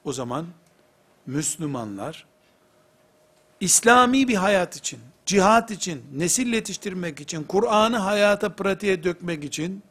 o 0.04 0.12
zaman 0.12 0.46
Müslümanlar 1.26 2.26
İslami 3.60 4.28
bir 4.28 4.36
hayat 4.36 4.76
için, 4.76 5.00
cihat 5.26 5.70
için, 5.70 6.04
nesil 6.14 6.52
yetiştirmek 6.52 7.20
için, 7.20 7.44
Kur'an'ı 7.44 7.96
hayata 7.96 8.56
pratiğe 8.56 9.04
dökmek 9.04 9.44
için 9.44 9.82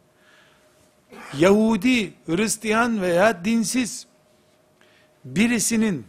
Yahudi, 1.37 2.13
Hristiyan 2.25 3.01
veya 3.01 3.45
dinsiz 3.45 4.05
birisinin 5.25 6.05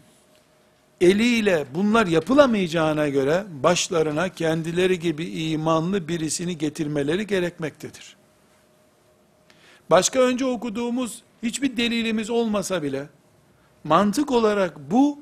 eliyle 1.00 1.66
bunlar 1.74 2.06
yapılamayacağına 2.06 3.08
göre 3.08 3.44
başlarına 3.62 4.28
kendileri 4.28 4.98
gibi 4.98 5.24
imanlı 5.24 6.08
birisini 6.08 6.58
getirmeleri 6.58 7.26
gerekmektedir. 7.26 8.16
Başka 9.90 10.20
önce 10.20 10.44
okuduğumuz 10.44 11.22
hiçbir 11.42 11.76
delilimiz 11.76 12.30
olmasa 12.30 12.82
bile 12.82 13.08
mantık 13.84 14.30
olarak 14.30 14.90
bu 14.90 15.18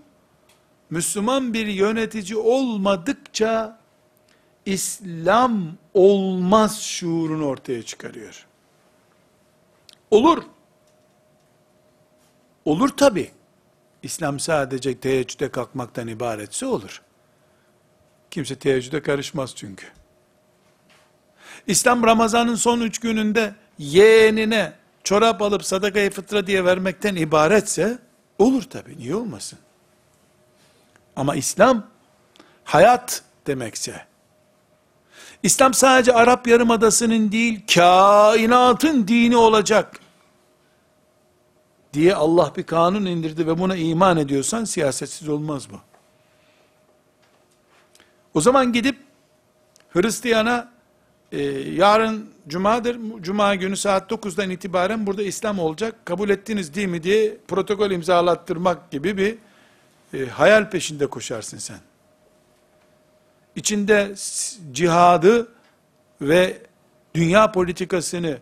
Müslüman 0.91 1.55
bir 1.55 1.67
yönetici 1.67 2.37
olmadıkça 2.37 3.81
İslam 4.67 5.63
olmaz 5.95 6.83
şuurunu 6.83 7.47
ortaya 7.47 7.83
çıkarıyor. 7.83 8.47
Olur. 10.11 10.43
Olur 12.65 12.89
tabi. 12.89 13.31
İslam 14.03 14.41
sadece 14.41 15.01
teheccüde 15.01 15.51
kalkmaktan 15.51 16.09
ibaretse 16.09 16.67
olur. 16.67 17.03
Kimse 18.31 18.59
teheccüde 18.59 19.03
karışmaz 19.03 19.57
çünkü. 19.57 19.87
İslam 21.67 22.03
Ramazan'ın 22.03 22.55
son 22.55 22.81
üç 22.81 22.99
gününde 22.99 23.55
yeğenine 23.79 24.73
çorap 25.05 25.43
alıp 25.43 25.65
sadakayı 25.65 26.11
fıtra 26.11 26.47
diye 26.47 26.65
vermekten 26.65 27.17
ibaretse, 27.17 27.99
olur 28.39 28.63
tabi, 28.63 28.99
niye 28.99 29.15
olmasın? 29.15 29.59
Ama 31.17 31.35
İslam, 31.35 31.87
hayat 32.65 33.23
demekse, 33.47 34.07
İslam 35.43 35.75
sadece 35.75 36.13
Arap 36.13 36.47
Yarımadası'nın 36.47 37.33
değil, 37.33 37.61
kainatın 37.75 39.09
dini 39.09 39.37
olacak 39.37 40.01
diye 41.93 42.15
Allah 42.15 42.53
bir 42.57 42.63
kanun 42.63 43.07
indirdi 43.07 43.47
ve 43.47 43.59
buna 43.59 43.77
iman 43.77 44.17
ediyorsan 44.17 44.65
siyasetsiz 44.65 45.29
olmaz 45.29 45.69
bu. 45.71 45.77
O 48.35 48.41
zaman 48.41 48.73
gidip 48.73 48.97
Hristiyana 49.93 50.71
e, 51.33 51.43
yarın 51.75 52.31
cumadır, 52.49 52.99
cuma 53.21 53.55
günü 53.55 53.77
saat 53.77 54.11
9'dan 54.11 54.51
itibaren 54.51 55.07
burada 55.07 55.23
İslam 55.23 55.59
olacak, 55.59 56.07
kabul 56.07 56.31
ettiniz 56.31 56.75
değil 56.75 56.89
mi 56.89 57.03
diye 57.03 57.37
protokol 57.49 57.91
imzalattırmak 57.91 58.91
gibi 58.91 59.17
bir 59.17 59.39
e, 60.15 60.27
hayal 60.27 60.71
peşinde 60.71 61.07
koşarsın 61.07 61.59
sen. 61.59 61.79
İçinde 63.61 64.15
cihadı 64.73 65.49
ve 66.21 66.63
dünya 67.15 67.53
politikasını 67.53 68.39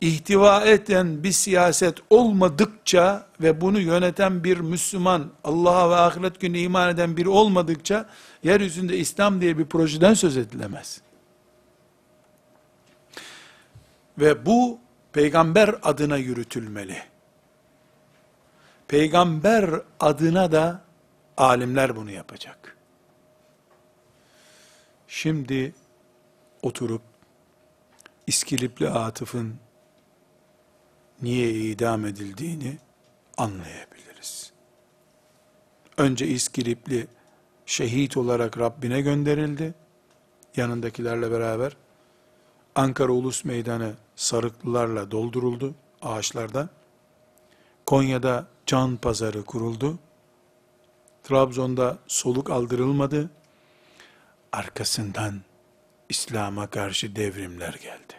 ihtiva 0.00 0.64
eden 0.64 1.24
bir 1.24 1.32
siyaset 1.32 1.98
olmadıkça 2.10 3.26
ve 3.40 3.60
bunu 3.60 3.80
yöneten 3.80 4.44
bir 4.44 4.60
Müslüman, 4.60 5.30
Allah'a 5.44 5.90
ve 5.90 5.94
ahiret 5.94 6.40
günü 6.40 6.58
iman 6.58 6.88
eden 6.88 7.16
biri 7.16 7.28
olmadıkça, 7.28 8.08
yeryüzünde 8.42 8.96
İslam 8.96 9.40
diye 9.40 9.58
bir 9.58 9.64
projeden 9.64 10.14
söz 10.14 10.36
edilemez. 10.36 11.00
Ve 14.18 14.46
bu, 14.46 14.78
peygamber 15.12 15.74
adına 15.82 16.16
yürütülmeli. 16.16 16.96
Peygamber 18.88 19.70
adına 20.00 20.52
da 20.52 20.80
alimler 21.36 21.96
bunu 21.96 22.10
yapacak. 22.10 22.73
Şimdi 25.16 25.74
oturup 26.62 27.02
İskilipli 28.26 28.88
Atıf'ın 28.88 29.54
niye 31.22 31.50
idam 31.50 32.06
edildiğini 32.06 32.78
anlayabiliriz. 33.36 34.52
Önce 35.96 36.26
İskilipli 36.26 37.06
şehit 37.66 38.16
olarak 38.16 38.58
Rabbine 38.58 39.00
gönderildi. 39.00 39.74
Yanındakilerle 40.56 41.30
beraber 41.30 41.76
Ankara 42.74 43.12
Ulus 43.12 43.44
Meydanı 43.44 43.94
sarıklılarla 44.16 45.10
dolduruldu 45.10 45.74
ağaçlarda. 46.02 46.68
Konya'da 47.86 48.46
can 48.66 48.96
pazarı 48.96 49.44
kuruldu. 49.44 49.98
Trabzon'da 51.22 51.98
soluk 52.06 52.50
aldırılmadı. 52.50 53.30
Arkasından 54.54 55.40
İslam'a 56.08 56.66
karşı 56.66 57.16
devrimler 57.16 57.72
geldi. 57.72 58.14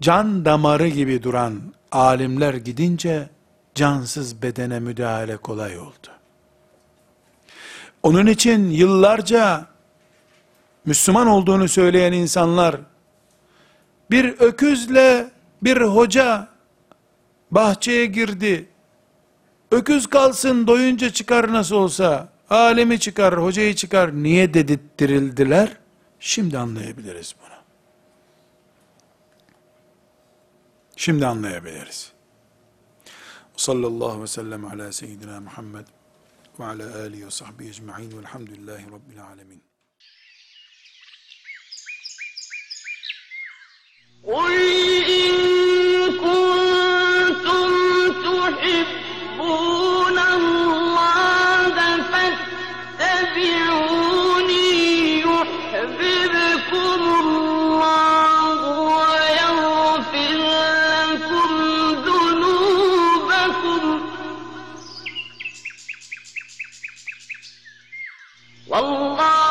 Can 0.00 0.44
damarı 0.44 0.88
gibi 0.88 1.22
duran 1.22 1.74
alimler 1.92 2.54
gidince 2.54 3.28
cansız 3.74 4.42
bedene 4.42 4.80
müdahale 4.80 5.36
kolay 5.36 5.78
oldu. 5.78 6.08
Onun 8.02 8.26
için 8.26 8.70
yıllarca 8.70 9.66
Müslüman 10.84 11.26
olduğunu 11.26 11.68
söyleyen 11.68 12.12
insanlar 12.12 12.76
bir 14.10 14.24
öküzle 14.24 15.30
bir 15.62 15.80
hoca 15.80 16.48
bahçeye 17.50 18.06
girdi. 18.06 18.68
Öküz 19.70 20.06
kalsın 20.06 20.66
doyunca 20.66 21.10
çıkar 21.10 21.52
nasıl 21.52 21.76
olsa 21.76 22.31
Alemi 22.51 22.99
çıkar, 22.99 23.43
hocayı 23.43 23.75
çıkar. 23.75 24.13
Niye 24.13 24.53
dedirttirildiler? 24.53 25.77
Şimdi 26.19 26.57
anlayabiliriz 26.57 27.35
bunu. 27.41 27.57
Şimdi 30.95 31.25
anlayabiliriz. 31.25 32.11
Sallallahu 33.57 34.05
aleyhi 34.05 34.21
ve 34.21 34.27
sellem 34.27 34.65
ala 34.65 34.91
seyyidina 34.91 35.39
Muhammed 35.39 35.85
ve 36.59 36.65
ala 36.65 36.99
alihi 36.99 37.25
ve 37.25 37.31
sahbihi 37.31 37.69
ecma'in 37.69 38.17
velhamdülillahi 38.17 38.85
rabbil 38.91 39.23
alemin. 39.23 39.67
قل 44.23 44.53
إن 45.19 45.33
كنتم 46.23 47.69
تحبون 48.25 50.17
الله 50.19 50.50
والله 68.71 69.17
غفور 69.17 69.50